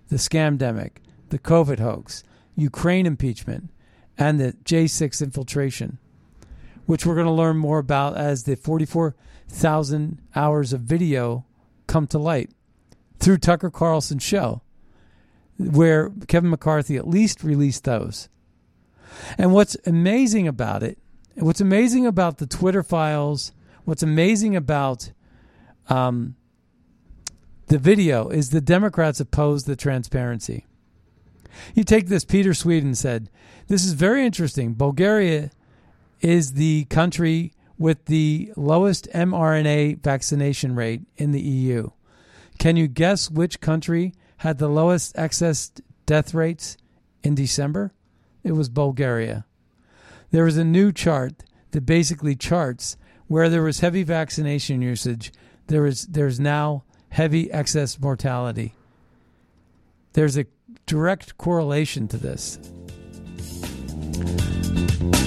the 0.09 0.17
scamdemic, 0.17 0.99
the 1.31 1.39
COVID 1.39 1.79
hoax, 1.79 2.25
Ukraine 2.57 3.07
impeachment, 3.07 3.71
and 4.17 4.41
the 4.41 4.53
J6 4.65 5.23
infiltration, 5.23 5.99
which 6.87 7.07
we're 7.07 7.15
going 7.15 7.27
to 7.27 7.33
learn 7.33 7.57
more 7.57 7.79
about 7.79 8.17
as 8.17 8.45
the 8.45 8.57
44,000 8.57 10.21
hours 10.35 10.73
of 10.73 10.81
video 10.81 11.45
come 11.87 12.07
to 12.09 12.19
light 12.19 12.51
through 13.19 13.39
Tucker 13.39 13.71
Carlson's 13.71 14.23
show, 14.23 14.63
where 15.59 16.11
Kevin 16.27 16.51
McCarthy 16.51 16.97
at 16.97 17.09
least 17.09 17.43
released 17.43 17.85
those. 17.85 18.29
And 19.37 19.53
what's 19.53 19.77
amazing 19.87 20.47
about 20.47 20.83
it, 20.83 20.99
what's 21.35 21.61
amazing 21.61 22.07
about 22.07 22.39
the 22.39 22.47
Twitter 22.47 22.83
files, 22.83 23.53
what's 23.85 24.03
amazing 24.03 24.55
about 24.55 25.13
um, 25.89 26.37
the 27.67 27.79
video 27.79 28.29
is 28.29 28.51
the 28.51 28.61
Democrats 28.61 29.21
oppose 29.21 29.65
the 29.65 29.77
transparency. 29.77 30.67
You 31.75 31.85
take 31.85 32.09
this, 32.09 32.25
Peter 32.25 32.55
Sweden 32.55 32.95
said, 32.95 33.31
This 33.69 33.85
is 33.85 33.93
very 33.93 34.25
interesting. 34.25 34.75
Bulgaria 34.75 35.51
is 36.21 36.55
the 36.55 36.85
country 36.87 37.53
with 37.79 38.07
the 38.07 38.53
lowest 38.57 39.09
mRNA 39.13 40.03
vaccination 40.03 40.75
rate 40.75 41.03
in 41.17 41.33
the 41.33 41.41
EU. 41.41 41.91
Can 42.59 42.77
you 42.77 42.89
guess 42.89 43.31
which 43.31 43.61
country 43.61 44.13
had 44.39 44.59
the 44.59 44.69
lowest 44.69 45.17
excess 45.17 45.71
death 46.07 46.35
rates 46.35 46.77
in 47.23 47.35
December? 47.35 47.93
It 48.43 48.53
was 48.53 48.69
Bulgaria. 48.69 49.45
There 50.31 50.47
is 50.47 50.57
a 50.57 50.65
new 50.65 50.93
chart 50.93 51.45
that 51.71 51.87
basically 51.87 52.35
charts 52.35 52.97
where 53.29 53.49
there 53.49 53.63
was 53.63 53.81
heavy 53.81 54.03
vaccination 54.03 54.83
usage, 54.83 55.33
there 55.69 55.87
is 55.87 56.07
there's 56.07 56.41
now 56.41 56.85
heavy 57.11 57.51
excess 57.53 58.01
mortality. 58.01 58.75
There's 60.15 60.37
a 60.37 60.47
direct 60.87 61.39
correlation 61.39 62.09
to 62.09 62.17
this. 62.17 62.59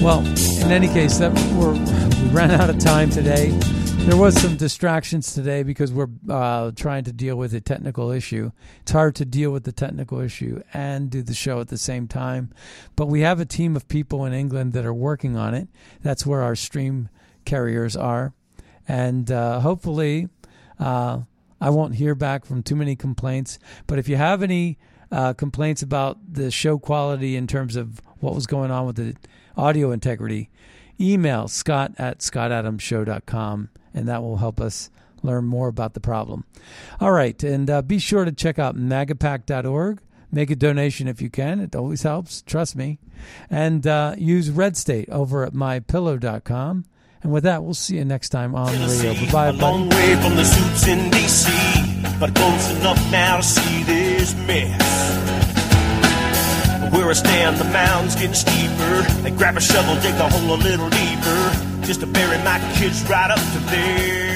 Well, 0.01 0.25
in 0.63 0.71
any 0.71 0.87
case, 0.87 1.17
that 1.19 1.31
we 1.31 2.29
ran 2.29 2.51
out 2.51 2.69
of 2.69 2.79
time 2.79 3.09
today. 3.09 3.49
There 4.05 4.17
was 4.17 4.35
some 4.41 4.57
distractions 4.57 5.31
today 5.31 5.61
because 5.61 5.93
we're 5.93 6.09
uh, 6.27 6.71
trying 6.75 7.03
to 7.03 7.13
deal 7.13 7.35
with 7.35 7.53
a 7.53 7.61
technical 7.61 8.09
issue. 8.09 8.51
It's 8.81 8.91
hard 8.91 9.13
to 9.17 9.25
deal 9.25 9.51
with 9.51 9.63
the 9.63 9.71
technical 9.71 10.19
issue 10.19 10.63
and 10.73 11.11
do 11.11 11.21
the 11.21 11.35
show 11.35 11.59
at 11.59 11.67
the 11.67 11.77
same 11.77 12.07
time. 12.07 12.51
But 12.95 13.09
we 13.09 13.21
have 13.21 13.39
a 13.39 13.45
team 13.45 13.75
of 13.75 13.87
people 13.87 14.25
in 14.25 14.33
England 14.33 14.73
that 14.73 14.87
are 14.87 14.93
working 14.93 15.37
on 15.37 15.53
it. 15.53 15.67
That's 16.01 16.25
where 16.25 16.41
our 16.41 16.55
stream 16.55 17.09
carriers 17.45 17.95
are. 17.95 18.33
And 18.87 19.29
uh, 19.31 19.59
hopefully, 19.59 20.29
uh, 20.79 21.19
I 21.61 21.69
won't 21.69 21.93
hear 21.95 22.15
back 22.15 22.43
from 22.43 22.63
too 22.63 22.75
many 22.75 22.95
complaints. 22.95 23.59
But 23.85 23.99
if 23.99 24.09
you 24.09 24.15
have 24.15 24.41
any 24.41 24.79
uh, 25.11 25.33
complaints 25.33 25.81
about 25.81 26.17
the 26.31 26.51
show 26.51 26.77
quality 26.77 27.35
in 27.35 27.47
terms 27.47 27.75
of 27.75 28.01
what 28.19 28.35
was 28.35 28.47
going 28.47 28.71
on 28.71 28.85
with 28.85 28.95
the 28.95 29.15
audio 29.57 29.91
integrity, 29.91 30.49
email 30.99 31.47
scott 31.47 31.93
at 31.97 32.19
scottadamshow.com 32.19 33.69
and 33.93 34.07
that 34.07 34.21
will 34.21 34.37
help 34.37 34.61
us 34.61 34.89
learn 35.23 35.45
more 35.45 35.67
about 35.67 35.93
the 35.93 35.99
problem. 35.99 36.45
All 36.99 37.11
right, 37.11 37.41
and 37.43 37.69
uh, 37.69 37.81
be 37.81 37.99
sure 37.99 38.25
to 38.25 38.31
check 38.31 38.57
out 38.57 38.75
magapack.org. 38.75 39.99
Make 40.31 40.49
a 40.49 40.55
donation 40.55 41.07
if 41.07 41.21
you 41.21 41.29
can. 41.29 41.59
It 41.59 41.75
always 41.75 42.03
helps, 42.03 42.41
trust 42.43 42.75
me. 42.75 42.99
And 43.49 43.85
uh, 43.85 44.15
use 44.17 44.49
Red 44.49 44.77
State 44.77 45.09
over 45.09 45.43
at 45.43 45.53
mypillow.com 45.53 46.85
And 47.21 47.31
with 47.33 47.43
that, 47.43 47.63
we'll 47.63 47.73
see 47.73 47.97
you 47.97 48.05
next 48.05 48.29
time 48.29 48.55
on 48.55 48.71
the 48.73 48.87
radio. 48.87 49.13
Bye 49.31 49.51
bye, 49.51 49.57
Long 49.57 49.89
buddy. 49.89 50.15
But 52.21 52.35
close 52.35 52.69
enough 52.77 53.11
now 53.11 53.37
to 53.37 53.43
see 53.43 53.81
this 53.81 54.35
mess. 54.45 54.79
Where 56.93 57.09
I 57.09 57.13
stand, 57.13 57.57
the 57.57 57.63
mound's 57.63 58.13
getting 58.13 58.35
steeper. 58.35 59.01
They 59.23 59.31
grab 59.31 59.57
a 59.57 59.59
shovel, 59.59 59.95
dig 60.01 60.13
a 60.13 60.29
hole 60.29 60.53
a 60.53 60.59
little 60.61 60.89
deeper, 60.89 61.51
just 61.81 62.01
to 62.01 62.05
bury 62.05 62.37
my 62.43 62.59
kids 62.75 63.03
right 63.09 63.31
up 63.31 63.39
to 63.39 63.59
there. 63.71 64.30